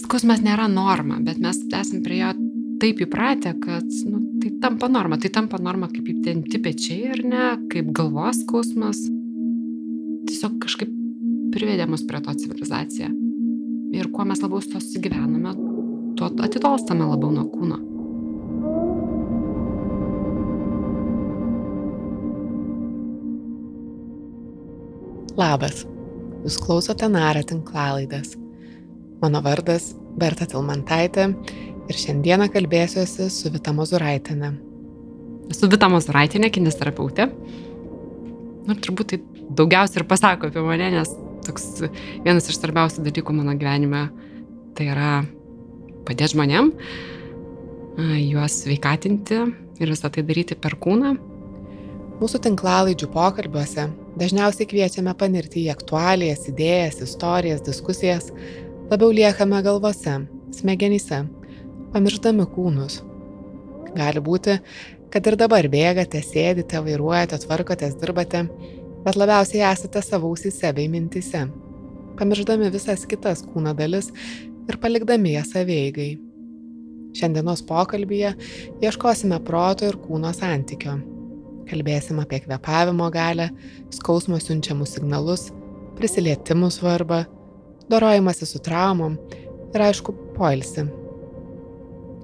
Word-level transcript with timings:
skausmas 0.00 0.40
nėra 0.40 0.70
norma, 0.72 1.18
bet 1.20 1.40
mes 1.42 1.58
esame 1.68 2.00
prie 2.04 2.22
jo 2.22 2.30
taip 2.80 3.02
įpratę, 3.04 3.52
kad 3.60 3.84
nu, 4.08 4.22
tai 4.40 4.54
tampa 4.62 4.88
norma. 4.88 5.18
Tai 5.20 5.30
tampa 5.34 5.60
norma 5.60 5.90
kaip 5.92 6.08
įtenti 6.14 6.60
pečiai 6.62 7.12
ar 7.12 7.20
ne, 7.26 7.44
kaip 7.72 7.92
galvos 7.94 8.40
skausmas. 8.42 9.04
Tiesiog 10.30 10.56
kažkaip 10.64 10.90
privedė 11.52 11.86
mus 11.90 12.06
prie 12.08 12.22
to 12.24 12.34
civilizaciją. 12.42 13.12
Ir 13.92 14.08
kuo 14.14 14.24
mes 14.24 14.40
labiau 14.40 14.62
su 14.64 14.72
to 14.72 14.80
susigyvename, 14.80 15.52
tuo 16.16 16.32
atitolstame 16.46 17.04
labiau 17.04 17.34
nuo 17.34 17.48
kūno. 17.52 17.82
Labas, 25.36 25.84
jūs 26.44 26.56
klausote 26.60 27.08
Narą 27.08 27.44
tinklalaidės. 27.48 28.34
Mano 29.22 29.38
vardas 29.38 29.92
Berta 30.18 30.48
Tilmantaitė 30.50 31.28
ir 31.86 31.98
šiandieną 31.98 32.48
kalbėsiuosi 32.50 33.28
su 33.30 33.50
Vita 33.54 33.70
Mozuraitinė. 33.76 34.48
Esu 35.52 35.68
Vita 35.70 35.86
Mozuraitinė, 35.92 36.50
kinesterapeutė. 36.50 37.28
Ir 38.66 38.80
turbūt 38.82 39.12
tai 39.12 39.20
daugiausiai 39.58 40.00
ir 40.02 40.08
pasako 40.10 40.50
apie 40.50 40.64
mane, 40.66 40.88
nes 40.96 41.12
toks 41.46 41.84
vienas 42.24 42.48
iš 42.50 42.58
svarbiausių 42.58 43.04
dalykų 43.06 43.34
mano 43.36 43.54
gyvenime 43.58 44.08
tai 44.74 44.88
yra 44.90 45.12
padėti 46.06 46.34
žmonėm, 46.34 46.72
juos 48.24 48.58
sveikatinti 48.64 49.38
ir 49.82 49.94
visą 49.94 50.10
tai 50.10 50.26
daryti 50.26 50.58
per 50.58 50.74
kūną. 50.82 51.14
Mūsų 52.18 52.42
tinklalaidžių 52.42 53.08
pokalbiuose 53.14 53.86
dažniausiai 54.18 54.68
kviečiame 54.70 55.14
panirti 55.18 55.64
į 55.64 55.72
aktualijas, 55.72 56.46
idėjas, 56.50 57.00
istorijas, 57.06 57.64
diskusijas, 57.66 58.30
labiau 58.92 59.08
liekame 59.14 59.62
galvose, 59.64 60.18
smegenyse, 60.52 61.22
pamiršdami 61.94 62.44
kūnus. 62.52 62.98
Gali 63.96 64.20
būti, 64.24 64.58
kad 65.12 65.28
ir 65.30 65.36
dabar 65.40 65.64
bėgate, 65.72 66.20
sėdite, 66.24 66.80
vairuojate, 66.84 67.38
tvarkotės, 67.46 67.96
dirbate, 68.00 68.42
bet 69.06 69.16
labiausiai 69.16 69.64
esate 69.70 70.02
savausyse 70.04 70.74
bei 70.76 70.90
mintise, 70.92 71.46
pamirždami 72.20 72.68
visas 72.74 73.06
kitas 73.08 73.40
kūno 73.48 73.72
dalis 73.78 74.12
ir 74.68 74.80
palikdami 74.82 75.38
jas 75.38 75.54
savieigai. 75.56 76.12
Šiandienos 77.16 77.64
pokalbėje 77.68 78.34
ieškosime 78.84 79.40
proto 79.44 79.88
ir 79.88 80.00
kūno 80.04 80.36
santykio. 80.36 80.98
Kalbėsime 81.68 82.26
apie 82.26 82.42
kvepavimo 82.44 83.08
galę, 83.12 83.48
skausmo 83.92 84.36
siunčiamus 84.40 84.98
signalus, 84.98 85.48
prisilietimų 85.96 86.68
svarbą, 86.72 87.24
dorojimąsi 87.90 88.46
su 88.46 88.60
traumom 88.62 89.16
ir 89.74 89.84
aišku, 89.88 90.14
poilsi. 90.36 90.86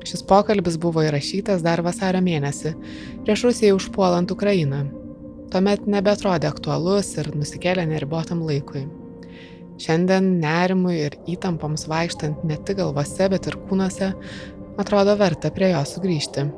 Šis 0.09 0.23
pokalbis 0.28 0.78
buvo 0.81 1.03
įrašytas 1.05 1.65
dar 1.65 1.83
vasario 1.84 2.20
mėnesį, 2.25 2.75
prieš 3.27 3.45
Rusijai 3.48 3.75
užpuolant 3.77 4.31
Ukrainą. 4.33 4.84
Tuomet 5.53 5.89
nebetrodė 5.89 6.48
aktualus 6.50 7.15
ir 7.19 7.33
nusikėlė 7.34 7.87
neribotam 7.89 8.45
laikui. 8.45 8.84
Šiandien 9.78 10.39
nerimui 10.42 10.97
ir 11.06 11.17
įtampoms 11.31 11.87
vaikštant 11.91 12.43
ne 12.45 12.56
tik 12.67 12.81
galvose, 12.81 13.28
bet 13.31 13.47
ir 13.47 13.59
kūnuose, 13.69 14.11
atrodo 14.81 15.15
verta 15.20 15.53
prie 15.55 15.70
jo 15.72 15.84
sugrįžti. 15.87 16.48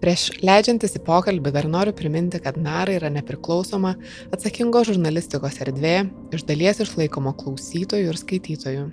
Prieš 0.00 0.30
leidžiantis 0.40 0.94
į 0.96 1.02
pokalbį 1.04 1.50
dar 1.52 1.66
noriu 1.68 1.92
priminti, 1.92 2.38
kad 2.40 2.56
Nara 2.56 2.94
yra 2.96 3.10
nepriklausoma, 3.12 3.98
atsakingo 4.32 4.80
žurnalistikos 4.88 5.60
erdvė, 5.60 6.06
iš 6.32 6.46
dalies 6.48 6.80
išlaikoma 6.80 7.34
klausytojų 7.36 8.08
ir 8.08 8.20
skaitytojų. 8.22 8.86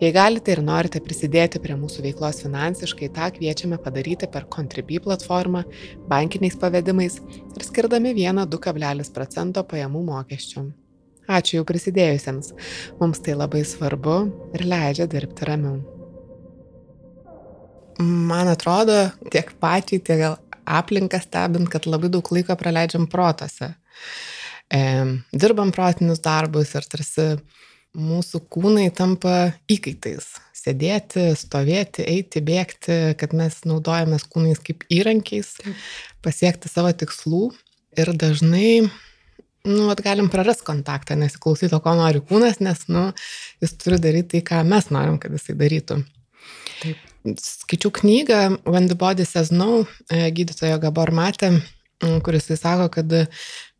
Jei 0.00 0.14
galite 0.16 0.54
ir 0.54 0.62
norite 0.64 1.02
prisidėti 1.04 1.60
prie 1.60 1.76
mūsų 1.76 2.06
veiklos 2.06 2.40
finansiškai, 2.46 3.10
tą 3.12 3.28
kviečiame 3.36 3.76
padaryti 3.84 4.30
per 4.32 4.48
Contribui 4.48 4.96
platformą, 5.04 5.66
bankiniais 6.08 6.56
pavedimais 6.56 7.20
ir 7.20 7.68
skirdami 7.68 8.16
1-2 8.16 9.12
procento 9.12 9.68
pajamų 9.68 10.06
mokesčių. 10.08 10.66
Ačiū 11.28 11.60
jau 11.60 11.68
prisidėjusiems, 11.68 12.54
mums 12.96 13.20
tai 13.20 13.36
labai 13.36 13.66
svarbu 13.68 14.20
ir 14.56 14.70
leidžia 14.72 15.04
dirbti 15.04 15.52
ramiau 15.52 15.99
man 18.00 18.48
atrodo, 18.50 19.10
tiek 19.32 19.52
pačiai, 19.60 20.00
tiek 20.02 20.20
gal 20.20 20.36
aplinką 20.70 21.20
stebint, 21.22 21.70
kad 21.72 21.88
labai 21.88 22.10
daug 22.12 22.26
laiko 22.34 22.56
praleidžiam 22.58 23.06
protose. 23.10 23.72
E, 24.70 24.82
dirbam 25.34 25.72
protinius 25.74 26.22
darbus 26.22 26.74
ir 26.78 26.86
tarsi 26.90 27.26
mūsų 27.98 28.44
kūnai 28.52 28.86
tampa 28.94 29.50
įkaitais. 29.70 30.28
Sėdėti, 30.60 31.30
stovėti, 31.40 32.04
eiti, 32.04 32.42
bėgti, 32.44 32.98
kad 33.18 33.32
mes 33.36 33.62
naudojamės 33.66 34.26
kūnais 34.30 34.60
kaip 34.62 34.84
įrankiais, 34.92 35.54
pasiekti 36.24 36.70
savo 36.70 36.92
tikslų. 36.92 37.48
Ir 37.98 38.12
dažnai, 38.14 38.84
nu, 39.66 39.88
at 39.90 40.04
galim 40.04 40.28
praras 40.30 40.60
kontaktą, 40.62 41.16
nesiklausyti 41.18 41.72
to, 41.72 41.80
ko 41.82 41.96
nori 41.98 42.20
kūnas, 42.22 42.60
nes, 42.62 42.84
nu, 42.92 43.08
jis 43.64 43.74
turi 43.80 43.98
daryti 43.98 44.36
tai, 44.36 44.46
ką 44.52 44.64
mes 44.68 44.92
norim, 44.94 45.18
kad 45.18 45.34
jisai 45.34 45.56
darytų. 45.58 46.02
Taip 46.84 47.09
skaičiau 47.24 47.92
knygą 47.92 48.40
When 48.64 48.88
the 48.88 48.96
Body 48.96 49.26
Says 49.26 49.50
No, 49.52 49.84
e, 50.10 50.30
gydytojo 50.32 50.78
Gabor 50.80 51.12
Matė, 51.12 51.52
kuris 52.24 52.48
jis 52.50 52.62
sako, 52.62 52.88
kad 52.94 53.12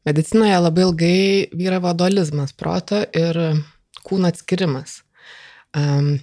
medicinoje 0.06 0.58
labai 0.60 0.84
ilgai 0.88 1.20
vyravo 1.56 1.92
dualizmas 1.96 2.52
proto 2.52 3.02
ir 3.16 3.38
kūno 4.04 4.28
atskirimas, 4.28 5.00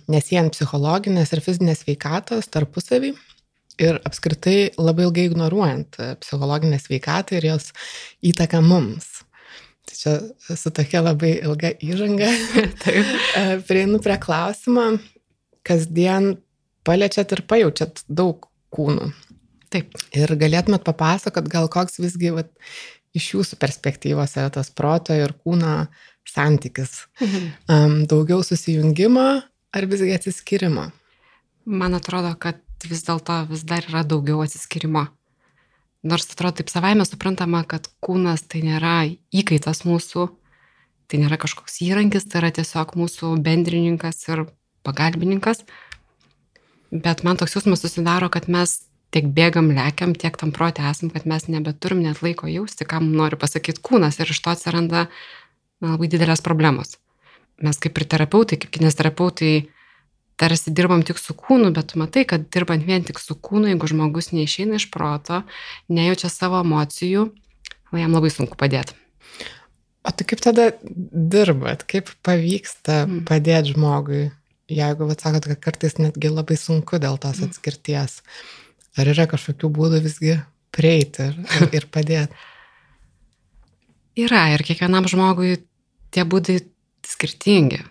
nesijant 0.09 0.53
psichologinės 0.53 1.33
ir 1.33 1.41
fizinės 1.45 1.85
veikatos 1.87 2.49
tarpusavį 2.53 3.13
ir 3.81 3.99
apskritai 4.05 4.73
labai 4.77 5.07
ilgai 5.07 5.27
ignoruojant 5.29 5.99
psichologinę 6.21 6.79
sveikatą 6.81 7.37
ir 7.37 7.49
jos 7.51 7.71
įtaką 8.25 8.61
mums. 8.65 9.23
Tai 9.87 9.95
čia 9.95 10.55
su 10.59 10.71
tokia 10.75 11.03
labai 11.05 11.37
ilga 11.45 11.71
įžanga. 11.79 12.27
Taip. 12.83 13.13
E, 13.39 13.43
prieinu 13.69 14.01
prie 14.03 14.17
klausimo, 14.19 14.89
kasdien 15.67 16.33
paliečiat 16.87 17.33
ir 17.35 17.43
pajaučiat 17.49 18.03
daug 18.07 18.47
kūnų. 18.73 19.11
Taip. 19.73 19.97
Ir 20.15 20.31
galėtumėt 20.39 20.85
papasakot, 20.87 21.49
gal 21.51 21.67
koks 21.71 21.99
visgi 21.99 22.31
vat, 22.35 22.51
iš 23.17 23.33
jūsų 23.35 23.59
perspektyvos 23.59 24.37
yra 24.39 24.51
tas 24.53 24.71
proto 24.71 25.15
ir 25.15 25.35
kūno 25.43 25.87
santykis. 26.27 27.03
Mhm. 27.23 27.51
Um, 27.71 27.97
daugiau 28.09 28.43
susijungimo 28.43 29.27
ar 29.75 29.89
visgi 29.91 30.15
atsiskirimo? 30.15 30.89
Man 31.67 31.97
atrodo, 31.97 32.31
kad 32.39 32.63
vis 32.87 33.03
dėlto 33.07 33.41
vis 33.51 33.63
dar 33.67 33.85
yra 33.89 34.03
daugiau 34.07 34.43
atsiskirimo. 34.45 35.07
Nors 36.07 36.27
atrodo 36.31 36.59
taip 36.59 36.69
savaime 36.71 37.03
suprantama, 37.07 37.63
kad 37.67 37.89
kūnas 38.05 38.45
tai 38.47 38.61
nėra 38.63 39.09
įkaitas 39.35 39.81
mūsų, 39.87 40.27
tai 41.09 41.19
nėra 41.23 41.39
kažkoks 41.41 41.81
įrankis, 41.83 42.27
tai 42.29 42.43
yra 42.43 42.51
tiesiog 42.55 42.93
mūsų 42.99 43.33
bendrininkas 43.43 44.21
ir 44.29 44.45
pagalbininkas. 44.87 45.65
Bet 46.91 47.23
man 47.27 47.39
toks 47.39 47.57
jausmas 47.57 47.81
susidaro, 47.83 48.29
kad 48.31 48.47
mes 48.51 48.79
tiek 49.11 49.27
bėgam, 49.31 49.71
lekiam, 49.75 50.13
tiek 50.15 50.35
tam 50.39 50.51
protė 50.55 50.85
esam, 50.89 51.11
kad 51.13 51.25
mes 51.29 51.47
nebeturim 51.51 52.03
net 52.03 52.21
laiko 52.23 52.49
jausti, 52.51 52.87
kam 52.87 53.09
nori 53.15 53.39
pasakyti 53.39 53.83
kūnas 53.83 54.19
ir 54.19 54.31
iš 54.31 54.41
to 54.43 54.51
atsiranda 54.51 55.07
na, 55.07 55.93
labai 55.93 56.09
didelės 56.11 56.43
problemos. 56.43 56.97
Mes 57.63 57.79
kaip 57.81 57.97
ir 57.97 58.05
terapeutai, 58.11 58.59
kaip 58.61 58.73
kinesterapeutai, 58.75 59.53
tarsi 60.37 60.73
dirbam 60.75 61.01
tik 61.05 61.17
su 61.17 61.33
kūnu, 61.33 61.71
bet 61.73 61.91
tu 61.91 62.01
matai, 62.01 62.23
kad 62.29 62.45
dirbant 62.53 62.85
vien 62.85 63.05
tik 63.05 63.19
su 63.21 63.35
kūnu, 63.35 63.71
jeigu 63.71 63.89
žmogus 63.89 64.31
neišeina 64.35 64.77
iš 64.77 64.89
proto, 64.93 65.41
nejaučia 65.89 66.29
savo 66.29 66.61
emocijų, 66.61 67.29
jam 67.97 68.17
labai 68.17 68.31
sunku 68.33 68.59
padėti. 68.59 68.95
O 70.07 70.13
tai 70.15 70.27
kaip 70.29 70.43
tada 70.43 70.69
dirbat, 70.83 71.83
kaip 71.89 72.11
pavyksta 72.23 73.01
mm. 73.07 73.23
padėti 73.27 73.73
žmogui 73.73 74.27
jeigu, 74.69 75.07
vat, 75.07 75.23
sakot, 75.23 75.47
kad 75.47 75.59
kartais 75.63 75.97
netgi 76.01 76.31
labai 76.31 76.57
sunku 76.59 76.99
dėl 77.01 77.17
tos 77.21 77.39
atskirties, 77.45 78.21
ar 78.99 79.11
yra 79.13 79.27
kažkokių 79.29 79.71
būdų 79.73 80.01
visgi 80.05 80.37
prieiti 80.75 81.29
ir, 81.29 81.37
ir 81.79 81.87
padėti? 81.91 82.35
Yra 84.17 84.47
ir 84.55 84.63
kiekvienam 84.65 85.07
žmogui 85.09 85.59
tie 86.11 86.25
būdai 86.27 86.59
skirtingi. 87.07 87.83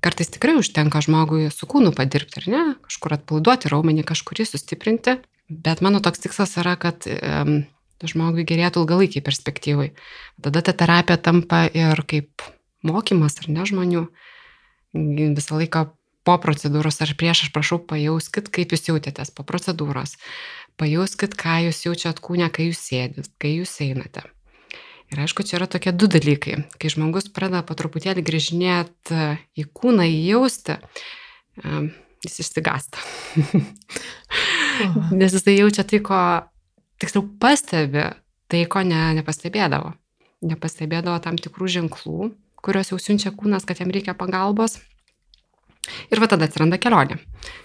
Kartais 0.00 0.30
tikrai 0.32 0.54
užtenka 0.56 1.02
žmogui 1.04 1.50
su 1.52 1.66
kūnu 1.68 1.90
padirbti, 1.96 2.40
ar 2.40 2.46
ne, 2.48 2.62
kažkur 2.86 3.18
atpalaiduoti 3.18 3.68
raumenį, 3.68 4.06
kažkurį 4.08 4.46
sustiprinti, 4.48 5.18
bet 5.50 5.82
mano 5.84 6.00
toks 6.00 6.22
tikslas 6.24 6.54
yra, 6.62 6.72
kad 6.80 7.04
um, 7.10 7.58
žmogui 8.00 8.46
gerėtų 8.48 8.80
ilgalaikiai 8.80 9.24
perspektyvai. 9.26 9.90
Tada 10.40 10.62
ta 10.64 10.72
terapija 10.72 11.18
tampa 11.20 11.66
ir 11.68 12.00
kaip 12.08 12.46
mokymas, 12.86 13.36
ar 13.42 13.50
ne 13.52 13.66
žmonių, 13.68 14.06
uh, 14.06 14.39
visą 14.94 15.60
laiką 15.60 15.86
po 16.26 16.36
procedūros 16.40 17.00
ar 17.02 17.14
prieš 17.18 17.46
aš 17.46 17.52
prašau 17.54 17.80
pajauskit, 17.90 18.50
kaip 18.52 18.74
jūs 18.74 18.90
jautėtės 18.90 19.32
po 19.34 19.46
procedūros. 19.46 20.16
Pajauskit, 20.80 21.36
ką 21.38 21.60
jūs 21.66 21.84
jaučiat 21.86 22.20
kūne, 22.24 22.50
kai 22.52 22.70
jūs 22.70 22.82
sėdit, 22.90 23.30
kai 23.40 23.56
jūs 23.58 23.72
einate. 23.84 24.24
Ir 25.10 25.24
aišku, 25.24 25.42
čia 25.42 25.58
yra 25.58 25.66
tokie 25.66 25.90
du 25.90 26.06
dalykai. 26.06 26.60
Kai 26.78 26.90
žmogus 26.92 27.26
pradeda 27.34 27.64
po 27.66 27.74
truputėlį 27.74 28.22
grįžinėti 28.22 29.22
į 29.58 29.64
kūną, 29.74 30.06
įjausti, 30.06 30.76
jis 32.22 32.38
išsigasta. 32.44 33.02
Nes 35.18 35.34
jisai 35.34 35.56
jaučia 35.56 35.84
tai, 35.88 35.98
ko, 36.04 36.20
tiksliau, 37.02 37.26
pastebi 37.42 38.06
tai, 38.50 38.62
ko 38.70 38.84
ne, 38.86 39.02
nepastebėdavo. 39.18 39.96
Nepastebėdavo 40.46 41.18
tam 41.24 41.36
tikrų 41.42 41.68
ženklų, 41.74 42.30
kuriuos 42.64 42.92
jau 42.92 42.98
siunčia 43.00 43.32
kūnas, 43.36 43.66
kad 43.68 43.80
jam 43.80 43.92
reikia 43.94 44.16
pagalbos. 44.18 44.78
Ir 46.12 46.20
va 46.20 46.28
tada 46.30 46.46
atsiranda 46.46 46.78
kelionė, 46.80 47.16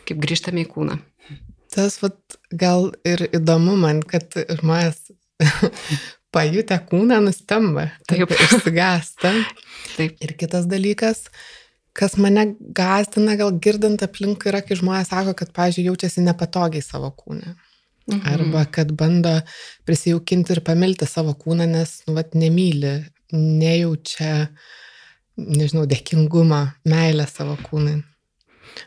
kaip 0.08 0.22
grįžtame 0.24 0.64
į 0.64 0.70
kūną. 0.72 1.00
Tas 1.76 1.98
vat, 2.00 2.18
gal 2.56 2.94
ir 3.08 3.26
įdomu 3.36 3.76
man, 3.80 4.00
kad 4.08 4.32
žmonės 4.62 5.12
pajutę 6.36 6.78
kūną 6.90 7.20
nustemba, 7.26 7.90
taip 8.08 8.32
išsigąsta. 8.46 9.34
Taip. 9.96 10.18
Ir 10.24 10.36
kitas 10.40 10.68
dalykas, 10.72 11.26
kas 11.96 12.18
mane 12.20 12.54
gazdina, 12.76 13.36
gal 13.40 13.54
girdint 13.64 14.04
aplink, 14.06 14.48
yra, 14.50 14.64
kai 14.66 14.80
žmonės 14.80 15.12
sako, 15.12 15.36
kad, 15.40 15.52
pavyzdžiui, 15.56 15.90
jaučiasi 15.90 16.24
nepatogiai 16.26 16.84
savo 16.84 17.12
kūne. 17.16 17.56
Mhm. 18.06 18.22
Arba 18.30 18.66
kad 18.70 18.92
bando 18.94 19.34
prisijaukinti 19.88 20.54
ir 20.54 20.62
pamilti 20.66 21.08
savo 21.10 21.34
kūną, 21.40 21.66
nes, 21.72 21.98
nu, 22.08 22.16
vat, 22.18 22.36
nemyli, 22.38 23.00
nejaučia, 23.34 24.34
nežinau, 25.38 25.86
dėkingumą, 25.90 26.62
meilę 26.90 27.26
savo 27.30 27.58
kūnai. 27.66 28.00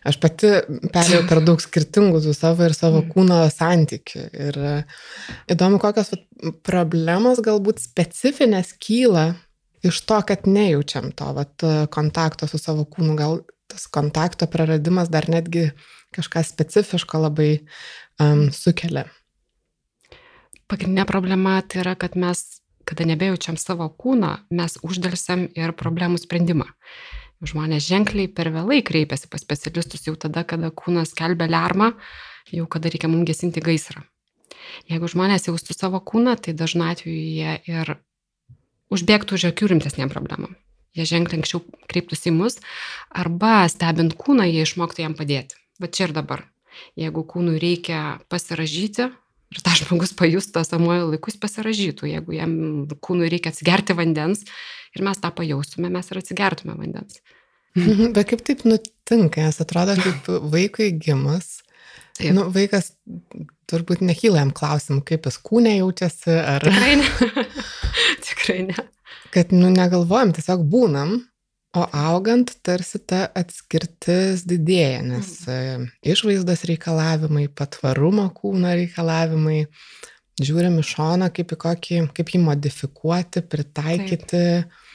Aš 0.09 0.19
pati 0.21 0.51
perėjau 0.93 1.23
per 1.29 1.41
daug 1.47 1.61
skirtingų 1.63 2.21
su 2.21 2.35
savo 2.37 2.67
ir 2.67 2.75
savo 2.77 3.01
mm. 3.01 3.13
kūno 3.15 3.39
santykių. 3.53 4.25
Ir 4.37 4.59
e, 4.61 4.73
įdomu, 5.55 5.81
kokios 5.81 6.13
problemos 6.67 7.41
galbūt 7.45 7.81
specifinės 7.81 8.75
kyla 8.85 9.31
iš 9.87 10.03
to, 10.05 10.19
kad 10.29 10.45
nejaučiam 10.51 11.09
to 11.17 11.31
vat, 11.37 11.65
kontakto 11.95 12.49
su 12.51 12.61
savo 12.61 12.85
kūnu. 12.91 13.17
Gal 13.19 13.41
tas 13.69 13.87
kontakto 13.93 14.49
praradimas 14.51 15.11
dar 15.13 15.29
netgi 15.31 15.71
kažką 16.17 16.43
specifiško 16.47 17.21
labai 17.27 17.51
um, 18.21 18.49
sukelia. 18.55 19.05
Pagrindinė 20.69 21.05
problema 21.09 21.59
tai 21.65 21.83
yra, 21.85 21.95
kad 22.01 22.17
mes, 22.19 22.58
kada 22.89 23.05
nebejaučiam 23.09 23.59
savo 23.61 23.89
kūno, 23.93 24.35
mes 24.51 24.79
uždelsiam 24.87 25.47
ir 25.59 25.75
problemų 25.77 26.21
sprendimą. 26.23 26.69
Žmonės 27.45 27.87
ženkliai 27.87 28.31
per 28.35 28.51
vėlai 28.51 28.81
kreipiasi 28.83 29.29
pas 29.31 29.45
specialistus 29.45 30.09
jau 30.09 30.17
tada, 30.19 30.43
kada 30.49 30.73
kūnas 30.75 31.13
kelbia 31.15 31.47
lermą, 31.51 31.93
jau 32.51 32.67
kada 32.67 32.91
reikia 32.91 33.11
mums 33.13 33.29
gesinti 33.29 33.63
gaisrą. 33.63 34.03
Jeigu 34.91 35.09
žmonės 35.11 35.47
jaustų 35.49 35.77
savo 35.77 36.01
kūną, 36.03 36.35
tai 36.43 36.57
dažnu 36.57 36.89
atveju 36.89 37.15
jie 37.15 37.55
ir 37.71 37.95
užbėgtų 38.95 39.39
už 39.39 39.47
akių 39.53 39.71
rimtesnėm 39.75 40.11
problemam. 40.13 40.57
Jie 40.97 41.07
ženkliai 41.07 41.39
anksčiau 41.39 41.63
kreiptųsi 41.91 42.33
į 42.33 42.37
mus, 42.41 42.59
arba 43.13 43.69
stebint 43.71 44.17
kūną, 44.19 44.49
jie 44.49 44.65
išmoktų 44.67 45.05
jam 45.05 45.15
padėti. 45.19 45.61
Va 45.79 45.87
čia 45.93 46.09
ir 46.09 46.17
dabar. 46.17 46.47
Jeigu 46.99 47.23
kūnui 47.29 47.59
reikia 47.63 48.19
pasiražyti, 48.33 49.13
ir 49.55 49.63
tas 49.65 49.81
žmogus 49.81 50.13
pajustų 50.19 50.63
esamuoju 50.65 51.13
laikus 51.15 51.39
pasiražytų, 51.41 52.11
jeigu 52.13 52.37
jam 52.37 52.53
kūnui 53.05 53.31
reikia 53.33 53.53
atsigerti 53.53 53.97
vandens, 53.99 54.45
ir 54.97 55.05
mes 55.07 55.21
tą 55.23 55.33
pajaustume, 55.35 55.91
mes 55.93 56.11
ir 56.11 56.21
atsigertume 56.21 56.77
vandens. 56.79 57.23
Bet 58.17 58.29
kaip 58.33 58.45
taip 58.47 58.67
nutinka, 58.69 59.45
nes 59.47 59.63
atrodo, 59.63 59.97
kaip 60.01 60.29
vaikui 60.53 60.91
gimus, 61.01 61.61
taip. 62.19 62.33
nu, 62.37 62.49
vaikas 62.55 62.93
turbūt 63.69 64.03
nekyla 64.05 64.43
jam 64.43 64.53
klausimų, 64.57 65.03
kaip 65.09 65.29
jis 65.29 65.41
kūne 65.45 65.77
jaučiasi, 65.79 66.33
ar... 66.57 66.65
Tikrai 66.65 66.95
ne. 67.01 67.45
Tikrai 68.27 68.61
ne. 68.71 68.87
Kad, 69.35 69.53
nu, 69.53 69.69
negalvojam, 69.73 70.33
tiesiog 70.37 70.65
būnam, 70.73 71.19
o 71.79 71.85
augant 71.95 72.51
tarsi 72.67 73.01
ta 73.01 73.27
atskirtis 73.39 74.45
didėja, 74.49 75.05
nes 75.07 75.31
mm. 75.47 75.87
išvaizdos 76.15 76.67
reikalavimai, 76.71 77.47
patvarumo 77.55 78.27
kūno 78.35 78.75
reikalavimai, 78.81 79.63
žiūrim 80.43 80.79
iš 80.83 80.93
šono, 80.97 81.31
kaip, 81.35 81.55
kokį, 81.63 82.05
kaip 82.19 82.35
jį 82.35 82.43
modifikuoti, 82.45 83.47
pritaikyti. 83.55 84.45
Taip 84.45 84.87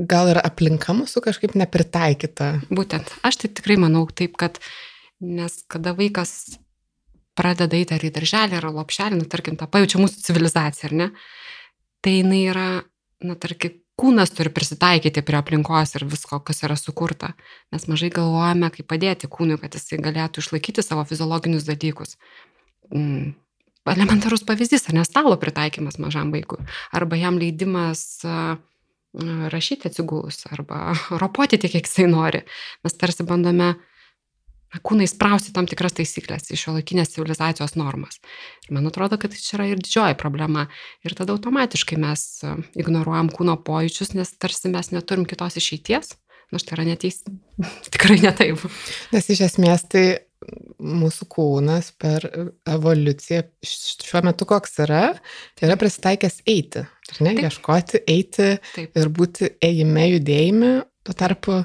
gal 0.00 0.30
ir 0.32 0.40
aplinka 0.40 0.94
mūsų 0.96 1.22
kažkaip 1.24 1.56
nepritaikyta. 1.58 2.52
Būtent, 2.72 3.12
aš 3.26 3.42
tai 3.42 3.50
tikrai 3.52 3.76
manau 3.80 4.06
taip, 4.08 4.36
kad 4.40 4.60
nes 5.20 5.60
kada 5.70 5.92
vaikas 5.96 6.56
pradeda 7.38 7.76
eiti 7.76 7.94
ar 7.96 8.04
į 8.04 8.12
darželį, 8.14 8.58
ar 8.58 8.68
lopšelį, 8.74 9.20
nu, 9.20 9.28
tarkim, 9.30 9.58
tą 9.60 9.68
pajaučia 9.70 10.00
mūsų 10.00 10.24
civilizacija, 10.24 10.90
ar 10.90 10.96
ne, 10.96 11.08
tai 12.04 12.16
jinai 12.18 12.40
yra, 12.48 12.68
na, 13.24 13.36
tarkim, 13.40 13.76
kūnas 14.00 14.32
turi 14.34 14.52
prisitaikyti 14.54 15.24
prie 15.26 15.38
aplinkos 15.40 15.94
ir 15.98 16.06
visko, 16.08 16.40
kas 16.44 16.64
yra 16.66 16.76
sukurta. 16.80 17.34
Mes 17.74 17.84
mažai 17.90 18.10
galvojame, 18.14 18.70
kaip 18.74 18.88
padėti 18.90 19.28
kūnui, 19.30 19.58
kad 19.60 19.76
jisai 19.76 20.00
galėtų 20.02 20.44
išlaikyti 20.44 20.84
savo 20.84 21.04
fiziologinius 21.08 21.68
dalykus. 21.68 22.16
Mm. 22.94 23.36
Elementarus 23.90 24.44
pavyzdys, 24.46 24.84
ar 24.88 24.98
ne 24.98 25.04
stalo 25.08 25.34
pritaikymas 25.40 25.96
mažam 25.98 26.28
vaikui, 26.34 26.60
arba 26.94 27.16
jam 27.18 27.38
leidimas 27.40 28.02
uh, 28.28 28.58
rašyti 29.50 29.88
atsigulus 29.88 30.44
arba 30.52 30.94
ropoti 31.22 31.58
tiek, 31.58 31.72
kiek 31.72 31.88
jisai 31.88 32.06
nori. 32.10 32.44
Mes 32.84 32.94
tarsi 32.94 33.26
bandome 33.26 33.74
kūnai 34.78 35.08
sprausti 35.10 35.52
tam 35.56 35.66
tikras 35.70 35.96
taisyklės 35.98 36.50
iš 36.54 36.66
šio 36.66 36.76
laikinės 36.76 37.14
civilizacijos 37.16 37.74
normas. 37.80 38.20
Ir 38.68 38.76
man 38.76 38.86
atrodo, 38.90 39.18
kad 39.20 39.34
čia 39.34 39.56
yra 39.58 39.68
ir 39.72 39.82
didžioji 39.82 40.18
problema. 40.20 40.68
Ir 41.06 41.16
tada 41.18 41.34
automatiškai 41.34 41.98
mes 42.00 42.26
ignoruojam 42.78 43.32
kūno 43.34 43.58
pojūčius, 43.66 44.14
nes 44.14 44.30
tarsi 44.38 44.70
mes 44.70 44.92
neturim 44.94 45.26
kitos 45.28 45.58
išeities. 45.60 46.14
Nors 46.50 46.66
tai 46.66 46.78
yra 46.78 46.88
neteis, 46.88 47.22
tikrai 47.94 48.18
ne 48.22 48.34
taip. 48.34 48.62
Nes 49.14 49.30
iš 49.30 49.44
esmės 49.50 49.86
tai 49.90 50.04
mūsų 50.80 51.26
kūnas 51.30 51.90
per 52.00 52.24
evoliuciją 52.68 53.42
šiuo 53.66 54.22
metu 54.24 54.46
koks 54.48 54.78
yra, 54.86 55.02
tai 55.58 55.68
yra 55.68 55.76
prisitaikęs 55.80 56.40
eiti. 56.48 56.86
Ar 57.10 57.20
ne? 57.26 57.34
Taip. 57.34 57.42
Ieškoti, 57.48 58.00
eiti 58.08 58.48
Taip. 58.72 58.96
ir 58.96 59.12
būti 59.12 59.52
ėjime, 59.66 60.06
judėjime. 60.14 60.72
Tuo 61.06 61.16
tarpu. 61.16 61.60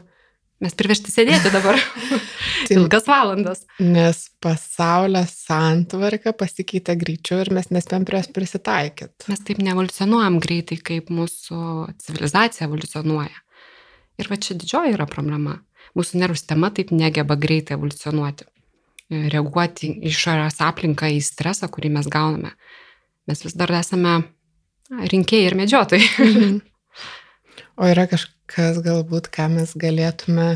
Mes 0.66 0.74
priversti 0.78 1.14
sėdėti 1.14 1.52
dabar. 1.54 1.78
Ilgas 2.74 3.06
valandas. 3.10 3.62
Nes 3.78 4.24
pasaulio 4.42 5.22
santvarka 5.30 6.34
pasikeitė 6.38 6.98
greičiau 6.98 7.44
ir 7.44 7.54
mes 7.54 7.70
nespėm 7.70 8.08
prie 8.08 8.24
jos 8.24 8.32
prisitaikyti. 8.34 9.30
Mes 9.30 9.46
taip 9.46 9.62
nevoliucionuojam 9.62 10.40
greitai, 10.42 10.80
kaip 10.82 11.14
mūsų 11.14 11.60
civilizacija 12.02 12.66
evoliucionuoja. 12.66 13.46
Ir 14.18 14.32
va 14.32 14.42
čia 14.42 14.58
didžioji 14.58 14.98
yra 14.98 15.06
problema. 15.10 15.60
Mūsų 15.96 16.20
nervų 16.24 16.40
sistema 16.40 16.74
taip 16.74 16.92
negeba 16.96 17.38
greitai 17.40 17.78
evoliucionuoti 17.78 18.50
reaguoti 19.10 19.92
išorės 20.10 20.62
aplinką 20.66 21.10
į 21.14 21.22
stresą, 21.24 21.70
kurį 21.70 21.94
mes 21.98 22.10
gauname. 22.12 22.56
Mes 23.30 23.42
vis 23.46 23.58
dar 23.58 23.72
esame 23.78 24.24
rinkėjai 24.90 25.50
ir 25.50 25.58
medžiotojai. 25.60 26.08
O 27.76 27.88
yra 27.92 28.06
kažkas 28.08 28.80
galbūt, 28.86 29.28
ką 29.34 29.50
mes 29.58 29.74
galėtume 29.80 30.50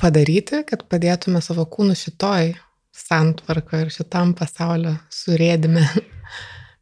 padaryti, 0.00 0.64
kad 0.66 0.86
padėtume 0.90 1.42
savo 1.44 1.66
kūnų 1.70 1.94
šitoj 1.98 2.54
santvarko 2.96 3.84
ir 3.84 3.92
šitam 3.94 4.34
pasaulio 4.38 4.96
surėdime. 5.14 5.84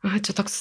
A, 0.07 0.15
čia 0.23 0.33
toks, 0.33 0.55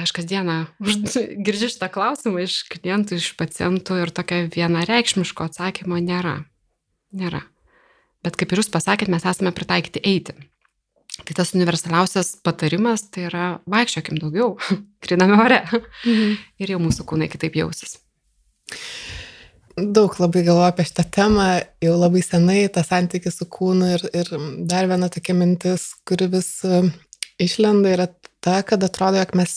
aš 0.00 0.12
kasdieną 0.16 0.62
girdžiu 0.80 1.68
šitą 1.74 1.90
klausimą 1.92 2.40
iš 2.46 2.62
klientų, 2.72 3.18
iš 3.20 3.34
pacientų 3.38 3.98
ir 4.00 4.12
tokio 4.16 4.38
vienareikšmiško 4.54 5.50
atsakymo 5.50 6.00
nėra. 6.00 6.38
Nėra. 7.12 7.42
Bet 8.24 8.38
kaip 8.40 8.52
ir 8.52 8.62
jūs 8.62 8.72
pasakėt, 8.72 9.12
mes 9.12 9.26
esame 9.28 9.52
pritaikyti 9.56 10.02
eiti. 10.08 10.34
Tai 11.18 11.34
tas 11.36 11.52
universaliausias 11.54 12.36
patarimas 12.44 13.04
tai 13.12 13.26
yra 13.28 13.46
vaikščiokim 13.70 14.20
daugiau, 14.20 14.54
kriname 15.04 15.38
ore. 15.42 15.60
Mhm. 15.70 16.36
Ir 16.62 16.74
jau 16.74 16.80
mūsų 16.82 17.06
kūnai 17.08 17.30
kitaip 17.32 17.58
jausis. 17.60 17.98
Daug 19.80 20.16
labai 20.20 20.42
galvoju 20.44 20.68
apie 20.68 20.84
šitą 20.88 21.04
temą, 21.14 21.46
jau 21.80 21.94
labai 21.96 22.22
senai 22.24 22.64
tas 22.72 22.90
santykis 22.90 23.38
su 23.38 23.46
kūnu 23.48 23.92
ir, 23.94 24.02
ir 24.18 24.32
dar 24.68 24.88
viena 24.90 25.08
tokia 25.12 25.36
mintis, 25.38 25.86
kuri 26.04 26.26
vis 26.34 26.50
e, 26.68 26.82
išlenda, 27.40 27.94
yra 27.94 28.08
ta, 28.44 28.58
kad 28.66 28.82
atrodo, 28.84 29.22
jog 29.22 29.32
mes 29.40 29.54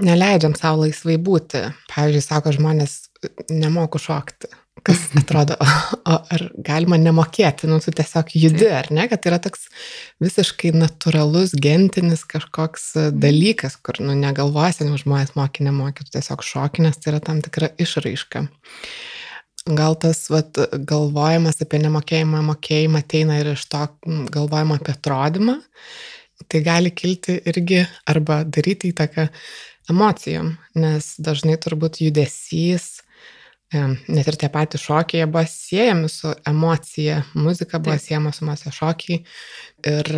neleidžiam 0.00 0.54
savo 0.56 0.86
laisvai 0.86 1.18
būti. 1.20 1.66
Pavyzdžiui, 1.92 2.24
sako 2.24 2.54
žmonės, 2.56 2.96
nemoku 3.52 4.00
šokti 4.00 4.48
kas 4.86 5.04
atrodo, 5.18 5.56
o, 5.60 6.16
ar 6.34 6.44
galima 6.66 6.98
nemokėti, 7.00 7.68
nu, 7.70 7.78
tu 7.82 7.94
tiesiog 7.94 8.32
judi, 8.34 8.68
ar 8.72 8.90
ne, 8.94 9.06
kad 9.10 9.26
yra 9.30 9.38
toks 9.42 9.68
visiškai 10.22 10.72
natūralus, 10.76 11.54
gentinis 11.54 12.24
kažkoks 12.28 12.92
dalykas, 13.14 13.78
kur, 13.84 14.00
nu, 14.04 14.16
negalvosi, 14.18 14.86
nu, 14.88 14.98
žmonės 15.00 15.34
mokė, 15.38 15.66
nemokė, 15.68 16.06
tu 16.06 16.16
tiesiog 16.18 16.44
šokinės, 16.46 17.00
tai 17.00 17.14
yra 17.14 17.22
tam 17.24 17.42
tikra 17.44 17.72
išraiška. 17.82 18.46
Gal 19.78 19.94
tas 20.02 20.24
vat, 20.32 20.58
galvojimas 20.90 21.60
apie 21.62 21.78
nemokėjimą, 21.84 22.40
mokėjimą 22.48 23.02
ateina 23.04 23.38
ir 23.38 23.52
iš 23.52 23.68
to 23.70 23.84
galvojimo 24.34 24.80
apie 24.80 24.96
atrodymą, 24.96 25.60
tai 26.50 26.64
gali 26.66 26.90
kilti 26.90 27.38
irgi 27.46 27.84
arba 28.10 28.42
daryti 28.42 28.90
įtaką 28.90 29.28
emocijom, 29.90 30.56
nes 30.78 31.14
dažnai 31.22 31.54
turbūt 31.62 32.00
judesys, 32.02 33.01
net 33.72 34.28
ir 34.28 34.36
tie 34.40 34.48
patys 34.52 34.84
šokiai 34.84 35.26
buvo 35.30 35.44
siejami 35.48 36.08
su 36.12 36.32
emocija, 36.48 37.22
muzika 37.34 37.80
buvo 37.80 37.96
Taip. 37.96 38.06
siejama 38.06 38.32
su 38.32 38.44
emocija 38.44 38.72
šokiai 38.76 39.22
ir 39.88 40.10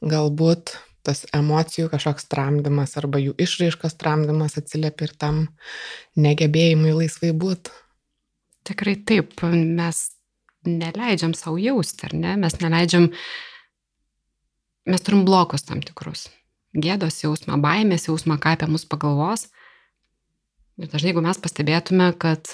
galbūt 0.00 0.74
tas 1.06 1.24
emocijų 1.36 1.88
kažkoks 1.92 2.28
tramdymas 2.30 2.96
arba 3.00 3.20
jų 3.22 3.34
išraiškos 3.40 3.96
tramdymas 4.00 4.58
atsiliepia 4.60 5.08
ir 5.08 5.14
tam 5.16 5.44
negebėjimui 6.20 6.92
laisvai 6.96 7.32
būti. 7.32 7.72
Tikrai 8.68 8.98
taip, 9.08 9.40
mes 9.48 10.02
neleidžiam 10.68 11.32
savo 11.36 11.56
jausti, 11.60 12.04
ar 12.08 12.16
ne? 12.16 12.34
Mes 12.42 12.58
neleidžiam, 12.60 13.08
mes 14.90 15.06
turim 15.06 15.24
blokus 15.28 15.64
tam 15.68 15.80
tikrus. 15.84 16.28
Gėdos 16.76 17.22
jausmą, 17.24 17.56
baimės 17.62 18.06
jausmą, 18.06 18.36
ką 18.42 18.54
apie 18.54 18.68
mus 18.70 18.84
pagalvos. 18.86 19.48
Ir 20.80 20.90
dažnai, 20.92 21.10
jeigu 21.10 21.24
mes 21.24 21.40
pastebėtume, 21.40 22.12
kad, 22.20 22.52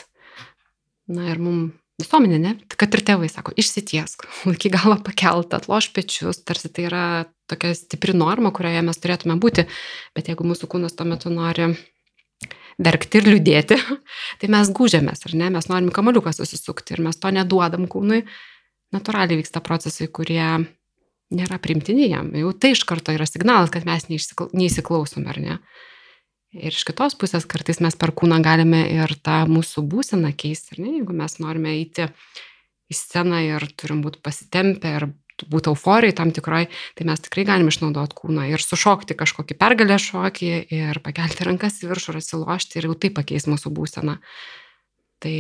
na 1.13 1.31
ir 1.33 1.43
mums 1.43 1.75
visuomenė, 2.01 2.39
ne, 2.41 2.53
kad 2.77 2.93
ir 2.95 3.03
tėvai 3.07 3.29
sako, 3.33 3.55
išsitiesk, 3.57 4.27
laiky 4.51 4.73
galą 4.75 4.99
pakeltą, 5.05 5.61
atloš 5.61 5.91
pečius, 5.97 6.43
tarsi 6.45 6.71
tai 6.73 6.89
yra 6.91 7.05
tokia 7.51 7.73
stipri 7.79 8.17
norma, 8.17 8.53
kurioje 8.55 8.83
mes 8.85 9.01
turėtume 9.01 9.39
būti, 9.43 9.67
bet 10.17 10.31
jeigu 10.31 10.47
mūsų 10.47 10.69
kūnas 10.73 10.97
tuo 10.99 11.07
metu 11.09 11.33
nori 11.33 11.71
verkti 12.83 13.23
ir 13.23 13.31
liūdėti, 13.31 13.79
tai 14.41 14.53
mes 14.53 14.73
gūžiamės, 14.77 15.25
ar 15.29 15.37
ne, 15.41 15.51
mes 15.57 15.71
norim 15.73 15.93
kamaliuką 15.95 16.35
susisukti 16.37 16.97
ir 16.97 17.05
mes 17.07 17.17
to 17.21 17.33
neduodam 17.33 17.89
kūnui, 17.91 18.25
natūraliai 18.95 19.41
vyksta 19.41 19.63
procesai, 19.65 20.11
kurie 20.13 20.45
nėra 21.35 21.59
primtini 21.59 22.11
jam. 22.11 22.29
Jau 22.39 22.53
tai 22.55 22.75
iš 22.77 22.85
karto 22.87 23.15
yra 23.15 23.27
signalas, 23.27 23.73
kad 23.75 23.87
mes 23.89 24.07
neįsiklausom, 24.07 25.27
ar 25.27 25.41
ne. 25.43 25.57
Ir 26.57 26.73
iš 26.73 26.87
kitos 26.89 27.17
pusės 27.21 27.45
kartais 27.49 27.83
mes 27.85 27.97
per 27.99 28.15
kūną 28.17 28.41
galime 28.45 28.87
ir 28.89 29.13
tą 29.25 29.43
mūsų 29.51 29.85
būseną 29.93 30.33
keisti, 30.39 30.81
ne, 30.81 30.97
jeigu 30.99 31.17
mes 31.17 31.37
norime 31.43 31.75
eiti 31.77 32.09
į 32.89 32.97
sceną 32.97 33.43
ir 33.45 33.67
turim 33.77 34.01
būti 34.05 34.23
pasitempę 34.25 34.93
ir 34.97 35.09
būti 35.53 35.69
euforijai 35.69 36.15
tam 36.17 36.33
tikroj, 36.33 36.69
tai 36.97 37.07
mes 37.09 37.21
tikrai 37.21 37.45
galim 37.49 37.69
išnaudoti 37.69 38.17
kūną 38.17 38.47
ir 38.49 38.63
sušokti 38.63 39.19
kažkokį 39.19 39.59
pergalę 39.61 39.99
šokį 40.01 40.51
ir 40.73 41.01
pakelti 41.05 41.45
rankas 41.45 41.83
į 41.83 41.91
viršų 41.91 42.15
ir 42.15 42.21
atsilošti 42.23 42.81
ir 42.81 42.89
jau 42.89 42.97
tai 42.97 43.13
pakeis 43.19 43.49
mūsų 43.51 43.73
būseną. 43.77 44.17
Tai 45.21 45.37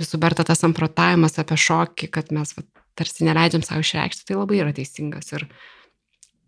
jūsų 0.00 0.20
berta 0.22 0.46
tas 0.48 0.62
samprotavimas 0.64 1.36
apie 1.42 1.58
šokį, 1.60 2.08
kad 2.12 2.32
mes 2.32 2.56
va, 2.56 2.64
tarsi 2.96 3.26
neleidžiam 3.28 3.64
savo 3.66 3.84
išreikšti, 3.84 4.30
tai 4.30 4.38
labai 4.38 4.62
yra 4.62 4.72
teisingas. 4.76 5.28
Ir 5.36 5.44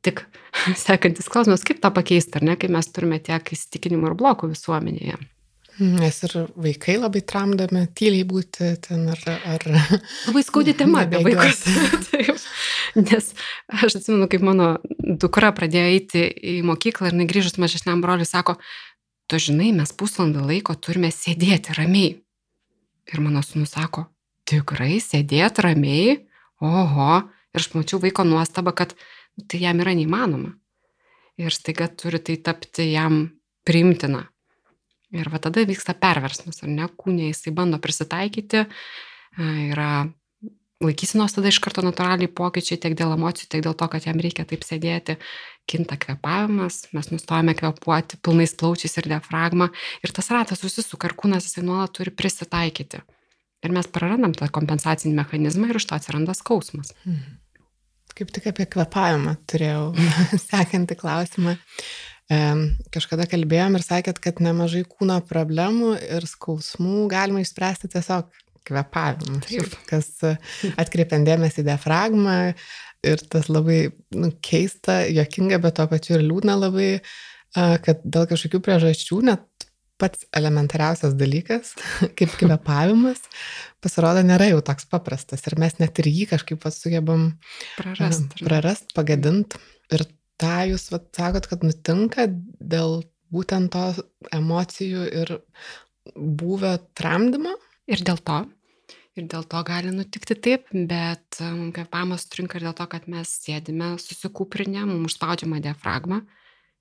tik 0.09 0.25
sekantis 0.87 1.31
klausimas, 1.31 1.65
kaip 1.67 1.83
tą 1.85 1.93
pakeisti, 1.95 2.41
ar 2.41 2.50
ne, 2.50 2.59
kai 2.61 2.73
mes 2.73 2.93
turime 2.93 3.21
tiek 3.23 3.55
įsitikinimų 3.55 4.12
ir 4.12 4.19
blokų 4.19 4.53
visuomenėje. 4.55 5.19
Nes 5.79 6.17
ir 6.27 6.33
vaikai 6.59 6.97
labai 6.99 7.21
tramdami 7.23 7.85
tyliai 7.95 8.25
būti 8.27 8.73
ten 8.83 9.05
ar... 9.12 9.21
ar 9.47 9.62
labai 10.27 10.43
skaudi 10.43 10.75
tema 10.75 11.05
apie 11.05 11.21
vaikus. 11.23 11.61
Taip. 12.09 12.41
Nes 12.99 13.31
aš 13.71 14.00
atsimenu, 14.00 14.27
kaip 14.31 14.43
mano 14.43 14.73
dukra 14.99 15.53
pradėjo 15.55 15.93
eiti 15.93 16.25
į 16.27 16.57
mokyklą 16.67 17.12
ir 17.12 17.19
negrįžus 17.21 17.61
mažesniam 17.62 18.03
broliui 18.03 18.27
sako, 18.27 18.57
tu 19.31 19.38
žinai, 19.43 19.71
mes 19.77 19.95
pusvalandį 19.95 20.49
laiko 20.49 20.75
turime 20.75 21.12
sėdėti 21.15 21.79
ramiai. 21.79 22.17
Ir 23.09 23.23
mano 23.23 23.45
sunus 23.47 23.77
sako, 23.77 24.09
tikrai 24.50 24.99
sėdėti 25.05 25.62
ramiai? 25.62 26.19
Oho. 26.59 27.23
Ir 27.55 27.62
aš 27.62 27.71
mačiau 27.77 28.03
vaiko 28.03 28.27
nuostabą, 28.27 28.75
kad 28.75 28.99
tai 29.47 29.62
jam 29.62 29.80
yra 29.85 29.95
neįmanoma. 29.95 30.54
Ir 31.38 31.54
staiga 31.54 31.87
turi 31.88 32.18
tai 32.25 32.38
tapti 32.42 32.90
jam 32.90 33.28
priimtina. 33.66 34.25
Ir 35.14 35.28
va 35.33 35.38
tada 35.40 35.62
vyksta 35.64 35.95
perversmas, 35.97 36.59
ar 36.64 36.73
ne, 36.73 36.88
kūnė 37.00 37.30
jisai 37.30 37.54
bando 37.57 37.78
prisitaikyti, 37.80 38.66
yra 39.38 39.92
laikysinos 40.85 41.35
tada 41.35 41.50
iš 41.50 41.59
karto 41.62 41.83
natūraliai 41.83 42.30
pokyčiai 42.30 42.78
tiek 42.83 42.95
dėl 42.99 43.14
emocijų, 43.16 43.49
tiek 43.50 43.64
dėl 43.66 43.75
to, 43.78 43.88
kad 43.90 44.04
jam 44.07 44.21
reikia 44.23 44.45
taip 44.49 44.66
sėdėti, 44.66 45.16
kinta 45.68 45.99
kvepavimas, 46.00 46.85
mes 46.97 47.11
nustojame 47.12 47.54
kvepuoti 47.59 48.21
pilnais 48.25 48.54
plaučiais 48.59 48.95
ir 49.00 49.11
diafragma 49.14 49.71
ir 50.04 50.14
tas 50.14 50.30
ratas 50.35 50.62
susisuka 50.62 51.11
ir 51.11 51.16
kūnas 51.18 51.49
jisai 51.49 51.66
nuolat 51.66 51.95
turi 51.97 52.14
prisitaikyti. 52.14 53.02
Ir 53.66 53.75
mes 53.75 53.90
prarandam 53.90 54.37
tą 54.38 54.47
kompensacinį 54.54 55.16
mechanizmą 55.18 55.73
ir 55.73 55.80
iš 55.80 55.88
to 55.90 55.97
atsiranda 55.99 56.37
skausmas. 56.37 56.95
Hmm. 57.02 57.40
Kaip 58.18 58.34
tik 58.34 58.48
apie 58.50 58.66
kvepavimą 58.66 59.37
turėjau 59.46 59.92
sekantį 60.50 60.98
klausimą 60.98 61.56
kažkada 62.92 63.25
kalbėjom 63.25 63.78
ir 63.78 63.84
sakėt, 63.84 64.18
kad 64.20 64.42
nemažai 64.44 64.82
kūno 64.84 65.16
problemų 65.25 65.94
ir 65.96 66.26
skausmų 66.28 67.06
galima 67.08 67.40
išspręsti 67.40 67.88
tiesiog 67.94 68.28
kvepavimu. 68.68 69.40
Taip. 69.46 69.76
Kas 69.88 70.10
atkreipiant 70.76 71.25
dėmesį 71.25 71.62
į 71.62 71.68
diafragmą 71.70 72.37
ir 73.08 73.25
tas 73.32 73.48
labai 73.48 73.87
nu, 74.12 74.32
keista, 74.44 75.00
jokinga, 75.08 75.60
bet 75.64 75.78
tuo 75.78 75.88
pačiu 75.88 76.18
ir 76.18 76.26
liūdna 76.26 76.58
labai, 76.58 76.90
kad 77.56 78.04
dėl 78.04 78.28
kažkokių 78.28 78.60
priežasčių 78.66 79.22
net 79.30 79.48
pats 79.99 80.26
elementariausias 80.37 81.17
dalykas, 81.19 81.75
kaip 82.19 82.35
kvepavimas, 82.40 83.23
pasirodo 83.85 84.23
nėra 84.26 84.50
jau 84.52 84.61
toks 84.64 84.88
paprastas 84.90 85.45
ir 85.50 85.59
mes 85.61 85.78
net 85.83 85.99
ir 86.02 86.11
jį 86.11 86.28
kažkaip 86.35 86.69
sugebam 86.75 87.33
prarast, 87.78 88.38
prarast 88.43 88.95
pagadint. 88.97 89.59
Ir 89.95 90.05
tą 90.38 90.59
jūs 90.71 90.90
vat, 90.93 91.09
sakot, 91.17 91.49
kad 91.50 91.64
nutinka 91.67 92.28
dėl 92.61 93.00
būtent 93.35 93.73
to 93.73 94.05
emocijų 94.35 95.09
ir 95.23 95.35
buvę 96.14 96.78
tramdymo? 96.99 97.57
Ir 97.88 98.05
dėl 98.05 98.21
to. 98.21 98.43
Ir 99.19 99.26
dėl 99.26 99.43
to 99.50 99.61
gali 99.67 99.90
nutikti 99.90 100.37
taip, 100.38 100.69
bet 100.71 101.40
um, 101.43 101.73
kvepavimas 101.75 102.28
trinka 102.31 102.61
ir 102.61 102.69
dėl 102.69 102.76
to, 102.78 102.87
kad 102.93 103.09
mes 103.11 103.33
sėdime 103.43 103.97
susikūprinę, 103.99 104.85
mums 104.87 105.11
užspaudžiama 105.11 105.59
diafragma 105.64 106.21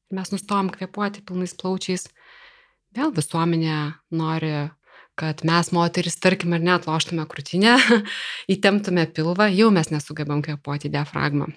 ir 0.08 0.18
mes 0.20 0.32
nustojam 0.32 0.70
kvepuoti 0.72 1.24
pilnais 1.28 1.56
plaučiais. 1.58 2.08
Vėl 2.98 3.12
visuomenė 3.14 3.78
nori, 4.18 4.52
kad 5.18 5.44
mes 5.46 5.70
moteris, 5.76 6.18
tarkim, 6.22 6.56
ar 6.58 6.64
net 6.66 6.88
loštume 6.90 7.28
krūtinę, 7.30 7.76
įtemptume 8.54 9.06
pilvą, 9.14 9.52
jau 9.54 9.70
mes 9.74 9.92
nesugebam 9.94 10.42
kvepuoti 10.46 10.90
diafragmą. 10.94 11.52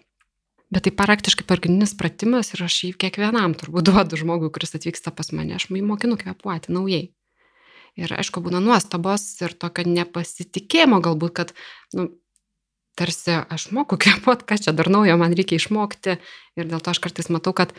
Bet 0.71 0.85
tai 0.87 0.93
praktiškai 0.95 1.47
pagrindinis 1.49 1.97
pratimas 1.99 2.53
ir 2.55 2.63
aš 2.67 2.77
jį 2.85 2.91
kiekvienam 3.01 3.57
turbūt 3.59 3.87
duodu 3.89 4.21
žmogui, 4.21 4.53
kuris 4.53 4.77
atvyksta 4.77 5.15
pas 5.17 5.33
mane, 5.33 5.57
aš 5.57 5.71
jį 5.73 5.83
mokinu 5.87 6.19
kvepuoti 6.21 6.77
naujai. 6.77 7.09
Ir 7.99 8.13
aišku, 8.15 8.43
būna 8.45 8.61
nuostabos 8.63 9.25
ir 9.43 9.57
tokio 9.59 9.83
nepasitikėjimo 9.89 11.01
galbūt, 11.03 11.33
kad, 11.41 11.55
nu, 11.97 12.07
tarsi 13.01 13.41
aš 13.41 13.71
moku 13.75 13.97
kvepuoti, 14.03 14.45
ką 14.45 14.61
čia 14.61 14.77
dar 14.77 14.93
naujo 14.93 15.17
man 15.21 15.33
reikia 15.33 15.57
išmokti 15.57 16.19
ir 16.21 16.69
dėl 16.69 16.85
to 16.85 16.93
aš 16.93 17.01
kartais 17.03 17.33
matau, 17.33 17.57
kad 17.57 17.73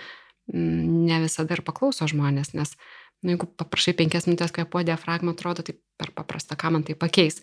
mm, 0.50 1.06
ne 1.08 1.22
visada 1.28 1.56
ir 1.56 1.64
paklauso 1.68 2.10
žmonės, 2.10 2.52
nes 2.58 2.74
Nu, 3.22 3.36
jeigu 3.36 3.46
paprašai 3.46 3.94
penkias 4.00 4.26
minutės 4.26 4.54
kvepuoti 4.56 4.88
diafragmą, 4.90 5.36
atrodo 5.36 5.62
taip 5.66 5.78
per 6.02 6.10
paprasta, 6.18 6.56
ką 6.58 6.72
man 6.74 6.86
tai 6.88 6.96
pakeis. 6.98 7.36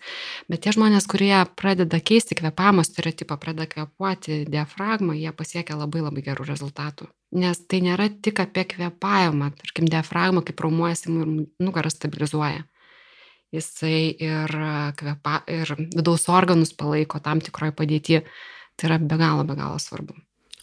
Bet 0.51 0.65
tie 0.65 0.73
žmonės, 0.75 1.07
kurie 1.07 1.37
pradeda 1.61 2.01
keisti 2.03 2.35
kvepamo 2.39 2.83
stereotipą, 2.83 3.37
pradeda 3.39 3.69
kvepuoti 3.71 4.41
diafragmą, 4.51 5.15
jie 5.15 5.31
pasiekia 5.39 5.77
labai 5.79 6.03
labai 6.03 6.25
gerų 6.27 6.49
rezultatų. 6.49 7.07
Nes 7.39 7.61
tai 7.71 7.79
nėra 7.85 8.09
tik 8.11 8.43
apie 8.43 8.65
kvepavimą, 8.73 9.53
tarkim, 9.61 9.87
diafragma 9.93 10.43
kaip 10.43 10.65
raumuojasi 10.65 11.13
ir 11.13 11.31
nugarą 11.63 11.93
stabilizuoja. 11.95 12.65
Jisai 13.55 14.01
ir, 14.19 14.55
kvepa, 14.99 15.43
ir 15.49 15.71
vidaus 15.79 16.27
organus 16.29 16.75
palaiko 16.77 17.21
tam 17.23 17.39
tikroje 17.45 17.77
padėtyje. 17.79 18.25
Tai 18.79 18.91
yra 18.91 18.99
be 18.99 19.21
galo, 19.21 19.47
be 19.47 19.55
galo 19.59 19.79
svarbu. 19.83 20.19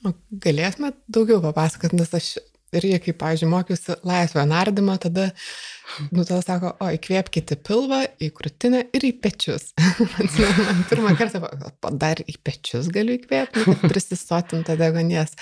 O 0.05 0.11
galėtumėt 0.43 0.99
daugiau 1.07 1.39
papasakoti, 1.41 1.97
nes 1.97 2.11
aš 2.13 2.35
irgi, 2.79 2.99
kai, 3.05 3.13
pavyzdžiui, 3.21 3.49
mokiausi 3.51 3.95
laisvę 4.07 4.43
nardymą, 4.49 4.97
tada, 5.01 5.29
nu, 6.09 6.23
tada 6.23 6.41
sako, 6.43 6.73
o 6.83 6.89
įkvėpkite 6.95 7.57
pilvą, 7.65 8.01
į 8.21 8.31
krūtinę 8.35 8.83
ir 8.95 9.07
į 9.09 9.13
pečius. 9.23 9.71
Man 9.79 10.85
pirmą 10.89 11.15
kartą, 11.19 11.43
dar 11.95 12.21
į 12.25 12.37
pečius 12.45 12.91
galiu 12.93 13.17
įkvėpti, 13.19 13.65
nu, 13.65 13.77
kad 13.79 13.95
prisisotinta 13.95 14.77
degonės. 14.79 15.35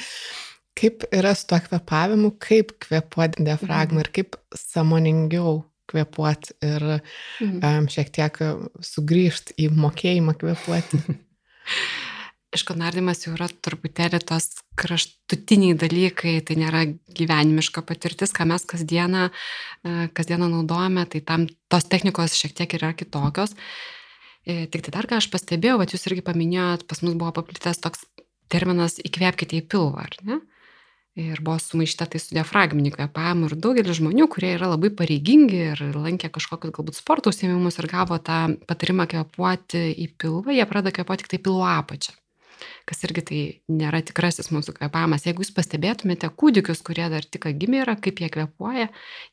Kaip 0.78 1.06
yra 1.14 1.36
su 1.38 1.46
tuo 1.52 1.60
kvepavimu, 1.62 2.34
kaip 2.42 2.74
kvepuoti 2.82 3.46
diafragmą 3.46 4.02
ir 4.02 4.10
kaip 4.16 4.40
samoningiau 4.58 5.60
kvepuoti 5.92 6.56
ir 6.66 6.86
um, 6.96 7.90
šiek 7.92 8.10
tiek 8.16 8.40
sugrįžti 8.82 9.58
į 9.62 9.70
mokėjimą 9.78 10.34
kvepuoti. 10.42 11.04
Iškanardimas 12.54 13.24
jau 13.26 13.34
yra 13.34 13.48
truputėlį 13.66 14.20
tos 14.30 14.50
kraštutiniai 14.78 15.74
dalykai, 15.80 16.36
tai 16.46 16.58
nėra 16.62 16.84
gyvenimiška 17.18 17.82
patirtis, 17.88 18.34
ką 18.36 18.46
mes 18.52 18.66
kasdieną, 18.70 19.30
e, 19.30 19.96
kasdieną 20.14 20.52
naudojame, 20.52 21.08
tai 21.10 21.24
tam 21.26 21.48
tos 21.74 21.90
technikos 21.90 22.38
šiek 22.38 22.54
tiek 22.54 22.78
yra 22.78 22.94
kitokios. 22.94 23.56
E, 24.46 24.68
tik 24.70 24.86
tai 24.86 24.94
dar 24.94 25.10
ką 25.10 25.18
aš 25.18 25.32
pastebėjau, 25.34 25.80
kad 25.82 25.96
jūs 25.96 26.06
irgi 26.10 26.26
paminėjot, 26.30 26.86
pas 26.86 27.02
mus 27.02 27.18
buvo 27.18 27.34
paplitęs 27.34 27.82
toks 27.82 28.06
terminas 28.54 29.00
įkvėpkite 29.02 29.58
į 29.58 29.68
pilvą, 29.74 30.06
ar 30.06 30.18
ne? 30.22 30.42
ir 31.14 31.42
buvo 31.46 31.60
sumaišta 31.62 32.08
tai 32.10 32.18
su 32.22 32.34
diafragminiu 32.34 32.90
kvėpavimu 32.96 33.50
ir 33.50 33.56
daugelis 33.62 34.00
žmonių, 34.00 34.26
kurie 34.34 34.56
yra 34.56 34.72
labai 34.72 34.90
pareigingi 34.98 35.60
ir 35.68 35.84
lankė 35.94 36.32
kažkokius 36.34 36.74
galbūt 36.74 36.98
sporto 36.98 37.30
užsiemimus 37.30 37.78
ir 37.78 37.90
gavo 37.92 38.18
tą 38.18 38.40
patarimą 38.66 39.06
kvėpuoti 39.12 39.86
į 39.94 40.10
pilvą, 40.18 40.56
jie 40.58 40.66
pradeda 40.66 40.96
kvėpuoti 40.98 41.26
tik 41.26 41.36
tai 41.36 41.42
pilvo 41.46 41.70
apačią 41.70 42.18
kas 42.90 43.04
irgi 43.08 43.24
tai 43.30 43.40
nėra 43.72 44.02
tikrasis 44.06 44.52
mūsų 44.54 44.76
kvėpavimas. 44.78 45.26
Jeigu 45.28 45.44
jūs 45.46 45.54
pastebėtumėte 45.56 46.30
kūdikius, 46.30 46.84
kurie 46.86 47.06
dar 47.12 47.26
tik 47.26 47.48
gimė 47.60 47.84
yra, 47.84 47.96
kaip 48.00 48.22
jie 48.24 48.30
kvėpuoja, 48.34 48.90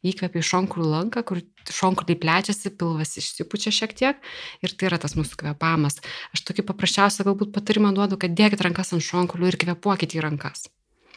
įkvėpia 0.06 0.42
į 0.42 0.48
šonkurų 0.50 0.88
lanką, 0.94 1.24
kur 1.28 1.42
šonkurai 1.70 2.16
plečiasi, 2.20 2.72
pilvas 2.80 3.16
išsipučia 3.20 3.72
šiek 3.74 3.94
tiek 3.96 4.20
ir 4.64 4.74
tai 4.74 4.90
yra 4.90 5.00
tas 5.02 5.16
mūsų 5.18 5.40
kvėpavimas. 5.44 6.00
Aš 6.34 6.44
tokį 6.48 6.66
paprasčiausią 6.70 7.28
galbūt 7.28 7.54
patarimą 7.56 7.94
duodu, 7.96 8.20
kad 8.20 8.34
dėkit 8.36 8.62
rankas 8.66 8.94
ant 8.96 9.04
šonkurų 9.04 9.52
ir 9.52 9.60
kvėpuokit 9.60 10.16
į 10.18 10.24
rankas. 10.26 10.68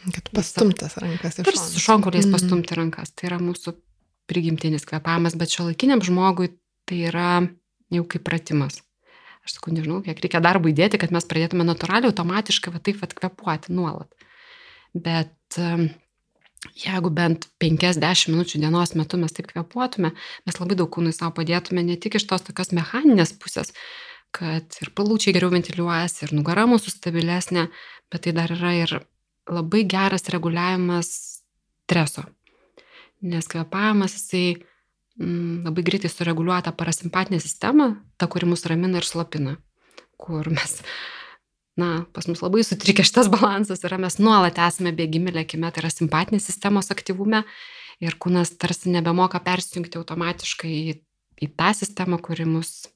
Kad 0.03 0.29
pastumtas 0.35 0.97
rankas 0.99 1.39
iš 1.39 1.47
šono. 1.47 1.67
Su 1.71 1.79
šonkauliais 1.79 2.27
mm. 2.27 2.35
pastumti 2.35 2.75
rankas. 2.75 3.13
Tai 3.15 3.29
yra 3.29 3.37
mūsų 3.39 3.71
prigimtinis 4.27 4.83
kvepavimas, 4.87 5.37
bet 5.39 5.53
šio 5.53 5.69
laikiniam 5.69 6.03
žmogui 6.03 6.51
tai 6.89 7.05
yra 7.07 7.29
jau 7.93 8.03
kaip 8.09 8.25
pratimas. 8.27 8.81
Aš 9.43 9.57
sakau, 9.57 9.73
nežinau, 9.75 9.99
kiek 10.05 10.21
reikia 10.23 10.39
darbo 10.43 10.71
įdėti, 10.71 10.99
kad 11.01 11.11
mes 11.11 11.25
pradėtume 11.27 11.65
natūraliai, 11.67 12.11
automatiškai 12.13 12.71
va 12.71 12.79
taip 12.83 13.01
atkvepuoti 13.03 13.73
nuolat. 13.75 14.07
Bet 14.93 15.59
jeigu 16.79 17.11
bent 17.13 17.49
50 17.61 18.31
minučių 18.31 18.61
dienos 18.63 18.95
metu 18.95 19.19
mes 19.19 19.35
taip 19.35 19.49
kvepuotume, 19.51 20.13
mes 20.47 20.59
labai 20.59 20.77
daug 20.79 20.91
kūnui 20.93 21.13
savo 21.15 21.33
padėtume 21.35 21.83
ne 21.83 21.97
tik 21.99 22.15
iš 22.19 22.27
tos 22.29 22.45
tokios 22.47 22.71
mechaninės 22.75 23.35
pusės, 23.39 23.73
kad 24.33 24.77
ir 24.81 24.93
palūčiai 24.95 25.35
geriau 25.35 25.51
ventiliuojasi, 25.53 26.25
ir 26.25 26.35
nugara 26.37 26.65
mūsų 26.69 26.95
stabilesnė, 26.95 27.67
bet 28.13 28.25
tai 28.25 28.35
dar 28.37 28.53
yra 28.55 28.73
ir 28.79 28.95
labai 29.51 29.83
geras 29.89 30.29
reguliavimas 30.31 31.11
streso. 31.83 32.23
Nes 33.23 33.47
kvepavimas 33.51 34.15
jisai 34.17 34.63
labai 35.19 35.83
greitai 35.85 36.09
sureguliuoja 36.09 36.63
tą 36.67 36.73
parasimpatinę 36.77 37.39
sistemą, 37.41 37.93
ta, 38.17 38.27
kuri 38.27 38.49
mus 38.49 38.65
ramina 38.69 39.01
ir 39.01 39.07
slopina. 39.07 39.57
Kur 40.17 40.47
mes, 40.53 40.79
na, 41.77 42.05
pas 42.15 42.27
mus 42.29 42.41
labai 42.41 42.63
sutrikė 42.65 43.05
šitas 43.05 43.29
balansas 43.33 43.83
yra, 43.85 43.99
mes 44.01 44.17
nuolat 44.21 44.57
esame 44.61 44.93
bėgimi 44.95 45.33
lėkime, 45.35 45.69
tai 45.73 45.83
yra 45.83 45.91
simpatinės 45.93 46.47
sistemos 46.49 46.89
aktyvume 46.93 47.43
ir 48.03 48.17
kūnas 48.21 48.55
tarsi 48.57 48.93
nebemoka 48.93 49.41
persijungti 49.43 49.99
automatiškai 50.01 50.73
į, 50.73 50.97
į 51.43 51.51
tą 51.59 51.73
sistemą, 51.77 52.17
kuri 52.23 52.47
mus 52.49 52.89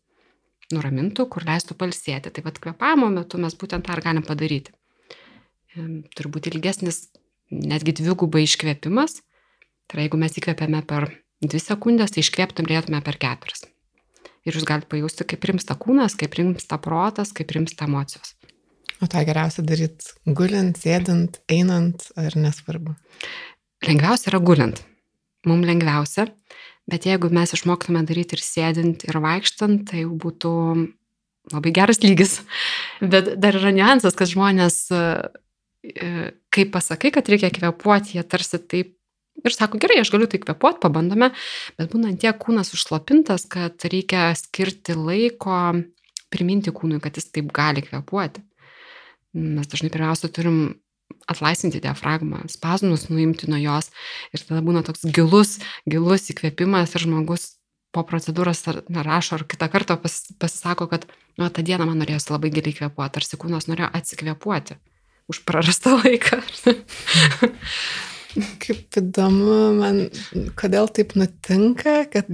nuramintų, 0.73 1.29
kur 1.31 1.45
leistų 1.47 1.77
palsėti. 1.79 2.33
Tai 2.33 2.43
vad 2.47 2.57
kvepavimo 2.63 3.11
metu 3.13 3.39
mes 3.39 3.55
būtent 3.55 3.85
tą 3.87 3.95
ir 3.95 4.03
galim 4.03 4.25
padaryti 4.25 4.73
turbūt 6.17 6.49
ilgesnis, 6.51 7.07
netgi 7.51 7.95
dvigubai 8.01 8.43
iškvėpimas. 8.45 9.21
Tai 9.87 9.97
yra, 9.97 10.05
jeigu 10.07 10.19
mes 10.19 10.37
įkvėpiame 10.39 10.81
per 10.87 11.09
2 11.45 11.61
sekundės, 11.61 12.13
tai 12.13 12.23
iškvėptum 12.23 12.67
turėtume 12.67 13.01
per 13.05 13.17
4. 13.21 13.69
Ir 14.47 14.55
jūs 14.55 14.65
galite 14.67 14.89
pajusti, 14.89 15.25
kaip 15.27 15.45
rimsta 15.49 15.75
kūnas, 15.77 16.15
kaip 16.17 16.37
rimsta 16.39 16.79
protas, 16.81 17.33
kaip 17.35 17.51
rimsta 17.53 17.85
emocijos. 17.85 18.33
O 19.03 19.09
tą 19.11 19.21
geriausia 19.27 19.61
daryti 19.67 20.15
gulint, 20.25 20.79
sėdint, 20.81 21.41
einant 21.51 22.07
ar 22.17 22.33
nesvarbu? 22.39 22.95
Lengviausia 23.85 24.31
yra 24.31 24.41
gulint. 24.41 24.81
Mums 25.45 25.67
lengviausia, 25.69 26.25
bet 26.89 27.05
jeigu 27.05 27.29
mes 27.33 27.53
išmoktume 27.53 28.01
daryti 28.07 28.39
ir 28.39 28.41
sėdint, 28.41 29.05
ir 29.05 29.19
vaikštant, 29.21 29.85
tai 29.91 30.05
jau 30.05 30.15
būtų 30.17 30.53
labai 31.53 31.75
geras 31.75 32.01
lygis. 32.03 32.39
Bet 33.13 33.35
dar 33.39 33.55
yra 33.55 33.69
niuansas, 33.75 34.17
kad 34.17 34.27
žmonės 34.27 34.87
E, 35.87 36.31
kai 36.51 36.65
pasakai, 36.67 37.11
kad 37.13 37.29
reikia 37.29 37.51
kvepuoti, 37.53 38.17
jie 38.17 38.23
tarsi 38.27 38.59
taip 38.59 38.96
ir 39.45 39.53
sako, 39.53 39.79
gerai, 39.81 39.99
aš 40.01 40.11
galiu 40.13 40.29
tai 40.29 40.39
kvepuoti, 40.41 40.81
pabandome, 40.83 41.31
bet 41.77 41.93
būna 41.93 42.13
tiek 42.19 42.37
kūnas 42.41 42.73
užslapintas, 42.75 43.45
kad 43.51 43.85
reikia 43.89 44.31
skirti 44.37 44.97
laiko 44.97 45.59
priminti 46.33 46.73
kūnui, 46.75 47.01
kad 47.03 47.17
jis 47.17 47.29
taip 47.31 47.51
gali 47.55 47.83
kvepuoti. 47.85 48.43
Mes 49.37 49.69
dažnai 49.69 49.91
pirmiausia 49.93 50.31
turim 50.33 50.79
atlaisvinti 51.27 51.81
diafragmą, 51.83 52.45
spazmus 52.51 53.07
nuimti 53.11 53.47
nuo 53.51 53.59
jos 53.59 53.91
ir 54.35 54.43
tada 54.43 54.63
būna 54.65 54.83
toks 54.87 55.05
gilus, 55.15 55.57
gilus 55.87 56.27
įkvėpimas 56.33 56.95
ir 56.95 57.05
žmogus 57.05 57.53
po 57.95 58.03
procedūros 58.07 58.65
ar 58.71 58.81
rašo 59.07 59.37
ar 59.37 59.45
kitą 59.47 59.69
kartą 59.71 59.97
pas, 60.01 60.19
pasisako, 60.39 60.89
kad 60.91 61.07
nu, 61.39 61.47
tą 61.47 61.63
dieną 61.63 61.87
man 61.87 62.01
norėjosi 62.01 62.33
labai 62.33 62.51
giliai 62.53 62.75
kvepuoti, 62.75 63.15
tarsi 63.19 63.39
kūnas 63.39 63.69
norėjo 63.71 63.91
atsikvepuoti 63.99 64.79
už 65.31 65.43
prarastą 65.47 65.97
laiką. 66.01 66.43
Kaip 68.61 68.99
įdomu, 68.99 69.55
man, 69.77 70.03
kodėl 70.59 70.89
taip 70.93 71.15
nutinka, 71.17 72.03
kad, 72.13 72.29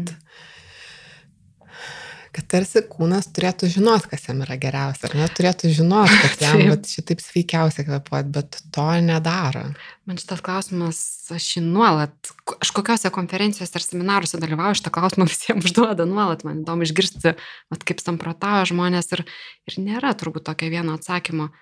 kad 2.36 2.48
tarsi 2.52 2.84
kūnas 2.90 3.30
turėtų 3.36 3.70
žinot, 3.72 4.10
kas 4.12 4.28
jam 4.28 4.42
yra 4.44 4.58
geriausia, 4.60 5.08
ar 5.08 5.16
net 5.22 5.36
turėtų 5.38 5.72
žinot, 5.78 6.12
kad 6.12 6.44
jam 6.44 6.64
vat, 6.74 6.90
šitaip 6.92 7.24
sveikiausia 7.24 7.86
kvepuoti, 7.88 8.34
bet 8.36 8.60
to 8.76 8.88
nedaro. 9.06 9.64
Man 10.10 10.20
šitas 10.20 10.44
klausimas, 10.44 11.00
aš 11.32 11.50
jį 11.56 11.66
nuolat, 11.70 12.34
aš 12.60 12.74
kokiuose 12.76 13.14
konferencijose 13.16 13.80
ar 13.80 13.88
seminaruose 13.88 14.42
dalyvauju, 14.44 14.82
šitą 14.82 14.94
klausimą 15.00 15.30
visiems 15.32 15.72
užduoda 15.72 16.08
nuolat, 16.10 16.44
man 16.48 16.66
įdomu 16.66 16.88
išgirsti, 16.88 17.38
vat, 17.72 17.88
kaip 17.88 18.04
samprotavo 18.04 18.68
žmonės 18.74 19.14
ir, 19.16 19.28
ir 19.72 19.82
nėra 19.88 20.16
turbūt 20.20 20.50
tokio 20.52 20.74
vieno 20.74 21.00
atsakymo. 21.00 21.54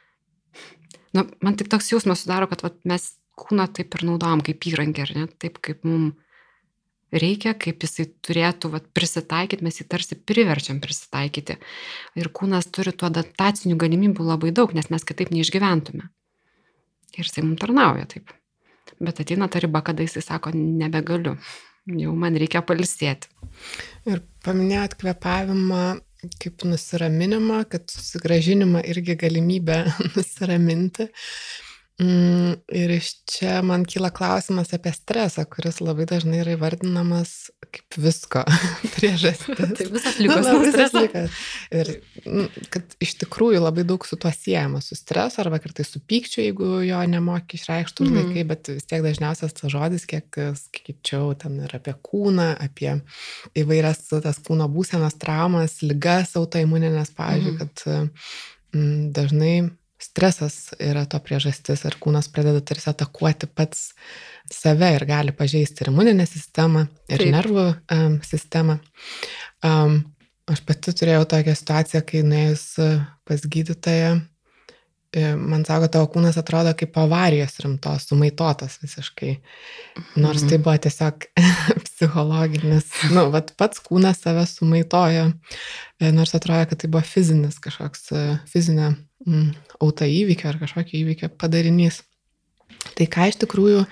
Nu, 1.11 1.27
man 1.43 1.57
tik 1.59 1.67
toks 1.69 1.91
jausmas 1.91 2.23
sudaro, 2.23 2.47
kad 2.47 2.63
vat, 2.63 2.79
mes 2.87 3.11
kūną 3.41 3.67
taip 3.75 3.97
ir 3.97 4.05
naudojam 4.07 4.43
kaip 4.45 4.67
įrankį, 4.71 5.05
ar 5.05 5.13
ne, 5.17 5.25
taip 5.41 5.59
kaip 5.65 5.85
mums 5.87 6.17
reikia, 7.11 7.53
kaip 7.59 7.83
jisai 7.83 8.07
turėtų 8.23 8.71
vat, 8.71 8.85
prisitaikyti, 8.95 9.65
mes 9.65 9.79
jį 9.81 9.87
tarsi 9.91 10.15
priverčiam 10.15 10.79
prisitaikyti. 10.83 11.57
Ir 12.19 12.29
kūnas 12.31 12.69
turi 12.71 12.93
tų 12.95 13.09
adaptacinių 13.09 13.77
galimybių 13.79 14.27
labai 14.27 14.53
daug, 14.55 14.71
nes 14.77 14.87
mes 14.93 15.03
kitaip 15.07 15.33
neišgyventume. 15.35 16.07
Ir 17.17 17.27
jisai 17.27 17.43
mums 17.43 17.59
tarnauja 17.59 18.07
taip. 18.13 18.31
Bet 19.01 19.19
ateina 19.23 19.49
ta 19.51 19.59
riba, 19.59 19.81
kada 19.83 20.05
jisai 20.05 20.23
sako, 20.23 20.53
nebegaliu, 20.55 21.35
jau 21.99 22.13
man 22.15 22.37
reikia 22.39 22.63
palisėti. 22.63 23.27
Ir 24.07 24.23
paminėjot 24.45 24.95
kvepavimą 25.01 25.83
kaip 26.41 26.63
nusiraminimą, 26.69 27.63
kad 27.69 27.89
susigražinimą 27.89 28.83
irgi 28.93 29.17
galimybę 29.17 29.83
nusiraminti. 30.15 31.09
Mm, 32.01 32.55
ir 32.73 32.91
iš 32.95 33.09
čia 33.29 33.59
man 33.61 33.83
kyla 33.85 34.09
klausimas 34.15 34.71
apie 34.73 34.89
stresą, 34.95 35.43
kuris 35.45 35.81
labai 35.83 36.07
dažnai 36.09 36.39
yra 36.41 36.55
įvardinamas 36.55 37.51
kaip 37.67 37.97
visko 38.01 38.41
priežastis. 38.95 39.59
tai 39.77 39.85
visas 39.91 40.17
lygas 40.17 40.47
nu, 40.47 40.55
visas 40.63 40.95
lygas. 40.95 41.35
Ir 41.69 41.91
mm, 42.23 42.47
kad 42.73 42.95
iš 43.05 43.13
tikrųjų 43.21 43.59
labai 43.61 43.83
daug 43.85 44.07
su 44.07 44.17
tuo 44.17 44.31
siejama, 44.33 44.81
su 44.81 44.97
stresu 44.97 45.43
arba 45.43 45.59
kartais 45.61 45.91
su 45.93 46.01
pykčiu, 46.01 46.41
jeigu 46.47 46.69
jo 46.87 47.01
nemoki 47.11 47.59
išreikštų 47.59 48.07
mm. 48.07 48.17
laikai, 48.17 48.47
bet 48.49 48.71
vis 48.73 48.89
tiek 48.89 49.05
dažniausias 49.05 49.53
tas 49.59 49.73
žodis, 49.75 50.07
kiek 50.09 50.41
skaičiau, 50.57 51.35
ten 51.43 51.59
ir 51.67 51.75
apie 51.77 51.93
kūną, 52.07 52.55
apie 52.65 52.95
įvairias 53.61 54.07
tas 54.23 54.41
kūno 54.47 54.65
būsenas, 54.73 55.19
traumas, 55.21 55.77
lygas 55.85 56.33
autoimuninės, 56.39 57.13
pavyzdžiui, 57.19 57.53
mm. 57.53 57.61
kad 57.61 57.85
mm, 58.73 58.97
dažnai 59.19 59.55
stresas 60.01 60.71
yra 60.81 61.05
to 61.09 61.19
priežastis 61.23 61.85
ir 61.87 61.97
kūnas 62.01 62.29
pradeda 62.33 62.61
tarsi 62.65 62.89
atakuoti 62.91 63.49
pats 63.53 63.91
save 64.51 64.89
ir 64.95 65.05
gali 65.09 65.35
pažeisti 65.35 65.85
ir 65.85 65.91
imuninę 65.93 66.25
sistemą, 66.29 66.87
ir 67.09 67.21
Taip. 67.21 67.31
nervų 67.35 67.67
um, 67.95 68.17
sistemą. 68.25 68.79
Um, 69.65 70.01
aš 70.51 70.63
pati 70.67 70.93
turėjau 70.97 71.27
tokią 71.35 71.55
situaciją, 71.55 72.03
kai 72.07 72.23
nuėjus 72.27 72.65
pas 73.27 73.45
gydytoją, 73.55 74.11
e, 74.17 74.30
man 75.35 75.65
sako, 75.67 75.89
tavo 75.91 76.07
kūnas 76.13 76.37
atrodo 76.39 76.71
kaip 76.77 76.95
avarijos 77.01 77.57
rimtos, 77.63 78.05
sumaitotas 78.07 78.77
visiškai. 78.79 79.33
Nors 80.15 80.45
tai 80.45 80.55
mhm. 80.55 80.63
buvo 80.63 80.75
tiesiog 80.85 81.27
psichologinis, 81.87 82.87
nu, 83.11 83.25
vat 83.33 83.51
pats 83.59 83.83
kūnas 83.83 84.23
save 84.23 84.45
sumaitojo, 84.47 85.27
e, 85.99 86.13
nors 86.15 86.31
atrodo, 86.37 86.63
kad 86.69 86.79
tai 86.83 86.91
buvo 86.93 87.03
fizinis 87.07 87.59
kažkoks, 87.63 88.07
e, 88.15 88.23
fizinė 88.53 88.93
mm, 89.27 89.51
autoįvykio 89.83 90.49
ar 90.53 90.61
kažkokio 90.63 91.01
įvykio 91.03 91.31
padarinys. 91.41 92.01
Tai 92.97 93.05
ką 93.11 93.27
iš 93.29 93.41
tikrųjų 93.43 93.83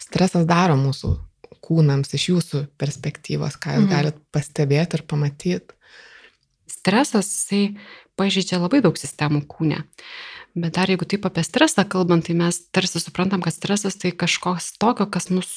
stresas 0.00 0.46
daro 0.48 0.78
mūsų 0.78 1.16
kūnams 1.62 2.14
iš 2.16 2.28
jūsų 2.30 2.64
perspektyvos, 2.80 3.58
ką 3.58 3.76
jūs 3.76 3.86
mm. 3.86 3.92
galit 3.92 4.22
pastebėti 4.34 4.98
ir 4.98 5.06
pamatyti? 5.10 5.78
Stresas, 6.70 7.28
jisai 7.28 7.64
pažydžia 8.18 8.58
labai 8.62 8.80
daug 8.84 8.96
sistemų 8.98 9.44
kūne. 9.50 9.82
Bet 10.54 10.74
dar 10.76 10.90
jeigu 10.92 11.06
taip 11.08 11.24
apie 11.24 11.44
stresą 11.46 11.86
kalbant, 11.88 12.26
tai 12.26 12.36
mes 12.36 12.58
tarsi 12.76 13.00
suprantam, 13.00 13.40
kad 13.40 13.54
stresas 13.54 13.96
tai 13.96 14.12
kažkoks 14.12 14.74
tokio, 14.76 15.06
kas 15.08 15.30
mus 15.32 15.48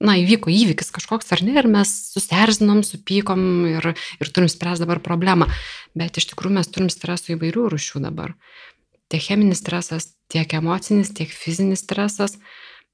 na, 0.00 0.16
įvyko 0.20 0.52
įvykis 0.52 0.92
kažkoks 0.94 1.32
ar 1.36 1.42
ne, 1.44 1.54
ir 1.56 1.68
mes 1.70 1.90
susierzinom, 2.12 2.82
supykom 2.86 3.42
ir, 3.70 3.92
ir 4.20 4.32
turim 4.32 4.48
spręsti 4.52 4.84
dabar 4.84 5.02
problemą. 5.04 5.48
Bet 5.96 6.20
iš 6.20 6.30
tikrųjų 6.32 6.58
mes 6.58 6.72
turim 6.72 6.88
streso 6.92 7.34
įvairių 7.34 7.68
rušių 7.72 8.04
dabar. 8.04 8.34
Tiek 9.12 9.22
cheminis 9.22 9.60
stresas, 9.62 10.10
tiek 10.32 10.50
emocinis, 10.58 11.12
tiek 11.14 11.30
fizinis 11.30 11.84
stresas. 11.84 12.36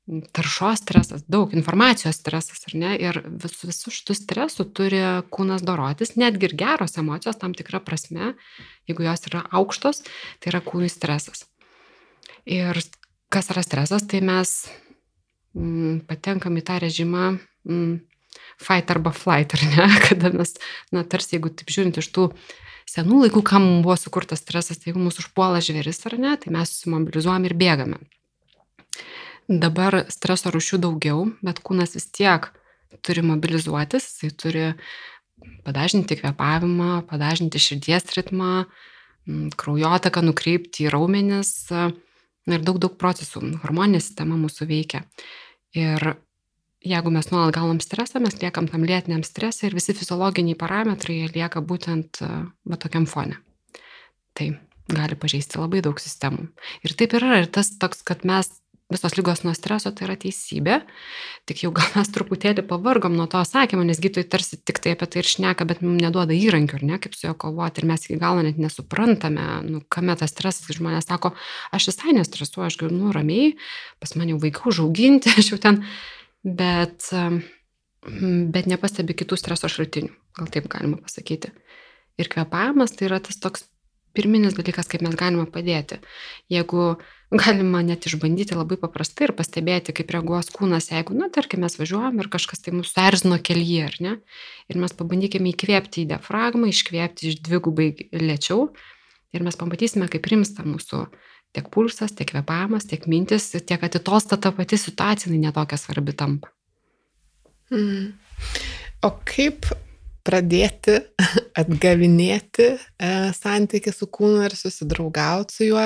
Taršos 0.06 0.82
stresas, 0.82 1.22
daug 1.30 1.52
informacijos 1.54 2.16
stresas, 2.18 2.64
ar 2.66 2.74
ne? 2.74 2.92
Ir 2.98 3.20
vis, 3.42 3.54
visų 3.62 3.92
šitų 3.94 4.16
stresų 4.18 4.66
turi 4.74 5.00
kūnas 5.32 5.62
dorotis, 5.62 6.16
netgi 6.18 6.48
ir 6.48 6.56
geros 6.58 6.98
emocijos 6.98 7.38
tam 7.38 7.54
tikrą 7.54 7.80
prasme, 7.84 8.32
jeigu 8.90 9.06
jos 9.06 9.28
yra 9.30 9.44
aukštos, 9.54 10.02
tai 10.42 10.52
yra 10.52 10.62
kūnui 10.64 10.90
stresas. 10.90 11.46
Ir 12.50 12.82
kas 13.32 13.52
yra 13.54 13.62
stresas, 13.62 14.02
tai 14.10 14.20
mes 14.26 14.56
mm, 15.54 16.02
patenkam 16.10 16.58
į 16.58 16.64
tą 16.66 16.80
režimą 16.82 17.36
mm, 17.68 17.94
fight 18.58 18.90
arba 18.90 19.14
flight, 19.14 19.54
ar 19.54 19.64
ne? 19.70 19.86
Kada 20.08 20.32
mes, 20.34 20.56
na, 20.90 21.06
tarsi 21.06 21.36
jeigu 21.36 21.52
taip 21.54 21.70
žiūrint 21.70 22.02
iš 22.02 22.10
tų 22.10 22.32
senų 22.90 23.22
laikų, 23.28 23.44
kam 23.46 23.68
buvo 23.84 23.94
sukurtas 24.00 24.42
stresas, 24.42 24.82
tai 24.82 24.90
jeigu 24.90 25.04
mūsų 25.04 25.28
užpuola 25.28 25.62
žvėris 25.62 26.02
ar 26.10 26.18
ne, 26.18 26.34
tai 26.42 26.50
mes 26.58 26.74
susimobilizuojam 26.74 27.46
ir 27.46 27.54
bėgame. 27.54 28.02
Dabar 29.50 30.04
streso 30.12 30.52
rušių 30.54 30.78
daugiau, 30.84 31.24
bet 31.42 31.60
kūnas 31.64 31.96
vis 31.96 32.06
tiek 32.14 32.46
turi 33.02 33.24
mobilizuotis, 33.26 34.06
jisai 34.22 34.36
turi 34.38 34.64
padažinti 35.66 36.18
kvepavimą, 36.20 37.02
padažinti 37.10 37.60
širdies 37.62 38.12
ritmą, 38.16 38.66
kraujotaką 39.58 40.22
nukreipti 40.22 40.86
į 40.86 40.92
raumenis 40.94 41.52
ir 41.72 42.62
daug, 42.66 42.78
daug 42.82 42.94
procesų. 42.98 43.42
Hormoninė 43.62 44.02
sistema 44.02 44.38
mūsų 44.38 44.68
veikia. 44.70 45.02
Ir 45.78 46.14
jeigu 46.82 47.12
mes 47.14 47.30
nuolat 47.30 47.54
gaunam 47.54 47.80
stresą, 47.82 48.22
mes 48.22 48.38
liekam 48.42 48.68
tam 48.70 48.86
lėtiniam 48.86 49.22
stresui 49.26 49.68
ir 49.68 49.78
visi 49.78 49.94
fiziologiniai 49.96 50.58
parametrai 50.58 51.22
lieka 51.34 51.62
būtent 51.62 52.22
va 52.22 52.78
tokiam 52.78 53.06
fone. 53.10 53.38
Tai 54.38 54.52
gali 54.92 55.18
pažeisti 55.18 55.60
labai 55.60 55.82
daug 55.84 55.98
sistemų. 56.02 56.48
Ir 56.86 56.94
taip 56.98 57.14
yra. 57.18 57.38
Ir 57.42 57.50
tas 57.52 57.70
toks, 57.80 58.02
kad 58.06 58.26
mes 58.28 58.50
visos 58.90 59.16
lygos 59.16 59.42
nuo 59.44 59.54
streso 59.56 59.92
tai 59.94 60.06
yra 60.06 60.16
teisybė, 60.20 60.78
tik 61.48 61.62
jau 61.64 61.70
gal 61.74 61.88
mes 61.96 62.10
truputėlį 62.12 62.64
pavargom 62.68 63.14
nuo 63.16 63.26
to 63.30 63.40
sakymo, 63.46 63.84
nes 63.86 64.00
gydytojai 64.02 64.28
tarsi 64.34 64.58
tik 64.60 64.80
tai 64.82 64.94
apie 64.96 65.08
tai 65.10 65.22
ir 65.22 65.30
šneka, 65.30 65.66
bet 65.68 65.82
mums 65.84 66.02
neduoda 66.02 66.36
įrankių, 66.36 66.78
ar 66.80 66.84
ne, 66.90 66.98
kaip 67.02 67.16
su 67.16 67.26
juo 67.28 67.34
kovoti, 67.44 67.82
ir 67.82 67.88
mes 67.92 68.06
iki 68.06 68.18
galo 68.20 68.44
net 68.44 68.60
nesuprantame, 68.62 69.46
nu, 69.68 69.82
kame 69.92 70.16
tas 70.20 70.34
stresas, 70.34 70.66
kai 70.68 70.76
žmonės 70.78 71.08
sako, 71.08 71.32
aš 71.72 71.90
visai 71.92 72.16
nestresuoju, 72.18 72.68
aš 72.68 72.78
galiu, 72.82 72.98
nu, 72.98 73.14
ramiai, 73.16 73.54
pas 74.02 74.16
mane 74.18 74.34
jau 74.34 74.42
vaikų 74.44 74.72
užauginti, 74.74 75.32
aš 75.40 75.54
jau 75.54 75.60
ten, 75.62 75.82
bet, 76.44 77.08
bet 78.02 78.70
nepastebi 78.70 79.18
kitų 79.22 79.40
streso 79.40 79.72
šaltinių, 79.72 80.12
gal 80.40 80.52
taip 80.52 80.70
galima 80.72 81.00
pasakyti. 81.00 81.54
Ir 82.20 82.28
kvepavimas 82.28 82.92
tai 82.92 83.06
yra 83.08 83.22
tas 83.24 83.38
toks 83.40 83.64
pirminis 84.16 84.56
dalykas, 84.58 84.88
kaip 84.90 85.04
mes 85.04 85.16
galime 85.18 85.46
padėti. 85.50 85.98
Jeigu 86.52 86.94
galima 87.32 87.80
net 87.86 88.06
išbandyti 88.08 88.56
labai 88.58 88.76
paprastai 88.80 89.28
ir 89.28 89.34
pastebėti, 89.36 89.94
kaip 89.96 90.12
reaguos 90.12 90.50
kūnas, 90.52 90.90
jeigu, 90.92 91.16
na, 91.16 91.30
tarkim, 91.32 91.64
mes 91.64 91.78
važiuojam 91.80 92.20
ir 92.20 92.28
kažkas 92.32 92.60
tai 92.64 92.74
mūsų 92.76 93.04
erzino 93.06 93.38
kelyje, 93.40 93.84
ar 93.88 93.98
ne? 94.04 94.14
Ir 94.68 94.80
mes 94.82 94.92
pabandykime 94.96 95.52
įkvėpti 95.54 96.04
į 96.04 96.10
diafragmą, 96.12 96.68
iškvėpti 96.68 97.32
iš 97.32 97.40
dvigubai 97.44 97.92
lėčiau 98.12 98.68
ir 99.32 99.44
mes 99.44 99.56
pamatysime, 99.56 100.10
kaip 100.12 100.28
rimsta 100.28 100.66
mūsų 100.66 101.06
tiek 101.56 101.68
pulsas, 101.72 102.12
tiek 102.16 102.28
kvepavimas, 102.32 102.86
tiek 102.88 103.06
mintis, 103.08 103.50
tiek 103.52 103.80
atitolsta 103.80 104.38
ta 104.40 104.52
pati 104.56 104.78
situacija, 104.80 105.32
netokia 105.32 105.80
svarbi 105.80 106.16
tampa. 106.16 106.52
Mm. 107.72 108.12
O 109.02 109.10
kaip 109.26 109.66
pradėti 110.26 110.98
atgavinėti 111.60 112.68
e, 112.72 112.78
santykių 113.36 113.94
su 113.94 114.08
kūnu 114.12 114.46
ir 114.46 114.56
susidraugauti 114.58 115.56
su 115.56 115.68
juo, 115.68 115.84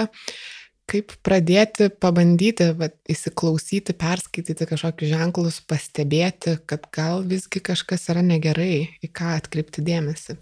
kaip 0.86 1.14
pradėti 1.26 1.88
pabandyti 1.90 2.70
va, 2.78 2.88
įsiklausyti, 3.10 3.96
perskaityti 3.98 4.68
kažkokius 4.70 5.12
ženklus, 5.12 5.60
pastebėti, 5.66 6.58
kad 6.68 6.86
gal 6.94 7.24
visgi 7.26 7.62
kažkas 7.64 8.06
yra 8.12 8.22
negerai, 8.22 8.86
į 9.02 9.10
ką 9.10 9.34
atkreipti 9.40 9.84
dėmesį. 9.86 10.38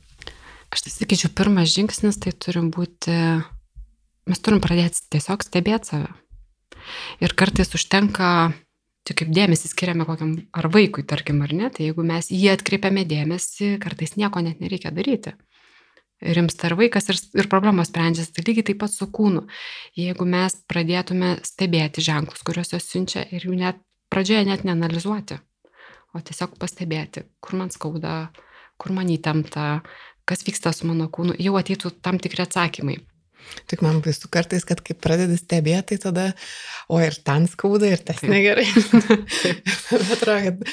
Aš 0.75 0.85
tai 0.85 0.93
sakyčiau, 0.93 1.31
pirmas 1.39 1.71
žingsnis 1.73 2.19
tai 2.21 2.35
turi 2.35 2.65
būti, 2.75 3.15
mes 4.29 4.45
turim 4.45 4.61
pradėti 4.65 5.07
tiesiog 5.15 5.47
stebėti 5.47 5.95
save. 5.95 6.13
Ir 7.25 7.33
kartais 7.39 7.71
užtenka 7.79 8.53
čia 9.05 9.17
kaip 9.19 9.33
dėmesį 9.37 9.71
skiriame 9.71 10.07
kokiam 10.09 10.37
ar 10.57 10.69
vaikui, 10.73 11.05
tarkim, 11.09 11.43
ar 11.45 11.53
ne, 11.57 11.71
tai 11.73 11.89
jeigu 11.89 12.05
mes 12.07 12.31
jį 12.33 12.55
atkreipiame 12.55 13.05
dėmesį, 13.09 13.75
kartais 13.83 14.17
nieko 14.21 14.43
net 14.45 14.63
nereikia 14.65 14.93
daryti. 14.95 15.35
Rimsta 16.25 16.71
ir 16.71 16.77
vaikas 16.79 17.11
ir, 17.13 17.19
ir 17.37 17.49
problemos 17.53 17.91
sprendžiasi, 17.91 18.33
tai 18.33 18.47
lygiai 18.47 18.71
taip 18.71 18.81
pat 18.81 18.95
su 18.95 19.09
kūnu. 19.13 19.45
Jeigu 19.99 20.25
mes 20.29 20.57
pradėtume 20.71 21.35
stebėti 21.45 22.05
ženklus, 22.05 22.45
kuriuos 22.47 22.73
jos 22.73 22.87
siunčia 22.89 23.27
ir 23.35 23.45
jų 23.45 23.59
net 23.61 23.83
pradžioje 24.15 24.47
net 24.49 24.65
neanalizuoti, 24.65 25.41
o 26.15 26.23
tiesiog 26.25 26.57
pastebėti, 26.61 27.27
kur 27.45 27.59
man 27.61 27.75
skauda, 27.75 28.31
kur 28.81 28.95
man 28.97 29.11
įtempta, 29.13 29.83
kas 30.25 30.47
vyksta 30.47 30.73
su 30.73 30.89
mano 30.89 31.11
kūnu, 31.13 31.37
jau 31.43 31.59
ateitų 31.61 31.93
tam 32.01 32.23
tikri 32.23 32.47
atsakymai. 32.47 33.03
Tik 33.71 33.81
man 33.85 34.01
baisu 34.05 34.29
kartais, 34.33 34.65
kad 34.69 34.81
kai 34.85 34.97
pradedi 34.99 35.39
stebėti, 35.39 35.95
tai 35.95 35.99
tada, 36.03 36.25
o 36.93 36.99
ir 37.01 37.17
ten 37.25 37.47
skauda, 37.49 37.89
ir 37.89 38.03
tas 38.05 38.21
negerai. 38.25 38.67
atrodo, 40.15 40.39
kad 40.45 40.65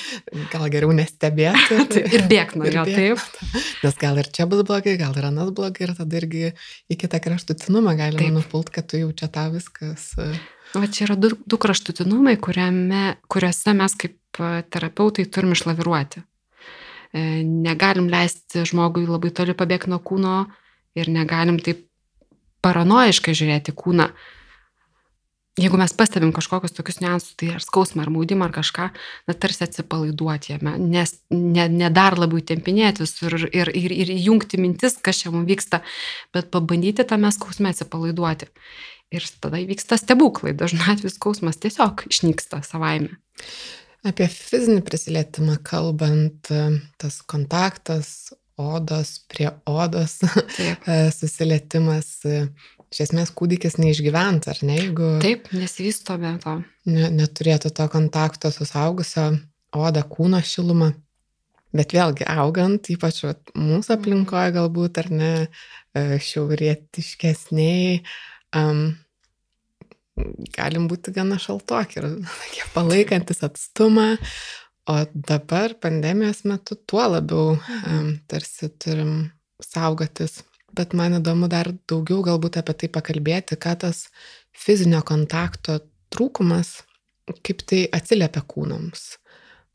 gal 0.52 0.66
geriau 0.74 0.96
nestebėti. 0.96 1.80
Tai, 1.92 2.04
ir 2.16 2.26
bėgti 2.32 2.62
nuo 2.62 2.72
jo, 2.72 2.86
taip. 2.88 3.62
Nes 3.84 4.00
gal 4.00 4.20
ir 4.22 4.30
čia 4.34 4.48
bus 4.50 4.64
blogai, 4.68 4.96
gal 5.00 5.16
ir 5.18 5.28
anas 5.28 5.52
blogai, 5.56 5.88
ir 5.88 5.94
tada 5.98 6.20
irgi 6.20 6.52
į 6.92 6.98
kitą 7.00 7.22
kraštutinumą 7.24 7.96
galima 8.00 8.32
nupult, 8.38 8.72
kad 8.74 8.88
tu 8.92 9.00
jau 9.00 9.12
čia 9.16 9.30
tą 9.34 9.48
viskas. 9.54 10.12
E, 10.20 10.32
o 10.80 10.84
čia 10.88 11.08
yra 11.10 11.20
du, 11.20 11.34
du 11.46 11.60
kraštutinumai, 11.62 12.38
kuriame, 12.44 13.18
kuriuose 13.32 13.76
mes 13.78 13.96
kaip 14.00 14.42
e, 14.42 14.52
terapeutai 14.72 15.28
turim 15.32 15.56
išlaviruoti. 15.56 16.24
E, 17.12 17.22
negalim 17.44 18.08
leisti 18.12 18.66
žmogui 18.68 19.08
labai 19.10 19.34
toli 19.36 19.56
pabėgti 19.58 19.92
nuo 19.92 20.00
kūno 20.04 20.36
ir 21.00 21.12
negalim 21.12 21.60
taip 21.64 21.88
paranoiškai 22.66 23.36
žiūrėti 23.38 23.76
kūną. 23.78 24.12
Jeigu 25.60 25.76
mes 25.76 25.92
pastebim 25.94 26.32
kažkokius 26.32 26.72
tokius 26.72 27.02
niuansus, 27.02 27.34
tai 27.36 27.50
ar 27.58 27.64
skausmą, 27.64 28.06
ar 28.06 28.12
maudimą, 28.14 28.48
ar 28.48 28.54
kažką, 28.56 28.86
na 29.28 29.34
tarsi 29.36 29.66
atsipalaiduoti 29.66 30.54
jame, 30.54 30.78
nes 30.80 31.12
ne, 31.34 31.66
ne 31.68 31.90
dar 31.92 32.16
labiau 32.16 32.40
tempinėti 32.40 33.04
visur 33.04 33.36
ir, 33.36 33.68
ir, 33.76 33.92
ir 33.92 34.14
įjungti 34.16 34.62
mintis, 34.62 34.96
kas 35.04 35.20
čia 35.20 35.34
mums 35.34 35.50
vyksta, 35.50 35.82
bet 36.32 36.48
pabandyti 36.56 37.04
tame 37.08 37.34
skausme 37.36 37.74
atsipalaiduoti. 37.74 38.48
Ir 39.12 39.28
tada 39.44 39.60
įvyksta 39.60 40.00
stebuklai, 40.00 40.56
dažnai 40.56 40.94
atveju 40.94 41.12
skausmas 41.12 41.60
tiesiog 41.60 42.06
išnyksta 42.08 42.64
savaime. 42.64 43.20
Apie 44.08 44.26
fizinį 44.32 44.86
prisilietimą 44.88 45.60
kalbant, 45.68 46.48
tas 46.98 47.20
kontaktas, 47.30 48.32
odos 48.62 49.18
prie 49.32 49.50
odos 49.70 50.20
susilietimas. 51.20 52.20
Iš 52.92 53.06
esmės 53.06 53.30
kūdikis 53.32 53.78
neišgyvent, 53.80 54.50
ar 54.52 54.58
ne, 54.68 54.76
jeigu... 54.82 55.14
Taip, 55.24 55.46
nesivysto 55.56 56.18
be 56.20 56.34
to. 56.44 56.58
Ne, 56.92 57.08
neturėtų 57.16 57.72
to 57.78 57.86
kontakto 57.94 58.52
su 58.52 58.68
saugusio 58.68 59.30
oda 59.72 60.04
kūno 60.04 60.42
šilumą. 60.44 60.92
Bet 61.72 61.94
vėlgi 61.96 62.28
augant, 62.28 62.90
ypač 62.92 63.22
vat, 63.24 63.54
mūsų 63.56 63.96
aplinkoje 63.96 64.52
galbūt, 64.58 65.00
ar 65.00 65.08
ne, 65.16 65.32
e, 65.96 66.02
šiaurietiškesniai, 66.20 68.02
um, 68.60 68.82
galim 70.58 70.90
būti 70.92 71.14
gana 71.16 71.40
šaltoki 71.40 72.02
ir 72.02 72.10
palaikantis 72.76 73.40
atstumą, 73.48 74.18
O 74.92 74.96
dabar 75.14 75.76
pandemijos 75.80 76.42
metu 76.50 76.76
tuo 76.90 77.04
labiau 77.14 77.56
tarsi 78.28 78.68
turim 78.82 79.14
saugotis. 79.64 80.42
Bet 80.76 80.96
man 80.98 81.18
įdomu 81.20 81.48
dar 81.52 81.70
daugiau 81.92 82.24
galbūt 82.26 82.60
apie 82.60 82.76
tai 82.82 82.90
pakalbėti, 82.98 83.58
ką 83.60 83.76
tas 83.84 84.06
fizinio 84.56 85.02
kontakto 85.08 85.80
trūkumas, 86.12 86.82
kaip 87.46 87.64
tai 87.68 87.86
atsiliepia 87.98 88.44
kūnams. 88.54 89.04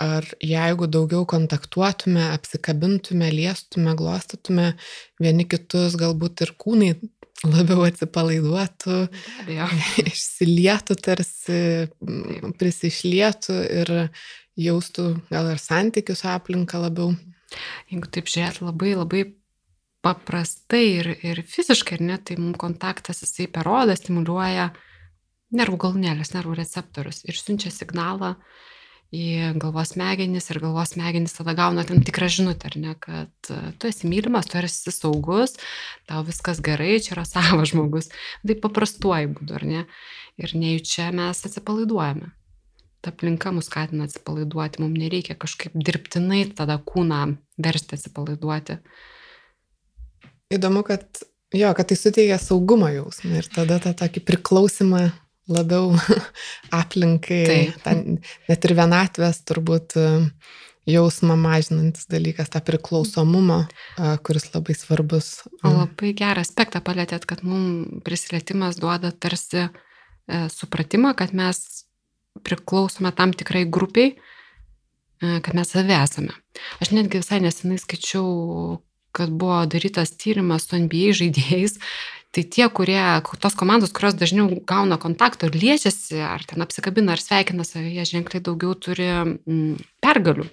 Ar 0.01 0.27
jeigu 0.45 0.89
daugiau 0.93 1.25
kontaktuotume, 1.29 2.21
apsikabintume, 2.35 3.31
liestume, 3.33 3.95
glostytume 3.97 4.75
vieni 5.21 5.47
kitus, 5.49 5.97
galbūt 6.01 6.45
ir 6.45 6.53
kūnai 6.61 6.91
labiau 7.45 7.87
atsipalaiduotų, 7.87 8.99
išsilietų 10.11 10.99
tarsi, 11.05 11.61
prisišlietų 12.61 13.57
ir 13.81 13.95
jaustų 14.57 15.09
gal 15.31 15.51
ir 15.53 15.61
santykius 15.61 16.25
aplinką 16.29 16.81
labiau. 16.83 17.15
Jeigu 17.91 18.09
taip 18.11 18.31
žiūrėt 18.31 18.63
labai 18.65 18.95
labai 18.97 19.25
paprastai 20.07 20.85
ir, 21.01 21.11
ir 21.27 21.43
fiziškai, 21.47 21.99
ir 21.99 22.07
net 22.11 22.27
tai 22.29 22.39
mums 22.39 22.59
kontaktas 22.63 23.23
jisai 23.25 23.49
per 23.51 23.69
odą 23.71 23.97
stimuliuoja 23.99 24.71
nervų 25.57 25.79
galūnėlės, 25.85 26.33
nervų 26.35 26.57
receptorius 26.61 27.23
ir 27.27 27.39
siunčia 27.39 27.73
signalą 27.75 28.35
į 29.15 29.55
galvos 29.63 29.93
smegenis 29.95 30.51
ir 30.51 30.59
galvos 30.63 30.95
smegenis 30.97 31.37
tada 31.37 31.55
gauna 31.59 31.85
tam 31.87 32.03
tikrą 32.05 32.29
žinutę, 32.33 32.71
ar 32.71 32.79
ne, 32.83 32.95
kad 32.99 33.51
e, 33.55 33.59
tu 33.79 33.87
esi 33.87 34.11
mylimas, 34.11 34.49
tu 34.51 34.59
esi 34.59 34.93
saugus, 34.95 35.55
tau 36.11 36.25
viskas 36.27 36.59
gerai, 36.65 36.97
čia 37.03 37.15
yra 37.15 37.27
savas 37.29 37.71
žmogus. 37.71 38.11
Tai 38.43 38.59
paprastuoju 38.65 39.31
būdu, 39.39 39.55
ar 39.59 39.67
ne? 39.67 39.85
Ir 40.43 40.57
nejučia 40.59 41.13
mes 41.15 41.45
atsipalaiduojame. 41.47 42.33
Ta 43.05 43.13
aplinka 43.13 43.53
mus 43.55 43.69
skatina 43.71 44.07
atsipalaiduoti, 44.09 44.83
mums 44.83 45.01
nereikia 45.01 45.37
kažkaip 45.39 45.77
dirbtinai 45.77 46.45
tada 46.57 46.79
kūną 46.83 47.23
versti 47.63 47.99
atsipalaiduoti. 47.99 48.81
Įdomu, 50.57 50.83
kad 50.87 51.23
jo, 51.55 51.71
kad 51.75 51.89
tai 51.91 51.99
suteikia 51.99 52.39
saugumo 52.43 52.89
jausmą 52.93 53.41
ir 53.41 53.49
tada 53.53 53.79
tą 53.83 53.95
tokį 53.99 54.23
priklausimą 54.27 55.07
labiau 55.51 55.95
aplinkai, 56.81 57.73
ten, 57.85 58.21
net 58.49 58.67
ir 58.67 58.75
vienatvės 58.79 59.43
turbūt 59.47 59.97
jausmą 60.87 61.35
mažinantis 61.39 62.07
dalykas, 62.11 62.51
tą 62.53 62.63
priklausomumą, 62.67 63.65
kuris 64.27 64.49
labai 64.55 64.77
svarbus. 64.79 65.31
O 65.67 65.73
labai 65.75 66.13
gerą 66.19 66.45
aspektą 66.47 66.83
palėtėt, 66.85 67.27
kad 67.27 67.43
mums 67.47 68.03
prisilietimas 68.07 68.79
duoda 68.79 69.11
tarsi 69.11 69.65
e, 69.67 69.71
supratimą, 70.53 71.17
kad 71.19 71.35
mes 71.35 71.76
priklausome 72.45 73.13
tam 73.17 73.33
tikrai 73.37 73.65
grupiai, 73.69 74.15
e, 74.15 75.39
kad 75.45 75.55
mes 75.55 75.71
savi 75.73 75.95
esame. 75.97 76.35
Aš 76.83 76.93
netgi 76.97 77.23
visai 77.23 77.41
nesenai 77.45 77.79
skaičiau, 77.81 78.81
kad 79.17 79.33
buvo 79.33 79.63
darytas 79.71 80.13
tyrimas 80.21 80.69
su 80.69 80.77
NBA 80.81 81.15
žaidėjais, 81.17 81.79
tai 82.37 82.45
tie, 82.53 82.67
kurie, 82.69 83.01
tos 83.41 83.57
komandos, 83.57 83.95
kurios 83.97 84.17
dažniau 84.19 84.51
gauna 84.69 84.99
kontakto 85.01 85.49
ir 85.49 85.57
liečiasi, 85.57 86.21
ar 86.21 86.45
ten 86.45 86.61
apsikabina, 86.61 87.15
ar 87.15 87.23
sveikina 87.23 87.65
savyje, 87.65 88.05
ženkliai 88.13 88.45
daugiau 88.45 88.77
turi 88.77 89.09
mm, 89.09 89.79
pergalių. 90.05 90.45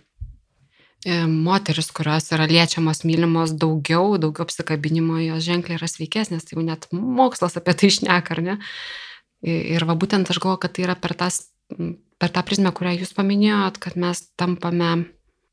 E, 1.04 1.18
moteris, 1.28 1.90
kurios 1.92 2.30
yra 2.32 2.48
liečiamos, 2.48 3.04
mylimos 3.04 3.52
daugiau, 3.60 4.16
daugiau 4.16 4.48
apsikabinimo, 4.48 5.18
jos 5.26 5.44
ženkliai 5.44 5.76
yra 5.76 5.90
sveikesnės, 5.92 6.48
tai 6.48 6.56
jau 6.56 6.64
net 6.64 6.88
mokslas 6.96 7.60
apie 7.60 7.76
tai 7.76 7.92
išneka, 7.92 8.38
ar 8.38 8.44
ne? 8.46 8.56
Ir 9.44 9.84
va 9.84 9.98
būtent 10.00 10.32
aš 10.32 10.40
galvoju, 10.40 10.62
kad 10.64 10.72
tai 10.78 10.86
yra 10.86 10.96
per, 10.96 11.18
tas, 11.20 11.42
per 11.72 12.34
tą 12.34 12.44
prizmę, 12.48 12.72
kurią 12.76 12.98
jūs 13.00 13.14
paminėjot, 13.18 13.80
kad 13.84 13.98
mes 14.00 14.26
tampame 14.40 14.92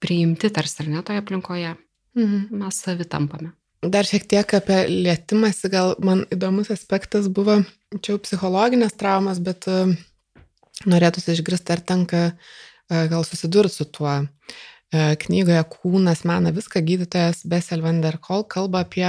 priimti 0.01 0.51
tarsi 0.55 0.85
ar 0.85 0.93
ne 0.93 1.03
toje 1.07 1.23
aplinkoje. 1.23 1.75
Mhm. 2.19 2.61
Mes 2.63 2.83
savi 2.85 3.07
tampame. 3.07 3.53
Dar 3.81 4.05
šiek 4.05 4.27
tiek 4.29 4.55
apie 4.59 4.83
lėtimąsi, 4.91 5.71
gal 5.73 5.95
man 6.05 6.27
įdomus 6.35 6.69
aspektas 6.75 7.31
buvo, 7.33 7.63
čia 8.03 8.13
jau 8.13 8.21
psichologinės 8.21 8.93
traumas, 9.01 9.39
bet 9.41 9.65
uh, 9.73 9.95
norėtųsi 10.85 11.33
išgirsti, 11.33 11.73
ar 11.73 11.81
tenka 11.89 12.25
uh, 12.29 13.07
gal 13.09 13.25
susidurti 13.25 13.81
su 13.81 13.87
tuo. 13.89 14.19
E, 14.91 15.15
knygoje 15.23 15.63
Kūnas 15.71 16.25
mena 16.27 16.51
viską 16.55 16.83
gydytojas 16.83 17.45
Bessel 17.47 17.83
van 17.85 18.01
der 18.03 18.19
Kol 18.19 18.43
kalba 18.51 18.83
apie 18.83 19.07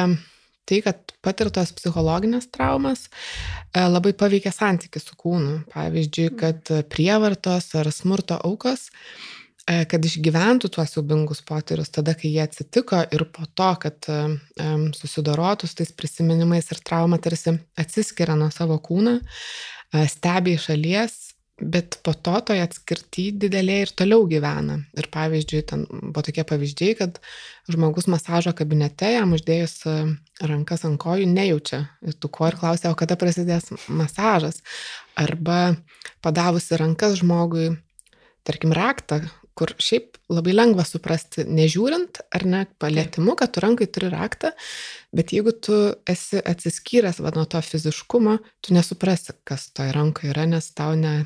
tai, 0.69 0.77
kad 0.85 1.10
patirtos 1.25 1.73
psichologinės 1.77 2.49
traumas 2.53 3.07
e, 3.07 3.83
labai 3.85 4.13
paveikia 4.17 4.53
santykių 4.55 5.01
su 5.01 5.17
kūnu. 5.19 5.53
Pavyzdžiui, 5.73 6.27
mm. 6.31 6.39
kad 6.41 6.73
prievartos 6.91 7.71
ar 7.79 7.91
smurto 7.93 8.39
aukos, 8.47 8.89
e, 9.65 9.83
kad 9.91 10.05
išgyventų 10.07 10.71
tuos 10.75 10.95
siubingus 10.95 11.43
potyrius 11.47 11.93
tada, 11.93 12.15
kai 12.17 12.33
jie 12.33 12.43
atsitiko 12.45 13.03
ir 13.13 13.25
po 13.33 13.47
to, 13.49 13.71
kad 13.87 14.11
susidorotų 14.97 15.69
su 15.69 15.81
tais 15.81 15.93
prisiminimais 15.95 16.71
ir 16.73 16.83
trauma 16.85 17.21
tarsi 17.21 17.57
atsiskiria 17.79 18.37
nuo 18.39 18.51
savo 18.53 18.79
kūną, 18.83 19.19
stebi 20.11 20.55
iš 20.55 20.69
šalies 20.69 21.19
bet 21.61 21.99
po 22.03 22.13
to 22.13 22.33
toje 22.49 22.63
atskirti 22.65 23.27
didelė 23.37 23.77
ir 23.85 23.93
toliau 23.97 24.25
gyvena. 24.29 24.79
Ir 24.97 25.07
pavyzdžiui, 25.13 25.61
ten 25.69 25.85
buvo 25.91 26.23
tokie 26.25 26.45
pavyzdžiai, 26.47 26.97
kad 26.99 27.19
žmogus 27.71 28.09
masažo 28.11 28.53
kabinete, 28.57 29.13
jam 29.15 29.35
uždėjus 29.37 29.75
e, 29.85 29.97
rankas 30.41 30.85
ant 30.89 30.99
kojų, 31.01 31.29
nejaučia 31.29 31.83
tų 32.17 32.31
kojų 32.33 32.53
ir 32.53 32.59
klausia, 32.61 32.91
o 32.91 32.99
kada 32.99 33.17
prasidės 33.19 33.69
masažas. 33.87 34.61
Arba 35.19 35.75
padavusi 36.25 36.79
rankas 36.81 37.19
žmogui, 37.21 37.69
tarkim, 38.47 38.73
raktą, 38.75 39.21
kur 39.57 39.73
šiaip 39.77 40.17
labai 40.31 40.55
lengva 40.55 40.85
suprasti, 40.87 41.43
nežiūrint 41.45 42.21
ar 42.33 42.45
ne 42.47 42.63
palėtimu, 42.81 43.35
kad 43.37 43.51
tu 43.53 43.63
rankai 43.63 43.87
turi 43.91 44.09
raktą, 44.13 44.53
bet 45.13 45.33
jeigu 45.35 45.53
tu 45.53 45.77
esi 46.09 46.39
atsiskyręs 46.39 47.19
va, 47.21 47.33
nuo 47.35 47.45
to 47.49 47.61
fiziškumo, 47.65 48.37
tu 48.63 48.73
nesuprasi, 48.73 49.35
kas 49.47 49.69
toje 49.75 49.93
rankoje 49.95 50.31
yra, 50.33 50.47
nes 50.49 50.71
tau 50.77 50.95
ne, 50.97 51.25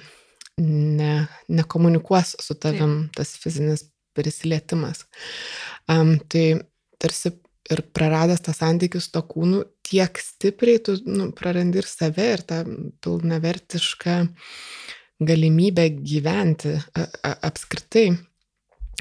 ne, 0.61 1.27
nekomunikuos 1.47 2.35
su 2.39 2.55
tavim 2.55 2.95
Taip. 3.05 3.15
tas 3.19 3.35
fizinis 3.41 3.85
prisilietimas. 4.15 5.03
Um, 5.91 6.15
tai 6.31 6.61
tarsi 7.01 7.33
ir 7.71 7.81
praradęs 7.97 8.43
tą 8.45 8.53
santykių 8.55 9.01
su 9.01 9.11
to 9.11 9.23
kūnu, 9.25 9.63
tiek 9.85 10.19
stipriai 10.21 10.79
tu 10.85 10.95
nu, 11.09 11.31
prarandi 11.35 11.81
ir 11.81 11.89
save, 11.89 12.27
ir 12.37 12.45
tą 12.47 12.61
pilnavertišką 13.03 14.15
galimybę 15.25 15.89
gyventi 15.97 16.75
a, 16.77 17.07
a, 17.23 17.33
apskritai. 17.49 18.07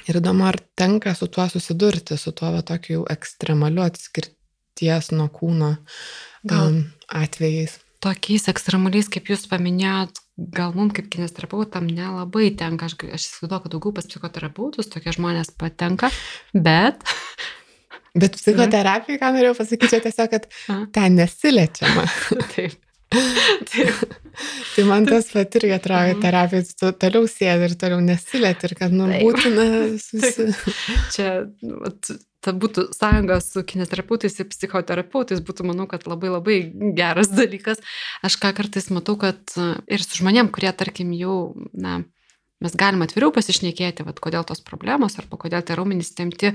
Ir 0.08 0.18
įdomu, 0.18 0.44
ar 0.48 0.58
tenka 0.76 1.14
su 1.16 1.28
tuo 1.32 1.46
susidurti, 1.48 2.16
su 2.18 2.32
tuo 2.36 2.50
va, 2.56 2.64
tokiu 2.66 2.98
jau 2.98 3.04
ekstremaliu 3.14 3.84
atskirties 3.84 5.12
nuo 5.14 5.28
kūno 5.32 5.70
um, 6.50 6.82
atvejais 7.08 7.78
tokiais 8.04 8.48
ekstremaliais, 8.52 9.08
kaip 9.12 9.30
jūs 9.32 9.46
paminėjot, 9.50 10.20
gal 10.36 10.74
mums 10.74 10.94
kaip 10.96 11.10
kinesterapeutam 11.12 11.86
nelabai 11.90 12.50
tenka, 12.58 12.88
aš, 12.88 12.96
aš 13.06 13.26
įsivaizduoju, 13.28 13.64
kad 13.64 13.74
daugiau 13.76 13.96
pas 13.96 14.08
psichoterapeutus 14.10 14.90
tokie 14.92 15.14
žmonės 15.16 15.54
patenka, 15.58 16.12
bet... 16.54 17.04
Bet 18.14 18.36
psichoterapija, 18.38 19.18
ką 19.18 19.28
norėjau 19.34 19.56
pasakyti, 19.58 19.98
tiesiog, 20.04 20.28
kad 20.30 20.44
A? 20.70 20.76
ten 20.94 21.16
nesiliečiama. 21.18 22.04
Taip. 22.52 22.76
Taip. 23.10 24.04
tai 24.74 24.84
man 24.86 25.06
tas 25.08 25.32
pat 25.32 25.56
irgi 25.58 25.74
atrodo, 25.76 26.20
terapijos 26.22 26.76
tu 26.78 26.92
toliau 26.98 27.26
sėdi 27.30 27.68
ir 27.68 27.74
toliau 27.80 27.98
nesilieti 28.04 28.68
ir 28.68 28.76
kad 28.78 28.94
nu, 28.94 29.08
būtina 29.10 29.66
susi... 30.02 30.46
Čia 31.14 31.32
vat, 31.82 32.14
ta 32.44 32.52
būtų 32.52 32.88
sąjunga 32.94 33.38
su 33.42 33.62
kinesterapeutais 33.66 34.36
ir 34.38 34.48
psichoterapeutais 34.50 35.40
būtų, 35.44 35.66
manau, 35.70 35.86
kad 35.90 36.06
labai 36.10 36.32
labai 36.34 36.58
geras 36.96 37.32
dalykas. 37.40 37.82
Aš 38.26 38.38
ką 38.42 38.52
kartais 38.56 38.90
matau, 38.94 39.16
kad 39.20 39.40
ir 39.56 40.04
su 40.04 40.20
žmonėm, 40.20 40.52
kurie, 40.54 40.70
tarkim, 40.76 41.14
jau, 41.16 41.54
na, 41.72 42.02
mes 42.64 42.76
galim 42.78 43.04
atviriau 43.04 43.32
pasišnekėti, 43.34 44.06
vad, 44.06 44.20
kodėl 44.22 44.46
tos 44.48 44.62
problemos 44.64 45.18
arba 45.20 45.40
kodėl 45.40 45.64
tie 45.64 45.78
raumenys 45.78 46.14
temti. 46.16 46.54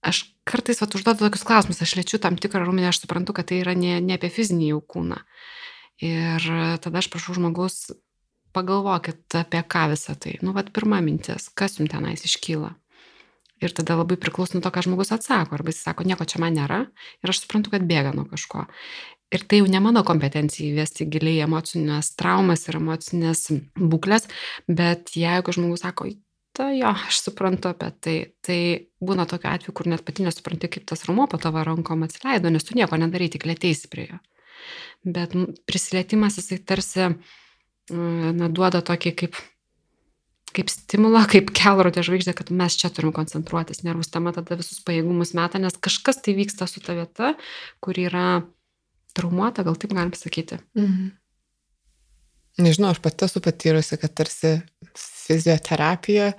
Aš 0.00 0.24
kartais 0.48 0.80
vat, 0.80 0.94
užduodu 0.96 1.26
tokius 1.26 1.44
klausimus, 1.44 1.82
aš 1.84 1.98
liečiu 1.98 2.20
tam 2.22 2.38
tikrą 2.40 2.64
raumenį, 2.64 2.88
aš 2.88 3.02
suprantu, 3.02 3.36
kad 3.36 3.50
tai 3.50 3.60
yra 3.60 3.76
ne, 3.76 3.98
ne 4.00 4.16
apie 4.16 4.32
fizinį 4.32 4.72
jau 4.72 4.80
kūną. 4.94 5.20
Ir 6.00 6.46
tada 6.80 7.02
aš 7.02 7.10
prašau 7.12 7.36
žmogus, 7.36 7.90
pagalvokit 8.56 9.36
apie 9.36 9.60
ką 9.60 9.90
visą 9.92 10.16
tai. 10.16 10.38
Nu, 10.40 10.54
vad, 10.56 10.72
pirma 10.72 11.02
mintis, 11.04 11.50
kas 11.52 11.76
jums 11.76 11.92
tenais 11.92 12.24
iškyla. 12.24 12.72
Ir 13.60 13.74
tada 13.76 13.98
labai 14.00 14.16
priklauso 14.20 14.56
nuo 14.56 14.64
to, 14.64 14.72
ką 14.72 14.86
žmogus 14.86 15.12
atsako. 15.12 15.58
Arba 15.58 15.72
jis 15.72 15.82
sako, 15.84 16.06
nieko 16.08 16.24
čia 16.24 16.40
man 16.40 16.56
nėra 16.56 16.84
ir 17.20 17.32
aš 17.32 17.42
suprantu, 17.42 17.74
kad 17.74 17.84
bėga 17.88 18.14
nuo 18.16 18.24
kažko. 18.30 18.64
Ir 19.30 19.44
tai 19.46 19.60
jau 19.60 19.68
ne 19.70 19.78
mano 19.84 20.02
kompetencija 20.06 20.72
įvesti 20.72 21.06
giliai 21.12 21.44
emocinės 21.44 22.14
traumas 22.18 22.66
ir 22.66 22.80
emocinės 22.80 23.44
būklės, 23.78 24.26
bet 24.66 25.12
jeigu 25.14 25.54
žmogus 25.54 25.84
sako, 25.84 26.08
ta 26.56 26.70
jo, 26.74 26.90
aš 26.90 27.20
suprantu 27.24 27.70
apie 27.70 27.90
tai, 28.02 28.16
tai 28.42 28.58
būna 29.04 29.28
tokiu 29.30 29.52
atveju, 29.52 29.74
kur 29.76 29.90
net 29.92 30.02
pati 30.06 30.26
nesupranti, 30.26 30.70
kaip 30.72 30.88
tas 30.90 31.06
rumuo 31.06 31.28
po 31.30 31.38
tavo 31.38 31.62
rankom 31.66 32.02
atsileido, 32.06 32.50
nes 32.50 32.66
tu 32.66 32.74
nieko 32.78 32.98
nedarai, 32.98 33.30
tik 33.30 33.46
lėteisi 33.46 33.90
prie 33.92 34.08
jo. 34.10 34.18
Bet 35.06 35.36
prisilietimas 35.70 36.36
jisai 36.40 36.58
tarsi, 36.66 37.06
na, 37.94 38.50
duoda 38.50 38.82
tokį 38.84 39.14
kaip 39.22 39.38
kaip 40.56 40.70
stimulą, 40.72 41.24
kaip 41.32 41.52
kelrodė 41.56 42.04
žvaigždė, 42.06 42.34
kad 42.38 42.52
mes 42.54 42.76
čia 42.80 42.90
turim 42.94 43.14
koncentruotis. 43.16 43.84
Nervų 43.86 44.06
sistema 44.06 44.34
tada 44.36 44.58
visus 44.60 44.82
pajėgumus 44.86 45.34
meta, 45.38 45.60
nes 45.62 45.76
kažkas 45.82 46.22
tai 46.24 46.36
vyksta 46.38 46.68
su 46.70 46.82
ta 46.84 46.96
vieta, 46.98 47.34
kur 47.84 47.98
yra 48.00 48.42
traumuota, 49.16 49.64
gal 49.66 49.78
taip 49.78 49.94
galim 49.96 50.14
sakyti. 50.16 50.60
Mhm. 50.78 51.10
Nežinau, 52.60 52.90
aš 52.92 52.98
pati 53.00 53.24
esu 53.24 53.40
patyrusi, 53.40 53.96
kad 54.00 54.12
tarsi 54.18 54.58
fizioterapija, 54.98 56.32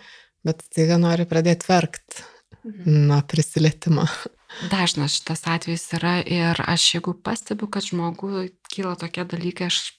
bet 0.45 0.61
taiga 0.75 0.99
nori 1.01 1.25
pradėti 1.25 1.69
verkti 1.69 2.25
mhm. 2.67 3.07
nuo 3.09 3.21
prisilietimo. 3.31 4.05
Dažnas 4.73 5.15
šitas 5.15 5.45
atvejis 5.47 5.85
yra 5.95 6.17
ir 6.27 6.59
aš 6.67 6.89
jeigu 6.97 7.15
pastebiu, 7.23 7.69
kad 7.71 7.87
žmogui 7.87 8.49
kyla 8.73 8.97
tokie 8.99 9.23
dalykai, 9.23 9.69
aš 9.71 9.95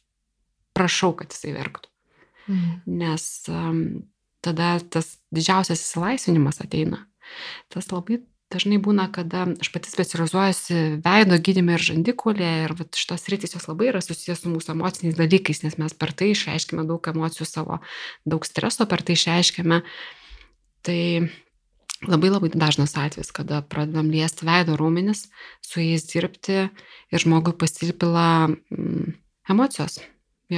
prašau, 0.77 1.14
kad 1.16 1.33
jisai 1.33 1.55
verktų. 1.57 1.91
Mhm. 2.48 2.83
Nes 2.87 3.24
um, 3.48 4.02
tada 4.42 4.74
tas 4.90 5.16
didžiausias 5.35 5.83
įsilaisvinimas 5.85 6.61
ateina. 6.64 7.05
Tas 7.72 7.88
labai 7.92 8.20
dažnai 8.52 8.78
būna, 8.83 9.07
kada 9.14 9.46
aš 9.62 9.70
pati 9.72 9.90
specializuojuosi 9.92 10.81
veido 11.05 11.38
gydymė 11.46 11.76
ir 11.78 11.87
žandikulė 11.87 12.50
ir 12.66 12.74
šitos 12.98 13.24
rytis 13.33 13.57
jos 13.57 13.68
labai 13.70 13.88
yra 13.92 14.02
susijęs 14.05 14.44
su 14.44 14.52
mūsų 14.52 14.74
emociniais 14.74 15.16
dalykais, 15.16 15.62
nes 15.64 15.78
mes 15.81 15.96
per 15.96 16.12
tai 16.16 16.33
išreiškime 16.35 16.85
daug 16.88 17.09
emocijų 17.14 17.48
savo, 17.48 17.81
daug 18.28 18.44
streso 18.48 18.87
per 18.90 19.05
tai 19.07 19.16
išreiškime. 19.16 19.81
Tai 20.83 21.00
labai 22.11 22.33
labai 22.33 22.50
dažnas 22.55 22.96
atvejis, 22.98 23.33
kada 23.35 23.62
pradedam 23.62 24.11
liesti 24.12 24.46
veido 24.48 24.76
raumenis, 24.78 25.28
su 25.64 25.81
jais 25.81 26.05
dirbti 26.11 26.64
ir 26.66 27.22
žmogui 27.22 27.55
pasilpila 27.59 28.48
mm, 28.50 29.12
emocijos, 29.55 30.00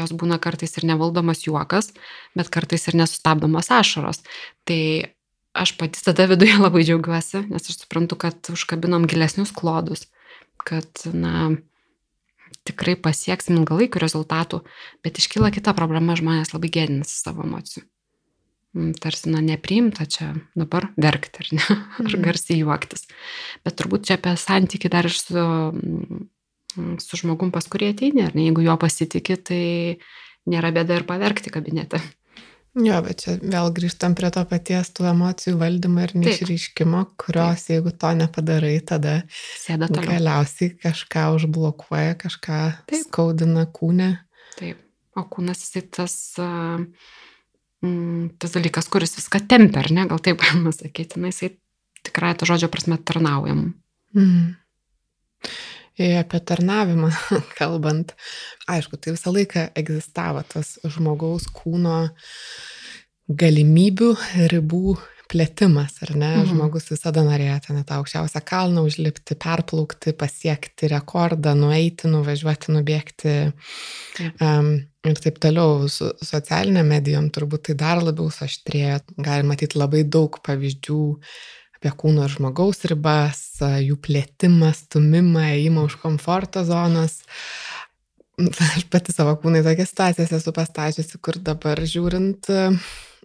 jos 0.01 0.15
būna 0.17 0.41
kartais 0.43 0.75
ir 0.79 0.87
nevaldomas 0.89 1.45
juokas, 1.47 1.93
bet 2.39 2.51
kartais 2.55 2.89
ir 2.91 2.99
nesustabdomas 2.99 3.71
ašaros. 3.75 4.23
Tai 4.69 4.81
aš 5.55 5.77
pati 5.79 6.03
tada 6.05 6.27
viduje 6.31 6.59
labai 6.65 6.85
džiaugiuosi, 6.87 7.47
nes 7.53 7.71
aš 7.71 7.85
suprantu, 7.85 8.19
kad 8.27 8.53
užkabinom 8.53 9.07
gilesnius 9.11 9.55
klodus, 9.55 10.09
kad, 10.65 10.89
na, 11.13 11.51
tikrai 12.65 12.97
pasieksim 13.01 13.59
ilgalaikių 13.61 14.03
rezultatų, 14.03 14.63
bet 15.05 15.21
iškyla 15.21 15.53
kita 15.55 15.75
problema, 15.77 16.17
žmonės 16.19 16.55
labai 16.55 16.73
gėdinasi 16.73 17.19
savo 17.21 17.45
emocijų. 17.47 17.85
Mm, 18.75 18.95
tarsi, 18.99 19.29
na, 19.31 19.39
nepriimta 19.45 20.07
čia 20.11 20.33
dabar 20.59 20.89
verkti, 20.99 21.45
ar 21.45 21.51
ne, 21.55 21.65
ar 22.03 22.09
mhm. 22.09 22.25
garsiai 22.25 22.59
juoktis. 22.59 23.07
Bet 23.67 23.79
turbūt 23.79 24.09
čia 24.09 24.19
apie 24.19 24.35
santyki 24.41 24.91
dar 24.91 25.07
ir 25.07 25.15
su, 25.15 25.45
su 27.03 27.21
žmogum, 27.21 27.53
pas 27.55 27.67
kurį 27.71 27.93
ateini, 27.95 28.27
ar 28.27 28.37
ne, 28.37 28.49
jeigu 28.49 28.65
jo 28.67 28.77
pasitikė, 28.81 29.39
tai 29.51 29.63
nėra 30.51 30.73
bėda 30.75 31.01
ir 31.01 31.09
paverkti 31.09 31.53
kabinete. 31.55 32.03
Jo, 32.75 32.97
bet 33.07 33.21
čia 33.23 33.37
vėl 33.39 33.69
grįžtam 33.71 34.17
prie 34.19 34.33
to 34.35 34.43
paties 34.51 34.89
tų 34.97 35.07
emocijų 35.13 35.59
valdymo 35.61 36.03
ir 36.03 36.13
neišryškimo, 36.19 37.05
kurios, 37.23 37.69
Taip. 37.69 37.71
jeigu 37.71 37.93
to 38.03 38.11
nepadarai, 38.19 38.73
tada 38.83 39.13
Sėda 39.31 39.87
toliau. 39.87 40.09
galiausiai 40.11 40.73
kažką 40.83 41.29
užblokuoja, 41.37 42.17
kažką 42.19 42.59
Taip. 42.91 43.05
skaudina 43.05 43.69
kūne. 43.71 44.09
Taip, 44.59 44.83
o 45.15 45.23
kūnas 45.31 45.63
jisai 45.63 45.85
tas, 45.87 46.17
tas 48.43 48.59
dalykas, 48.59 48.91
kuris 48.91 49.15
viską 49.21 49.45
tempia, 49.47 49.85
ar 49.85 49.93
ne, 49.95 50.09
gal 50.11 50.19
taip 50.19 50.43
galima 50.43 50.75
sakyti, 50.75 51.23
na, 51.23 51.31
jisai 51.31 51.55
tikrai 52.03 52.35
to 52.35 52.51
žodžio 52.51 52.73
prasme 52.75 52.99
tarnaujam. 52.99 53.69
Mm. 54.19 54.57
Apie 55.95 56.41
tarnavimą 56.43 57.11
kalbant, 57.59 58.17
aišku, 58.71 58.99
tai 58.99 59.15
visą 59.15 59.31
laiką 59.35 59.69
egzistavo 59.79 60.43
tas 60.51 60.75
žmogaus 60.83 61.47
kūno 61.55 61.99
galimybių 63.31 64.11
ribų 64.53 64.97
plėtimas, 65.31 65.97
ar 66.05 66.13
ne? 66.15 66.31
Mhm. 66.37 66.49
Žmogus 66.53 66.91
visada 66.93 67.25
norėjo 67.27 67.57
ten 67.67 67.81
tą 67.87 67.99
aukščiausią 68.01 68.43
kalną 68.47 68.85
užlipti, 68.89 69.37
perplaukti, 69.41 70.13
pasiekti 70.19 70.91
rekordą, 70.93 71.55
nueiti, 71.59 72.11
nuvažiuoti, 72.13 72.75
nubėgti 72.75 73.35
um, 74.43 74.75
ir 75.09 75.23
taip 75.25 75.41
toliau. 75.43 75.89
Su 75.91 76.13
socialinė 76.23 76.85
medijom 76.87 77.31
turbūt 77.35 77.69
tai 77.71 77.79
dar 77.81 78.03
labiau 78.05 78.31
suaštrėjo. 78.35 79.01
Galima 79.19 79.55
matyti 79.55 79.81
labai 79.81 80.05
daug 80.05 80.39
pavyzdžių 80.45 81.01
apie 81.85 81.93
kūno 82.01 82.25
ir 82.25 82.33
žmogaus 82.33 82.81
ribas, 82.89 83.43
jų 83.61 83.99
plėtimą, 84.01 84.71
stumimą, 84.73 85.51
įimą 85.61 85.85
už 85.85 85.99
komforto 86.01 86.65
zonos. 86.65 87.21
Aš 88.75 88.87
pati 88.89 89.13
savo 89.13 89.37
kūnai 89.43 89.61
tokias 89.67 89.93
situacijas 89.93 90.33
esu 90.33 90.55
pastačiusi, 90.57 91.21
kur 91.21 91.37
dabar 91.37 91.79
žiūrint, 91.85 92.49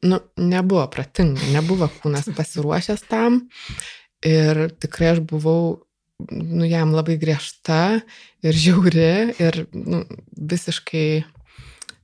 nu, 0.04 0.20
nebuvo 0.36 0.84
pratinga, 0.92 1.48
nebuvo 1.56 1.88
kūnas 2.02 2.28
pasiruošęs 2.38 3.08
tam 3.08 3.46
ir 4.28 4.68
tikrai 4.76 5.14
aš 5.14 5.24
buvau, 5.24 5.80
nu, 6.28 6.66
jam 6.68 6.92
labai 6.92 7.16
griežta 7.22 8.02
ir 8.44 8.60
žiauri 8.60 9.40
ir 9.40 9.64
nu, 9.72 10.04
visiškai 10.36 11.24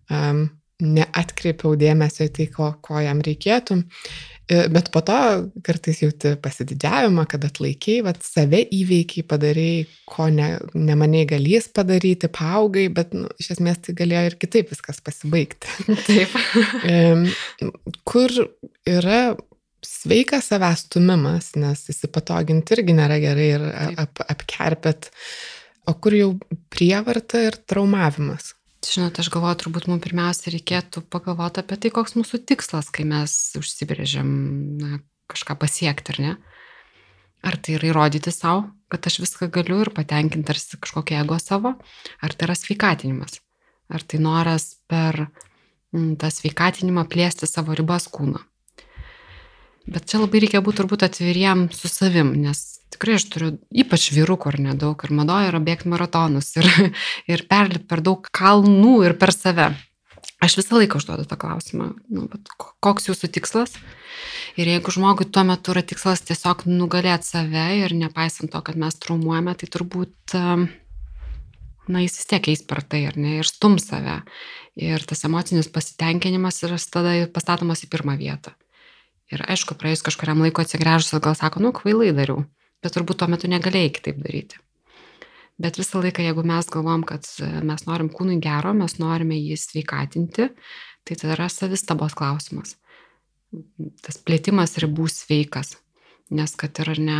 um, 0.07 0.47
neatkreipiau 0.83 1.77
dėmesio 1.79 2.27
į 2.27 2.31
tai, 2.35 2.47
ko, 2.51 2.73
ko 2.83 2.99
jam 2.99 3.21
reikėtų. 3.23 3.77
E, 4.45 4.57
bet 4.69 4.91
po 4.93 5.01
to 5.05 5.17
kartais 5.65 6.01
jauti 6.03 6.35
pasididžiavimą, 6.41 7.23
kad 7.31 7.47
atlaikiai, 7.47 8.03
vat, 8.05 8.19
save 8.25 8.59
įveikiai, 8.75 9.23
padarai, 9.25 9.85
ko 10.09 10.27
ne, 10.33 10.51
nemaniai 10.75 11.25
galės 11.29 11.69
padaryti, 11.73 12.29
paaugai, 12.29 12.85
bet 12.93 13.15
nu, 13.17 13.31
iš 13.41 13.55
esmės 13.55 13.81
tai 13.87 13.95
galėjo 13.97 14.27
ir 14.29 14.37
kitaip 14.41 14.69
viskas 14.75 15.01
pasibaigti. 15.05 15.71
Taip. 16.09 16.35
Kur 18.11 18.35
yra 18.85 19.21
sveikas 19.85 20.51
savęs 20.51 20.85
stumimas, 20.89 21.53
nes 21.59 21.81
įsipatoginti 21.93 22.75
irgi 22.77 22.95
nėra 22.97 23.17
gerai 23.23 23.47
ir 23.55 23.65
ap, 24.01 24.21
apkerpėt, 24.29 25.09
o 25.89 25.93
kur 26.01 26.17
jau 26.17 26.29
prievarta 26.73 27.43
ir 27.47 27.57
traumavimas. 27.69 28.53
Žinote, 28.85 29.23
aš 29.23 29.31
galvoju, 29.33 29.57
turbūt 29.63 29.87
mums 29.89 30.03
pirmiausia 30.03 30.51
reikėtų 30.53 31.01
pagalvoti 31.09 31.61
apie 31.61 31.77
tai, 31.81 31.91
koks 31.93 32.13
mūsų 32.19 32.43
tikslas, 32.45 32.91
kai 32.93 33.05
mes 33.07 33.33
užsibrėžiam 33.57 34.29
na, 34.81 34.99
kažką 35.31 35.57
pasiekti, 35.61 36.13
ar 36.13 36.21
ne? 36.21 36.33
Ar 37.45 37.57
tai 37.57 37.77
yra 37.79 37.89
įrodyti 37.89 38.33
savo, 38.33 38.67
kad 38.89 39.05
aš 39.09 39.19
viską 39.23 39.49
galiu 39.53 39.79
ir 39.83 39.91
patenkinti 39.93 40.45
tarsi 40.49 40.77
kažkokią 40.81 41.23
ego 41.23 41.37
savo, 41.41 41.75
ar 42.21 42.33
tai 42.37 42.49
yra 42.49 42.57
sveikatinimas, 42.57 43.39
ar 43.89 44.05
tai 44.05 44.21
noras 44.21 44.75
per 44.89 45.25
m, 45.25 46.13
tą 46.21 46.29
sveikatinimą 46.33 47.07
plėsti 47.09 47.49
savo 47.49 47.77
ribas 47.77 48.05
kūno. 48.11 48.43
Bet 49.85 50.09
čia 50.09 50.21
labai 50.21 50.41
reikia 50.45 50.61
būti 50.65 50.81
turbūt 50.81 51.05
atviriem 51.05 51.67
su 51.73 51.89
savim, 51.89 52.33
nes 52.41 52.74
tikrai 52.93 53.17
aš 53.19 53.27
turiu 53.31 53.49
ypač 53.75 54.09
vyrukų 54.15 54.53
ar 54.53 54.59
nedaug 54.69 55.03
ir 55.05 55.13
madoja 55.15 55.49
yra 55.51 55.61
bėgti 55.63 55.91
maratonus 55.91 56.53
ir, 56.59 56.69
ir 57.31 57.45
perlipti 57.49 57.87
per 57.89 58.03
daug 58.05 58.29
kalnų 58.35 58.97
ir 59.09 59.17
per 59.19 59.33
save. 59.35 59.73
Aš 60.43 60.57
visą 60.59 60.77
laiką 60.77 60.99
užduodu 60.99 61.23
tą 61.25 61.37
klausimą, 61.39 61.91
nu, 62.11 62.25
koks 62.83 63.07
jūsų 63.07 63.29
tikslas? 63.37 63.77
Ir 64.59 64.69
jeigu 64.69 64.91
žmogui 64.93 65.27
tuo 65.31 65.45
metu 65.47 65.73
yra 65.73 65.81
tikslas 65.85 66.23
tiesiog 66.27 66.65
nugalėti 66.69 67.29
save 67.29 67.65
ir 67.79 67.95
nepaisant 67.97 68.51
to, 68.53 68.61
kad 68.65 68.77
mes 68.79 68.97
traumuojame, 69.01 69.55
tai 69.57 69.69
turbūt, 69.71 70.35
na, 70.35 72.03
jis 72.03 72.19
vis 72.19 72.29
tiek 72.29 72.51
eis 72.51 72.61
per 72.67 72.83
tai, 72.83 73.05
ar 73.09 73.17
ne, 73.19 73.39
ir 73.39 73.49
stum 73.49 73.79
save. 73.81 74.19
Ir 74.75 75.07
tas 75.07 75.23
emocinis 75.27 75.71
pasitenkinimas 75.71 76.61
yra 76.67 76.77
tada 76.91 77.15
pastatomas 77.31 77.85
į 77.87 77.91
pirmą 77.95 78.17
vietą. 78.19 78.53
Ir 79.31 79.41
aišku, 79.49 79.79
praėjus 79.79 80.03
kažkuriam 80.05 80.43
laiko 80.43 80.61
atsigręžus, 80.61 81.15
gal 81.23 81.37
sako, 81.37 81.63
nu, 81.63 81.73
kvailai 81.73 82.11
dariau 82.13 82.43
bet 82.85 82.93
turbūt 82.95 83.19
tuo 83.21 83.29
metu 83.33 83.49
negalėjai 83.49 83.91
kitaip 83.97 84.21
daryti. 84.21 84.61
Bet 85.61 85.79
visą 85.79 86.01
laiką, 86.03 86.23
jeigu 86.25 86.43
mes 86.45 86.67
galvom, 86.71 87.05
kad 87.07 87.27
mes 87.65 87.85
norim 87.87 88.09
kūnui 88.11 88.41
gero, 88.43 88.73
mes 88.75 88.97
norime 88.99 89.37
jį 89.39 89.55
sveikatinti, 89.59 90.49
tai 91.07 91.15
tada 91.15 91.35
yra 91.37 91.47
savistabos 91.51 92.15
klausimas. 92.17 92.75
Tas 94.03 94.19
plėtimas 94.19 94.75
ribų 94.83 95.07
sveikas. 95.11 95.77
Nes 96.35 96.55
kad 96.59 96.75
ir 96.81 96.91
ar 96.91 96.99
ne 96.99 97.19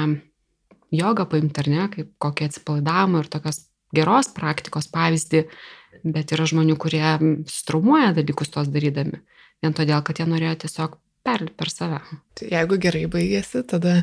joga 0.91 1.25
paimti 1.29 1.63
ar 1.63 1.71
ne, 1.71 1.87
kaip 1.93 2.11
kokį 2.21 2.49
atsipalaidavimą 2.49 3.23
ir 3.23 3.31
tokios 3.31 3.61
geros 3.95 4.29
praktikos 4.35 4.89
pavyzdį, 4.91 5.45
bet 6.03 6.33
yra 6.35 6.47
žmonių, 6.49 6.75
kurie 6.81 7.05
strumuoja 7.51 8.11
dalykus 8.17 8.51
tos 8.51 8.67
darydami. 8.73 9.21
Vien 9.63 9.75
todėl, 9.77 10.01
kad 10.03 10.19
jie 10.19 10.27
norėjo 10.27 10.57
tiesiog 10.65 10.99
perlipt 11.25 11.57
per 11.57 11.71
save. 11.73 11.99
Tai 12.37 12.47
jeigu 12.51 12.77
gerai 12.81 13.05
baigėsi, 13.11 13.63
tada... 13.69 13.97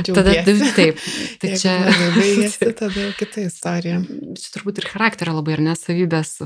Džiaugiesi. 0.00 0.54
Tada 0.54 0.72
taip. 0.78 1.04
Tai 1.42 1.52
čia... 1.62 1.76
baigėsi, 2.16 2.72
tada 2.82 3.06
kita 3.18 3.46
istorija. 3.46 4.02
Čia 4.38 4.52
turbūt 4.56 4.82
ir 4.82 4.90
charakterio 4.92 5.34
labai 5.38 5.56
ir 5.56 5.64
nesavybės, 5.66 6.36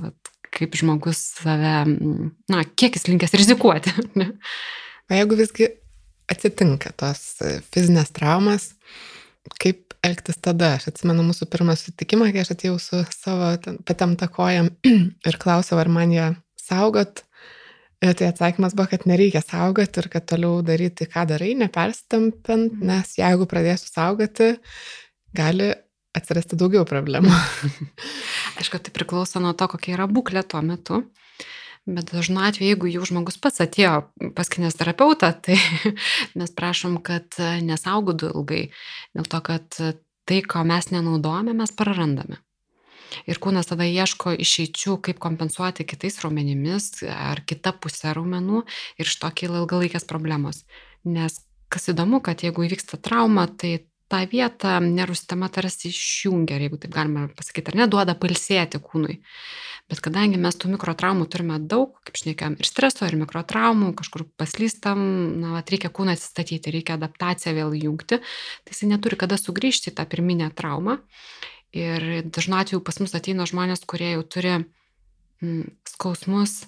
kaip 0.54 0.78
žmogus 0.80 1.20
save, 1.42 1.74
na, 2.52 2.64
kiek 2.78 2.96
jis 2.96 3.10
linkęs 3.10 3.36
rizikuoti. 3.40 3.94
O 5.04 5.12
jeigu 5.12 5.36
visgi 5.36 5.66
atsitinka 6.32 6.94
tos 6.96 7.18
fizinės 7.74 8.08
traumas, 8.16 8.70
kaip 9.60 9.92
elgtis 10.00 10.38
tada? 10.40 10.70
Aš 10.78 10.86
atsimenu 10.88 11.26
mūsų 11.26 11.44
pirmą 11.52 11.74
sutikimą, 11.76 12.30
kai 12.32 12.40
aš 12.40 12.54
atėjau 12.54 12.78
su 12.80 13.02
savo 13.12 13.50
patemta 13.84 14.30
kojam 14.32 14.70
ir 15.28 15.36
klausiau, 15.42 15.76
ar 15.82 15.92
man 15.92 16.16
ją 16.16 16.30
saugot 16.56 17.20
tai 18.12 18.28
atsakymas 18.28 18.74
buvo, 18.76 18.90
kad 18.90 19.06
nereikia 19.08 19.40
saugoti 19.44 20.02
ir 20.02 20.10
kad 20.12 20.26
toliau 20.28 20.60
daryti, 20.66 21.06
ką 21.08 21.24
darai, 21.30 21.54
neperstampant, 21.56 22.74
mhm. 22.74 22.86
nes 22.90 23.16
jeigu 23.16 23.48
pradėsiu 23.48 23.88
saugoti, 23.88 24.52
gali 25.34 25.72
atsirasti 26.14 26.58
daugiau 26.58 26.84
problemų. 26.88 27.32
Aišku, 28.60 28.78
tai 28.78 28.94
priklauso 28.94 29.42
nuo 29.42 29.54
to, 29.58 29.68
kokia 29.72 29.96
yra 29.96 30.08
būklė 30.10 30.44
tuo 30.46 30.62
metu. 30.62 31.02
Bet 31.84 32.14
dažnu 32.14 32.40
atveju, 32.40 32.70
jeigu 32.70 32.88
jau 32.88 33.04
žmogus 33.04 33.36
pats 33.36 33.60
atėjo 33.60 34.06
pas 34.36 34.48
kinesterapeutą, 34.48 35.34
tai 35.44 35.58
mes 36.38 36.54
prašom, 36.56 37.00
kad 37.04 37.36
nesaugotų 37.66 38.32
ilgai. 38.32 38.64
Dėl 39.16 39.28
to, 39.28 39.42
kad 39.44 39.80
tai, 40.24 40.40
ko 40.48 40.64
mes 40.64 40.88
nenaudojame, 40.94 41.56
mes 41.56 41.74
prarandame. 41.76 42.40
Ir 43.30 43.40
kūnas 43.42 43.70
tada 43.70 43.86
ieško 43.88 44.34
išeičių, 44.44 44.98
kaip 45.08 45.22
kompensuoti 45.22 45.86
kitais 45.88 46.20
raumenimis 46.24 47.04
ar 47.08 47.42
kita 47.46 47.74
pusė 47.76 48.14
raumenų 48.16 48.64
ir 48.98 49.10
iš 49.10 49.18
to 49.22 49.30
kyla 49.40 49.62
ilgalaikės 49.62 50.08
problemos. 50.10 50.64
Nes 51.04 51.42
kas 51.72 51.90
įdomu, 51.90 52.22
kad 52.24 52.44
jeigu 52.44 52.66
įvyksta 52.66 53.00
trauma, 53.02 53.48
tai 53.48 53.84
tą 54.12 54.22
vietą 54.30 54.78
nervų 54.84 55.16
sistema 55.18 55.48
tarsi 55.52 55.90
išjungia, 55.90 56.58
jeigu 56.62 56.78
taip 56.80 56.94
galima 56.94 57.26
pasakyti, 57.34 57.72
ar 57.72 57.84
neduoda 57.84 58.14
palsėti 58.18 58.80
kūnui. 58.82 59.18
Bet 59.90 60.00
kadangi 60.04 60.38
mes 60.40 60.56
tų 60.56 60.70
mikrotraumų 60.72 61.26
turime 61.28 61.58
daug, 61.60 61.98
kaip 62.06 62.16
šnekėjom, 62.16 62.54
ir 62.56 62.68
streso, 62.68 63.04
ir 63.04 63.18
mikrotraumų, 63.20 63.90
kažkur 63.98 64.24
paslystam, 64.40 65.02
na, 65.42 65.50
vat, 65.58 65.68
reikia 65.72 65.90
kūną 65.92 66.14
atsistatyti, 66.16 66.72
reikia 66.72 66.96
adaptaciją 66.96 67.52
vėl 67.58 67.76
įjungti, 67.76 68.20
tai 68.64 68.72
jis 68.72 68.86
neturi 68.88 69.18
kada 69.20 69.36
sugrįžti 69.40 69.92
į 69.92 69.96
tą 69.98 70.06
pirminę 70.08 70.48
traumą. 70.56 71.02
Ir 71.74 72.22
dažnu 72.30 72.60
atveju 72.60 72.82
pas 72.86 73.00
mus 73.02 73.16
ateina 73.18 73.46
žmonės, 73.50 73.82
kurie 73.90 74.12
jau 74.12 74.22
turi 74.36 74.52
mm, 74.54 75.64
skausmus, 75.94 76.60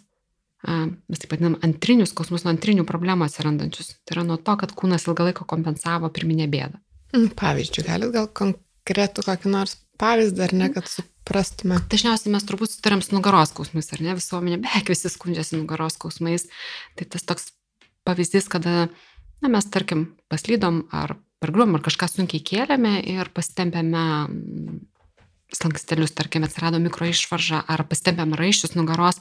mes 0.66 1.20
taip 1.22 1.30
vadinam 1.30 1.54
antrinius 1.62 2.10
skausmus, 2.10 2.42
nuo 2.42 2.50
antrinių 2.50 2.86
problemų 2.88 3.28
atsirandančius. 3.28 3.94
Tai 4.02 4.16
yra 4.16 4.24
nuo 4.26 4.38
to, 4.42 4.56
kad 4.58 4.74
kūnas 4.74 5.06
ilgą 5.06 5.28
laiką 5.28 5.46
kompensavo 5.48 6.10
pirminę 6.14 6.48
bėdą. 6.50 6.80
Mm, 7.14 7.28
pavyzdžiui, 7.38 7.84
galit 7.86 8.14
gal 8.16 8.26
konkretų 8.34 9.22
kokį 9.28 9.52
nors 9.52 9.76
pavyzdį, 10.00 10.42
ar 10.48 10.54
ne, 10.58 10.70
kad 10.74 10.88
suprastume? 10.90 11.78
Dažniausiai 11.92 12.32
mes 12.34 12.48
turbūt 12.48 12.74
sutariam 12.74 13.04
su 13.04 13.14
nugaros 13.14 13.52
skausmais, 13.54 13.92
ar 13.94 14.02
ne? 14.02 14.16
Visuomenė 14.18 14.58
beveik 14.64 14.90
visi 14.90 15.12
skundžiasi 15.12 15.60
nugaros 15.60 16.00
skausmais. 16.00 16.48
Tai 16.98 17.06
tas 17.14 17.26
toks 17.28 17.52
pavyzdys, 18.08 18.50
kada 18.50 18.88
na, 18.88 19.48
mes, 19.52 19.70
tarkim, 19.70 20.08
paslydom 20.32 20.86
ar 20.90 21.14
pargriuom 21.42 21.76
ar 21.76 21.84
kažką 21.84 22.08
sunkiai 22.10 22.42
kėlėme 22.42 22.98
ir 23.12 23.30
pastempėme 23.36 24.04
slankstelius, 25.54 26.14
tarkim, 26.16 26.44
atsirado 26.46 26.80
mikroišvarža 26.82 27.62
ar 27.70 27.84
pastempėm 27.86 28.34
raiščius 28.38 28.74
nugaros. 28.78 29.20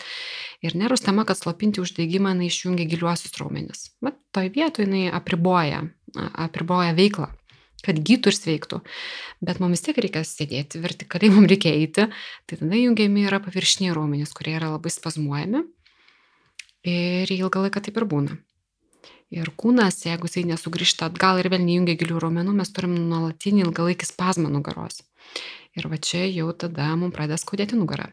Ir 0.66 0.78
nervų 0.80 0.98
sistema, 0.98 1.26
kad 1.28 1.38
slopinti 1.38 1.84
uždegimą, 1.84 2.34
jinai 2.34 2.50
išjungia 2.50 2.88
giliuosius 2.90 3.38
raumenis. 3.38 3.90
Bet 4.02 4.18
toj 4.34 4.50
vietoje 4.56 4.88
jinai 4.88 5.10
apriboja, 5.14 5.84
apriboja 6.16 6.96
veiklą 6.98 7.30
kad 7.86 8.00
gytų 8.02 8.32
ir 8.32 8.38
sveiktų. 8.38 8.82
Bet 9.46 9.62
mums 9.62 9.78
vis 9.78 9.86
tiek 9.86 10.00
reikia 10.02 10.24
sėdėti, 10.26 10.82
vertikaliai 10.82 11.30
mums 11.36 11.52
reikia 11.52 11.74
eiti, 11.76 12.08
tai 12.50 12.58
tada 12.58 12.80
jungiami 12.80 13.28
yra 13.28 13.38
paviršiniai 13.44 13.94
raumenys, 13.94 14.34
kurie 14.34 14.56
yra 14.58 14.72
labai 14.74 14.90
spazmuojami 14.94 15.62
ir 16.86 17.32
ilgą 17.34 17.66
laiką 17.66 17.84
taip 17.86 17.98
ir 18.02 18.08
būna. 18.10 18.40
Ir 19.34 19.50
kūnas, 19.58 20.04
jeigu 20.06 20.30
jisai 20.30 20.46
nesugrįžta 20.52 21.10
atgal 21.10 21.40
ir 21.42 21.50
vėl 21.52 21.64
neįjungia 21.66 21.98
gilių 22.00 22.22
raumenų, 22.22 22.54
mes 22.60 22.70
turim 22.72 22.94
nuolatinį 23.10 23.66
ilgalaikį 23.66 24.08
spazmą 24.08 24.52
nugaros. 24.54 25.02
Ir 25.76 25.90
va 25.92 26.00
čia 26.00 26.24
jau 26.30 26.52
tada 26.56 26.94
mums 26.96 27.16
pradeda 27.16 27.40
skaudėti 27.42 27.80
nugarą. 27.80 28.12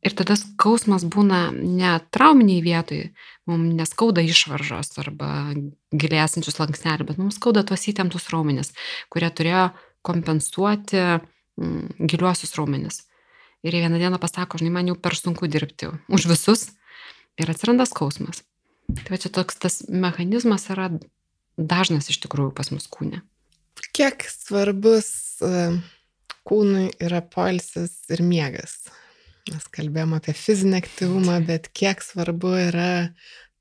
Ir 0.00 0.14
tada 0.16 0.32
skausmas 0.38 1.04
būna 1.04 1.50
ne 1.52 1.92
trauminiai 2.14 2.62
vietoj, 2.64 3.02
mums 3.50 3.74
neskauda 3.76 4.24
išvaržos 4.24 4.96
arba 5.02 5.52
gilėsančius 5.92 6.56
lanksnelį, 6.56 7.06
bet 7.10 7.20
mums 7.20 7.36
skauda 7.36 7.66
tuos 7.68 7.84
įtemptus 7.92 8.30
raumenis, 8.32 8.72
kurie 9.12 9.28
turėjo 9.28 9.66
kompensuoti 10.06 11.02
mm, 11.04 12.00
giliuosius 12.00 12.56
raumenis. 12.56 13.02
Ir 13.60 13.76
jie 13.76 13.84
vieną 13.84 14.00
dieną 14.00 14.20
pasako, 14.22 14.56
žinai, 14.56 14.72
man 14.78 14.88
jau 14.88 14.96
per 14.96 15.18
sunku 15.18 15.50
dirbti 15.52 15.92
už 16.08 16.30
visus 16.32 16.70
ir 17.36 17.52
atsiranda 17.52 17.84
skausmas. 17.84 18.40
Tai 18.88 19.12
va 19.12 19.20
čia 19.20 19.28
toks 19.36 19.60
tas 19.60 19.82
mechanizmas 19.92 20.64
yra 20.72 20.88
dažnas 21.60 22.08
iš 22.08 22.22
tikrųjų 22.24 22.54
pas 22.56 22.72
mus 22.72 22.88
kūne. 22.90 23.20
Kiek 23.96 24.24
svarbus 24.32 25.10
e, 25.44 25.76
kūnui 26.48 26.90
yra 27.02 27.20
poilsis 27.22 27.96
ir 28.12 28.22
miegas? 28.26 28.82
Mes 29.50 29.66
kalbėjom 29.74 30.14
apie 30.18 30.34
fizinį 30.36 30.78
aktyvumą, 30.80 31.38
bet 31.46 31.70
kiek 31.74 32.02
svarbu 32.04 32.52
yra 32.68 32.92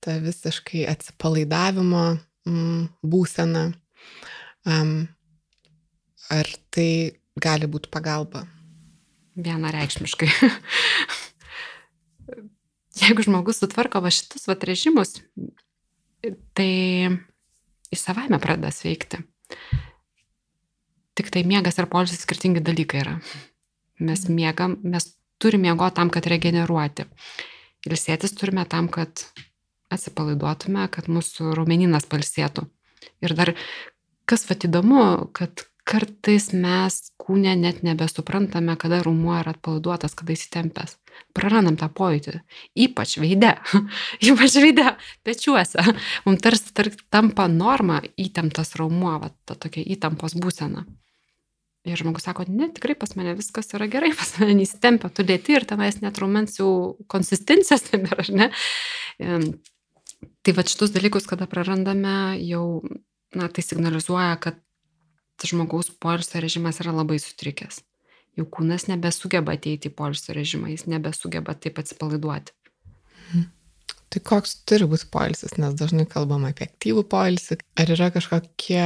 ta 0.04 0.18
visiškai 0.22 0.86
atsipalaidavimo 0.92 2.04
mm, 2.48 2.84
būsena. 3.04 3.66
Ar 6.30 6.52
tai 6.76 6.92
gali 7.40 7.70
būti 7.72 7.90
pagalba? 7.92 8.46
Vienareikšmiškai. 9.40 10.30
jeigu 13.04 13.26
žmogus 13.26 13.62
sutvarko 13.62 14.02
va 14.04 14.12
šitus 14.14 14.48
va 14.50 14.56
režimus, 14.68 15.20
tai 16.58 16.72
į 17.90 18.00
savaime 18.00 18.40
pradeda 18.42 18.72
sveikti. 18.74 19.22
Tik 21.20 21.34
tai 21.36 21.44
miegas 21.44 21.76
ir 21.82 21.90
poilsis 21.92 22.24
skirtingi 22.24 22.64
dalykai 22.64 23.04
yra. 23.04 23.18
Mes 24.00 24.22
miegam, 24.32 24.78
mes 24.88 25.10
turime 25.40 25.68
miego 25.68 25.90
tam, 25.92 26.12
kad 26.14 26.28
regeneruoti. 26.32 27.10
Ilsėtis 27.88 28.36
turime 28.40 28.64
tam, 28.72 28.88
kad 28.88 29.26
atsipalaiduotume, 29.92 30.86
kad 30.94 31.10
mūsų 31.12 31.56
raumeninas 31.58 32.08
palsėtų. 32.08 32.70
Ir 33.26 33.36
dar, 33.36 33.52
kas 34.30 34.46
vat 34.48 34.64
įdomu, 34.68 35.02
kad 35.36 35.66
kartais 35.90 36.52
mes 36.54 37.00
kūne 37.20 37.56
net 37.58 37.82
nebesuprantame, 37.86 38.76
kada 38.80 39.02
rumuo 39.06 39.34
yra 39.40 39.56
atpalaiduotas, 39.56 40.14
kada 40.18 40.36
įsitempęs. 40.36 40.96
Prarandam 41.36 41.80
tą 41.80 41.90
pojūtį. 42.00 42.40
Ypač 42.86 43.18
veide. 43.22 43.56
Ypač 44.30 44.60
veide, 44.62 44.94
pečiuose. 45.26 45.84
Mums 46.28 46.46
tarsi 46.46 46.72
tar, 46.78 46.92
tampa 47.10 47.50
norma 47.52 48.00
įtemptas 48.22 48.76
raumuo, 48.80 49.18
va, 49.24 49.34
ta 49.50 49.58
tokia 49.58 49.84
įtampos 49.98 50.38
būsena. 50.40 50.86
Ir 51.88 51.96
žmogus 51.96 52.26
sako, 52.28 52.44
ne, 52.52 52.68
tikrai 52.76 52.96
pas 53.00 53.14
mane 53.16 53.34
viskas 53.38 53.72
yra 53.78 53.88
gerai, 53.92 54.12
pas 54.20 54.34
mane 54.40 54.58
neįsitempia, 54.60 55.12
tu 55.14 55.24
lėti 55.26 55.56
ir 55.56 55.68
tenais 55.70 56.02
net 56.04 56.20
raumens 56.20 56.60
jau 56.60 56.72
konsistencijos 57.12 57.88
nebėra, 57.94 58.26
ne? 58.36 58.50
Tai 60.44 60.56
va 60.56 60.66
šitus 60.68 60.92
dalykus, 60.96 61.28
kada 61.30 61.48
prarandame, 61.48 62.40
jau, 62.44 62.82
na, 63.36 63.48
tai 63.48 63.64
signalizuoja, 63.64 64.36
kad 64.44 64.60
žmogaus 65.48 65.92
poilsio 66.04 66.42
režimas 66.44 66.82
yra 66.84 66.92
labai 66.96 67.20
sutrikęs. 67.22 67.80
Jau 68.38 68.46
kūnas 68.52 68.88
nebesugeba 68.90 69.56
ateiti 69.56 69.90
į 69.90 69.96
poilsio 69.96 70.36
režimą, 70.36 70.70
jis 70.72 70.86
nebesugeba 70.92 71.56
taip 71.56 71.80
atsipalaiduoti. 71.82 72.56
Mhm. 73.32 73.48
Tai 74.10 74.22
koks 74.26 74.56
turi 74.66 74.88
būti 74.90 75.06
poilsis, 75.14 75.54
nes 75.62 75.76
dažnai 75.78 76.08
kalbam 76.10 76.48
apie 76.48 76.66
aktyvų 76.66 77.04
poilsį. 77.12 77.60
Ar 77.78 77.92
yra 77.94 78.10
kažkokie 78.16 78.86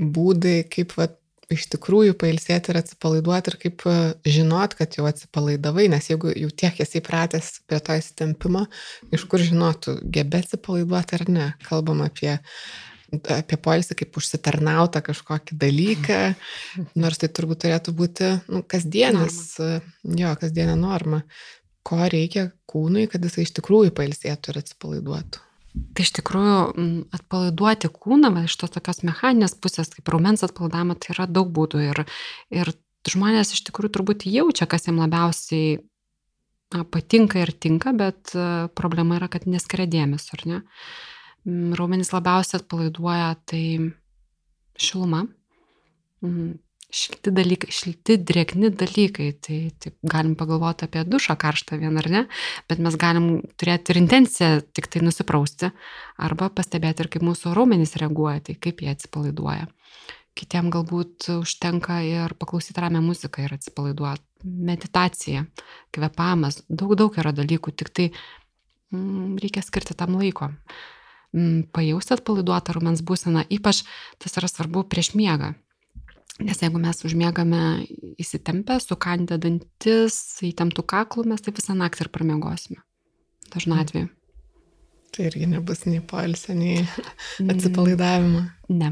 būdai, 0.00 0.62
kaip 0.72 0.94
va, 0.96 1.10
iš 1.52 1.66
tikrųjų 1.74 2.14
pailsėti 2.20 2.72
ir 2.72 2.78
atsipalaiduoti 2.80 3.52
ir 3.52 3.58
kaip 3.60 3.84
e, 3.90 3.96
žinot, 4.28 4.76
kad 4.78 4.96
jau 4.98 5.06
atsipalaidavai, 5.08 5.86
nes 5.92 6.08
jeigu 6.10 6.32
jau 6.32 6.50
tiek 6.62 6.80
esi 6.84 7.00
įpratęs 7.00 7.50
prie 7.68 7.80
to 7.84 7.98
įsitempimo, 8.00 8.64
iš 9.14 9.26
kur 9.30 9.42
žinotų, 9.42 9.98
gebė 10.14 10.44
atsipalaiduoti 10.44 11.18
ar 11.18 11.28
ne. 11.30 11.52
Kalbam 11.68 12.04
apie 12.06 12.38
apie 13.14 13.58
poilsį 13.60 13.94
kaip 14.00 14.16
užsitarnautą 14.18 15.02
kažkokį 15.06 15.58
dalyką, 15.60 16.20
nors 17.02 17.20
tai 17.22 17.30
turbūt 17.30 17.64
turėtų 17.64 17.94
būti 17.94 18.30
nu, 18.50 18.64
kasdienis, 18.66 19.40
norma. 19.60 19.94
jo, 20.18 20.32
kasdienė 20.40 20.76
norma. 20.80 21.22
Ko 21.84 22.00
reikia 22.00 22.48
kūnui, 22.70 23.06
kad 23.12 23.24
jisai 23.24 23.44
iš 23.44 23.54
tikrųjų 23.58 23.92
pailsėtų 23.94 24.54
ir 24.54 24.62
atsipalaiduotų. 24.62 25.42
Tai 25.74 26.04
iš 26.06 26.12
tikrųjų 26.20 26.58
atpalaiduoti 27.16 27.90
kūną, 27.90 28.30
va, 28.34 28.44
iš 28.46 28.54
tos 28.60 28.70
tokios 28.76 29.02
mechaninės 29.06 29.56
pusės, 29.58 29.90
kaip 29.90 30.10
raumens 30.12 30.44
atpalaidavimo, 30.46 30.94
tai 30.98 31.14
yra 31.16 31.26
daug 31.26 31.50
būdų. 31.54 31.80
Ir, 31.88 32.00
ir 32.54 32.70
žmonės 33.10 33.50
iš 33.56 33.64
tikrųjų 33.68 33.96
turbūt 33.96 34.26
jaučia, 34.30 34.68
kas 34.70 34.86
jiems 34.86 35.02
labiausiai 35.02 35.80
na, 36.74 36.84
patinka 36.86 37.42
ir 37.42 37.50
tinka, 37.58 37.94
bet 37.96 38.34
problema 38.78 39.18
yra, 39.18 39.28
kad 39.32 39.48
neskiria 39.50 39.88
dėmesio, 39.90 40.38
ar 40.38 40.46
ne? 40.50 40.60
Raumenys 41.78 42.14
labiausiai 42.14 42.62
atpalaiduoja, 42.62 43.34
tai 43.50 43.64
šiluma, 44.80 45.24
šilti 46.92 47.32
dalykai, 47.34 47.70
šilti, 47.74 48.16
drėgni 48.28 48.70
dalykai. 48.74 49.28
Tai 49.44 49.58
taip, 49.82 49.96
galim 50.06 50.34
pagalvoti 50.38 50.86
apie 50.88 51.04
dušą 51.08 51.36
karštą 51.40 51.78
vieną 51.80 52.02
ar 52.02 52.10
ne, 52.12 52.22
bet 52.70 52.82
mes 52.84 52.98
galim 53.00 53.28
turėti 53.60 53.94
ir 53.94 54.02
intenciją 54.02 54.50
tik 54.76 54.90
tai 54.92 55.04
nusiprausti 55.04 55.70
arba 56.22 56.50
pastebėti 56.54 57.04
ir 57.04 57.10
kaip 57.14 57.26
mūsų 57.26 57.54
raumenys 57.56 57.96
reaguoja, 58.00 58.42
tai 58.48 58.58
kaip 58.58 58.84
jie 58.84 58.92
atsipalaiduoja. 58.94 59.68
Kitiem 60.34 60.70
galbūt 60.74 61.28
užtenka 61.36 62.00
ir 62.02 62.34
paklausyti 62.38 62.82
ramią 62.82 63.04
muziką 63.04 63.44
ir 63.44 63.54
atsipalaiduoti. 63.54 64.24
Meditacija, 64.44 65.46
kvepamas, 65.94 66.64
daug 66.68 66.96
daug 66.98 67.14
yra 67.22 67.30
dalykų, 67.32 67.72
tik 67.72 67.92
tai 67.94 68.08
mm, 68.92 69.38
reikia 69.40 69.62
skirti 69.64 69.96
tam 69.96 70.18
laiko. 70.18 70.50
Mm, 71.34 71.70
pajausti 71.74 72.16
atpalaiduotą 72.18 72.74
rumens 72.76 73.00
būseną, 73.06 73.46
ypač 73.56 73.84
tas 74.22 74.36
yra 74.38 74.50
svarbu 74.50 74.84
prieš 74.90 75.14
miegą. 75.16 75.54
Nes 76.42 76.58
jeigu 76.58 76.80
mes 76.82 76.98
užmiegame 77.06 77.62
įsitempę, 78.18 78.80
sukandę 78.82 79.38
dantis, 79.38 80.16
įtemptų 80.42 80.82
kaklų, 80.90 81.28
mes 81.30 81.44
taip 81.44 81.60
visą 81.60 81.76
naktį 81.78 82.08
ir 82.08 82.10
pramiegosime. 82.14 82.80
Dažnu 83.54 83.76
mm. 83.76 83.82
atveju. 83.84 84.10
Tai 85.14 85.28
irgi 85.28 85.46
nebus 85.46 85.84
nei 85.86 86.00
poilsio, 86.02 86.56
nei 86.58 86.80
mm. 86.80 87.52
atsipalaidavimo. 87.54 88.40
Ne. 88.74 88.90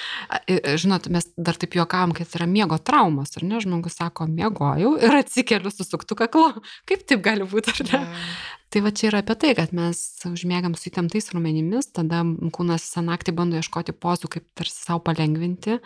Žinot, 0.82 1.08
mes 1.14 1.30
dar 1.40 1.56
taip 1.56 1.78
juokavom, 1.78 2.12
kad 2.18 2.36
yra 2.36 2.44
miego 2.50 2.76
traumos, 2.76 3.32
ar 3.40 3.48
ne? 3.48 3.62
Žmogus 3.64 3.96
sako, 3.96 4.28
miegojau 4.28 4.98
ir 5.00 5.16
atsikeliu 5.22 5.72
su 5.72 5.88
suktu 5.88 6.18
kaklu. 6.18 6.50
Kaip 6.90 7.08
taip 7.08 7.24
gali 7.24 7.48
būti, 7.48 7.72
ar 7.72 7.88
ne? 7.88 8.04
Ja. 8.04 8.28
Tai 8.74 8.82
va 8.84 8.92
čia 8.92 9.08
yra 9.08 9.24
apie 9.24 9.38
tai, 9.40 9.56
kad 9.56 9.72
mes 9.72 10.02
užmiegam 10.28 10.76
su 10.76 10.90
įtemptais 10.90 11.30
rumenimis, 11.32 11.88
tada 11.96 12.20
kūnas 12.52 12.84
visą 12.84 13.06
naktį 13.06 13.32
bando 13.38 13.56
ieškoti 13.56 13.96
pozų, 13.96 14.28
kaip 14.36 14.50
tarsi 14.58 14.82
savo 14.82 15.00
palengvinti 15.06 15.78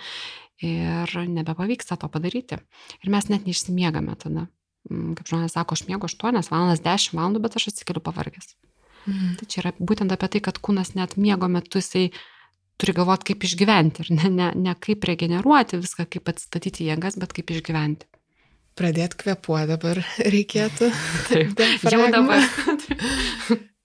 ir 0.64 1.14
nebepavyksta 1.34 1.98
to 2.00 2.08
padaryti. 2.12 2.60
Ir 3.04 3.12
mes 3.12 3.30
net 3.32 3.46
neišsimiegame 3.48 4.16
tada. 4.20 4.48
Mm, 4.88 5.14
kaip 5.18 5.28
žmonės 5.28 5.56
sako, 5.56 5.76
aš 5.76 5.86
miegu 5.88 6.08
8 6.08 6.50
valandas, 6.52 6.82
10 6.84 7.16
valandų, 7.16 7.42
bet 7.44 7.56
aš 7.58 7.70
atsikeliu 7.72 8.02
pavargęs. 8.04 8.54
Mhm. 9.06 9.34
Tai 9.40 9.48
čia 9.48 9.62
yra 9.64 9.72
būtent 9.78 10.12
apie 10.12 10.28
tai, 10.34 10.42
kad 10.44 10.60
kūnas 10.60 10.94
net 10.96 11.16
miego 11.16 11.48
metu 11.48 11.80
jisai 11.80 12.10
turi 12.80 12.94
galvoti, 12.96 13.32
kaip 13.32 13.44
išgyventi 13.44 14.04
ir 14.04 14.12
ne, 14.16 14.30
ne, 14.32 14.48
ne 14.56 14.74
kaip 14.80 15.04
regeneruoti 15.08 15.80
viską, 15.80 16.06
kaip 16.14 16.32
atstatyti 16.32 16.88
jėgas, 16.88 17.18
bet 17.20 17.34
kaip 17.36 17.52
išgyventi. 17.52 18.08
pradėti 18.80 19.18
kvepuoti 19.20 19.68
dabar 19.68 20.00
reikėtų. 20.24 20.90
Taip, 21.28 21.60
jau 21.92 22.06
dabar. 22.12 22.46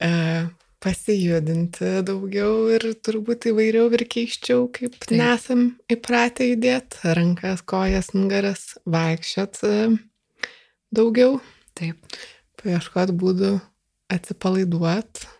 E, 0.75 0.85
pasijudinti 0.85 2.01
daugiau 2.05 2.69
ir 2.75 2.83
turbūt 3.03 3.49
įvairiau 3.51 3.89
ir 3.95 4.05
keiščiau, 4.09 4.67
kaip 4.73 4.97
Taip. 4.99 5.17
nesam 5.17 5.63
įpratę 5.91 6.47
judėti, 6.51 6.99
rankas, 7.17 7.63
kojas, 7.65 8.11
nugaras, 8.13 8.75
vaikščiot 8.85 9.61
e, 9.63 9.77
daugiau. 10.93 11.39
Taip. 11.75 11.97
Paieškot 12.61 13.13
būdų 13.15 13.55
atsipalaiduoti. 14.13 15.31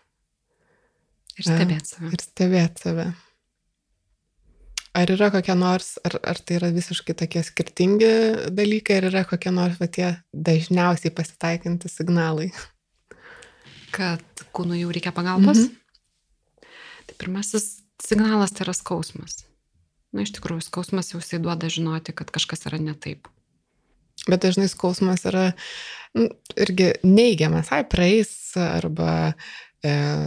Ir 1.36 1.46
stebėti 1.46 1.92
save. 1.92 2.10
Ir 2.12 2.22
stebėti 2.24 2.86
save. 2.86 3.06
Ar 4.96 5.10
yra 5.12 5.28
kokie 5.28 5.52
nors, 5.52 5.98
ar, 6.08 6.16
ar 6.24 6.38
tai 6.40 6.56
yra 6.56 6.70
visiškai 6.72 7.12
tokie 7.20 7.42
skirtingi 7.44 8.12
dalykai, 8.56 9.02
ar 9.02 9.10
yra 9.10 9.26
kokie 9.28 9.52
nors 9.52 9.76
va, 9.76 9.90
tie 9.92 10.14
dažniausiai 10.32 11.12
pasitaikinti 11.12 11.90
signalai? 11.92 12.48
Kad 13.96 14.46
kūnui 14.56 14.82
jau 14.82 14.92
reikia 14.92 15.14
pagalbos? 15.16 15.66
Mhm. 15.66 16.70
Tai 17.06 17.18
pirmasis 17.20 17.68
signalas 18.02 18.52
tai 18.52 18.66
yra 18.66 18.74
skausmas. 18.76 19.44
Na, 20.14 20.24
iš 20.24 20.32
tikrųjų, 20.36 20.64
skausmas 20.66 21.12
jau 21.12 21.20
jisai 21.20 21.40
duoda 21.42 21.68
žinoti, 21.72 22.14
kad 22.16 22.30
kažkas 22.34 22.66
yra 22.68 22.80
ne 22.82 22.94
taip. 22.98 23.28
Bet 24.26 24.42
dažnai 24.42 24.66
skausmas 24.70 25.26
yra 25.28 25.50
nu, 26.16 26.30
irgi 26.56 26.94
neigiamas, 27.04 27.70
ai, 27.74 27.84
praeis 27.88 28.30
arba 28.58 29.34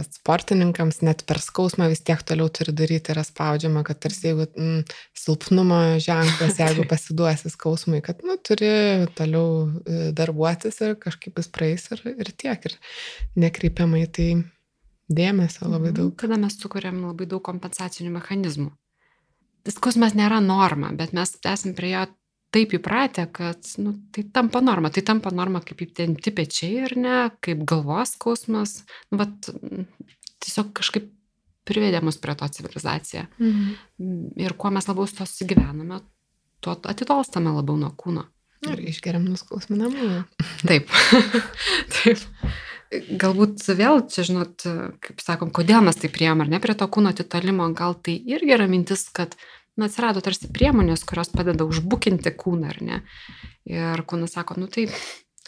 sportininkams 0.06 1.00
net 1.06 1.24
per 1.28 1.40
skausmą 1.42 1.88
vis 1.90 2.02
tiek 2.06 2.20
toliau 2.26 2.50
turi 2.52 2.74
daryti, 2.76 3.12
yra 3.14 3.24
spaudžiama, 3.26 3.82
kad 3.86 4.00
tarsi 4.02 4.28
jeigu 4.30 4.46
mm, 4.48 4.84
silpnumo 5.16 5.80
ženklas, 6.02 6.58
jeigu 6.62 6.86
pasiduosi 6.90 7.52
skausmui, 7.52 8.02
kad 8.04 8.22
nu, 8.26 8.36
turi 8.46 8.70
toliau 9.18 9.66
e, 9.84 10.10
darbuotis 10.16 10.80
ir 10.86 10.96
kažkaip 11.00 11.40
jis 11.40 11.50
praeis 11.52 11.88
ir, 11.94 12.04
ir 12.14 12.32
tiek. 12.32 12.70
Ir 12.70 12.78
nekreipiamai 13.46 14.04
tai 14.12 14.30
dėmesio 15.10 15.66
labai 15.66 15.90
mhm. 15.90 15.98
daug. 15.98 16.14
Tada 16.20 16.38
mes 16.40 16.56
sukūrėm 16.60 17.02
labai 17.08 17.28
daug 17.30 17.42
kompensacinių 17.46 18.14
mechanizmų. 18.18 18.70
Skausmas 19.70 20.14
nėra 20.16 20.38
norma, 20.40 20.88
bet 20.96 21.12
mes 21.12 21.34
esame 21.44 21.76
prie 21.76 21.92
jo 21.92 22.06
taip 22.54 22.74
įpratę, 22.78 23.26
kad 23.32 23.68
nu, 23.82 23.94
tai 24.14 24.24
tampa 24.34 24.60
norma. 24.64 24.90
Tai 24.90 25.04
tampa 25.06 25.32
norma 25.34 25.62
kaip 25.64 25.84
įtenti 25.86 26.32
pečiai 26.34 26.84
ar 26.88 26.96
ne, 26.98 27.16
kaip 27.44 27.62
galvos 27.68 28.16
skausmas. 28.16 28.80
Nu, 29.10 29.20
vat, 29.22 29.50
tiesiog 30.42 30.72
kažkaip 30.80 31.10
privedė 31.68 32.00
mus 32.02 32.18
prie 32.18 32.34
to 32.38 32.48
civilizaciją. 32.58 33.26
Mhm. 33.38 34.32
Ir 34.42 34.56
kuo 34.58 34.72
mes 34.74 34.88
labiau 34.90 35.06
su 35.06 35.20
to 35.20 35.28
susigyvename, 35.28 36.00
tuo 36.64 36.76
atitolstame 36.90 37.52
labiau 37.54 37.78
nuo 37.80 37.92
kūno. 37.96 38.26
Ir 38.68 38.82
išgeriam 38.90 39.24
nuskausminamųjų. 39.24 40.18
Taip. 40.68 40.90
Taip. 41.94 42.26
Galbūt 42.90 43.62
vėl 43.78 44.02
čia, 44.10 44.24
žinot, 44.26 44.66
kaip 45.00 45.22
sakom, 45.22 45.52
kodėl 45.54 45.84
mes 45.86 45.96
tai 45.96 46.10
priėm 46.10 46.42
ar 46.42 46.50
ne 46.50 46.58
prie 46.60 46.74
to 46.74 46.88
kūno 46.90 47.12
atitolimo, 47.14 47.68
gal 47.78 47.94
tai 47.94 48.16
irgi 48.18 48.56
yra 48.56 48.66
mintis, 48.68 49.06
kad 49.14 49.36
na, 49.78 49.88
atsirado 49.88 50.22
tarsi 50.24 50.50
priemonės, 50.52 51.04
kurios 51.08 51.30
padeda 51.32 51.66
užbukinti 51.68 52.32
kūną, 52.38 52.70
ar 52.72 52.80
ne? 52.84 53.00
Ir 53.70 54.02
kūnas 54.08 54.34
sako, 54.36 54.56
nu 54.60 54.70
tai, 54.72 54.86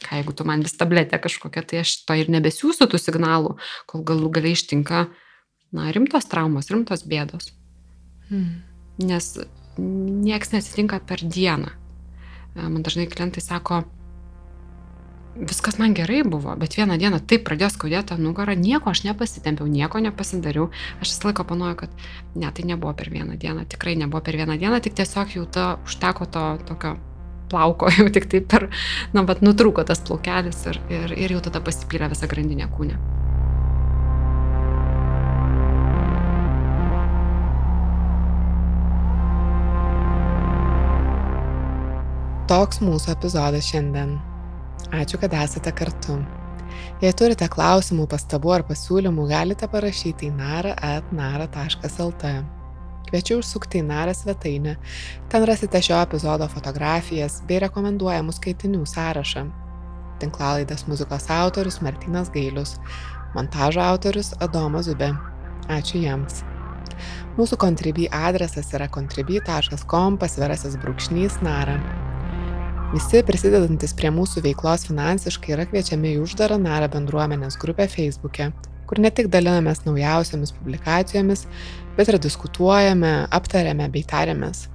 ką 0.03 0.21
jeigu 0.21 0.35
tu 0.37 0.47
man 0.49 0.63
vis 0.65 0.77
tabletę 0.79 1.19
kažkokią, 1.23 1.65
tai 1.69 1.83
aš 1.83 1.97
to 2.07 2.19
ir 2.19 2.31
nebesiūsiu 2.33 2.89
tų 2.91 3.01
signalų, 3.01 3.57
kol 3.91 4.05
galų 4.07 4.31
galiai 4.39 4.59
ištinka, 4.59 5.07
na, 5.73 5.89
rimtos 5.95 6.29
traumos, 6.31 6.71
rimtos 6.73 7.07
bėdos. 7.09 7.53
Hmm. 8.29 8.63
Nes 9.03 9.35
nieks 9.79 10.53
nesitinka 10.53 11.01
per 11.09 11.25
dieną. 11.25 11.73
Man 12.55 12.83
dažnai 12.85 13.09
klientai 13.09 13.41
sako, 13.41 13.83
viskas 15.37 15.79
man 15.79 15.95
gerai 15.95 16.23
buvo, 16.25 16.55
bet 16.57 16.77
vieną 16.77 16.99
dieną 17.01 17.21
taip 17.27 17.45
pradėjo 17.47 17.71
skaudėti 17.73 18.19
nugarą, 18.21 18.55
nieko 18.59 18.93
aš 18.93 19.05
nepasitempiau, 19.07 19.69
nieko 19.71 20.03
nepasidariau. 20.05 20.69
Aš 21.01 21.15
visą 21.15 21.31
laiką 21.31 21.47
panoju, 21.49 21.79
kad 21.85 21.95
ne, 22.35 22.51
tai 22.53 22.67
nebuvo 22.69 22.93
per 22.97 23.11
vieną 23.11 23.39
dieną, 23.41 23.65
tikrai 23.69 23.97
nebuvo 23.97 24.21
per 24.25 24.37
vieną 24.37 24.59
dieną, 24.61 24.81
tik 24.85 24.99
tiesiog 24.99 25.37
jau 25.37 25.47
ta 25.47 25.67
užteko 25.87 26.29
to 26.29 26.45
tokio 26.69 26.97
plauko, 27.53 27.89
jau 27.99 28.09
tik 28.13 28.29
taip 28.33 28.49
per, 28.53 28.69
na, 29.17 29.25
bet 29.29 29.45
nutrūko 29.45 29.85
tas 29.89 30.05
plaukelis 30.05 30.67
ir, 30.69 30.81
ir, 30.93 31.17
ir 31.17 31.37
jau 31.37 31.45
tada 31.49 31.65
pasipylė 31.65 32.13
visa 32.13 32.29
grandinė 32.29 32.69
kūne. 32.77 33.01
Toks 42.53 42.83
mūsų 42.85 43.15
epizodas 43.15 43.65
šiandien. 43.71 44.19
Ačiū, 44.91 45.21
kad 45.23 45.33
esate 45.39 45.73
kartu. 45.73 46.19
Jei 47.03 47.13
turite 47.19 47.47
klausimų, 47.51 48.07
pastabų 48.11 48.53
ar 48.57 48.65
pasiūlymų, 48.67 49.29
galite 49.31 49.69
parašyti 49.71 50.29
į 50.31 50.35
nara.nara.lt. 50.39 52.25
Kviečiu 53.09 53.41
užsukti 53.43 53.83
į 53.83 53.87
Narą 53.89 54.15
svetainę. 54.17 54.77
Ten 55.33 55.45
rasite 55.49 55.83
šio 55.85 55.99
epizodo 56.01 56.47
fotografijas 56.49 57.41
bei 57.49 57.59
rekomenduojamų 57.65 58.33
skaitinių 58.37 58.87
sąrašą. 58.89 59.43
Tinklalaidės 60.23 60.87
muzikos 60.89 61.27
autorius 61.35 61.81
Martinas 61.85 62.31
Gailius, 62.33 62.79
montažo 63.35 63.83
autorius 63.85 64.33
Adomas 64.41 64.87
Zubė. 64.89 65.11
Ačiū 65.73 66.01
jiems. 66.07 66.41
Mūsų 67.37 67.59
kontribį 67.61 68.09
adresas 68.15 68.73
yra 68.77 68.89
kontribį.com 68.93 70.19
pasvirasis 70.23 70.79
brūkšnys 70.81 71.43
nara. 71.45 71.77
Visi 72.93 73.23
prisidedantis 73.25 73.95
prie 73.97 74.11
mūsų 74.13 74.43
veiklos 74.45 74.83
finansiškai 74.85 75.55
yra 75.55 75.65
kviečiami 75.65 76.11
į 76.13 76.19
uždarą 76.27 76.59
narą 76.61 76.91
bendruomenės 76.93 77.55
grupę 77.57 77.87
Facebook'e, 77.89 78.51
kur 78.85 78.99
ne 79.01 79.09
tik 79.09 79.31
dalinamės 79.33 79.81
naujausiamis 79.87 80.53
publikacijomis, 80.59 81.47
bet 81.97 82.11
ir 82.13 82.19
diskutuojame, 82.21 83.13
aptariame 83.33 83.87
bei 83.95 84.05
tariamės. 84.11 84.67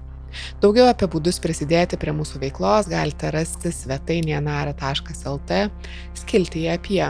Daugiau 0.63 0.88
apie 0.89 1.05
būdus 1.13 1.38
prisidėti 1.43 1.99
prie 2.01 2.15
mūsų 2.18 2.41
veiklos 2.41 2.89
galite 2.89 3.30
rasti 3.36 3.70
svetainėje 3.70 4.41
nara.lt 4.47 5.61
skiltyje 6.18 6.74
apie. 6.74 7.03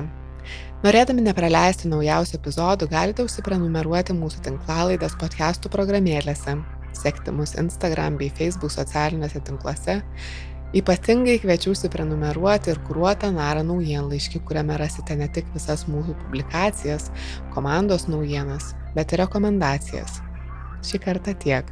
Norėdami 0.84 1.24
nepraleisti 1.24 1.88
naujausių 1.88 2.36
epizodų, 2.41 2.91
galite 2.91 3.24
užsiprenumeruoti 3.24 4.12
mūsų 4.12 4.43
tinklalaidės 4.49 5.16
podcastų 5.24 5.72
programėlėse, 5.72 6.60
sekti 6.99 7.32
mus 7.32 7.55
Instagram 7.55 8.20
bei 8.20 8.28
Facebook 8.28 8.76
socialiniuose 8.76 9.39
tinkluose 9.47 10.01
Ypatingai 10.76 11.38
kviečiu 11.39 11.72
užsiprenumeruoti 11.72 12.74
ir 12.74 12.80
kuruotą 12.84 13.30
narą 13.32 13.61
naujienlaiškį, 13.70 14.41
kuriame 14.49 14.76
rasite 14.82 15.15
ne 15.15 15.30
tik 15.32 15.47
visas 15.53 15.86
mūsų 15.88 16.18
publikacijas, 16.26 17.07
komandos 17.55 18.09
naujienas, 18.11 18.74
bet 18.97 19.15
ir 19.15 19.24
rekomendacijas. 19.24 20.20
Šį 20.84 20.99
kartą 21.07 21.38
tiek. 21.39 21.72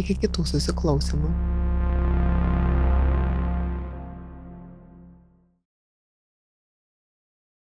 Iki 0.00 0.16
kitų 0.24 0.46
susiklausimų. 0.54 1.34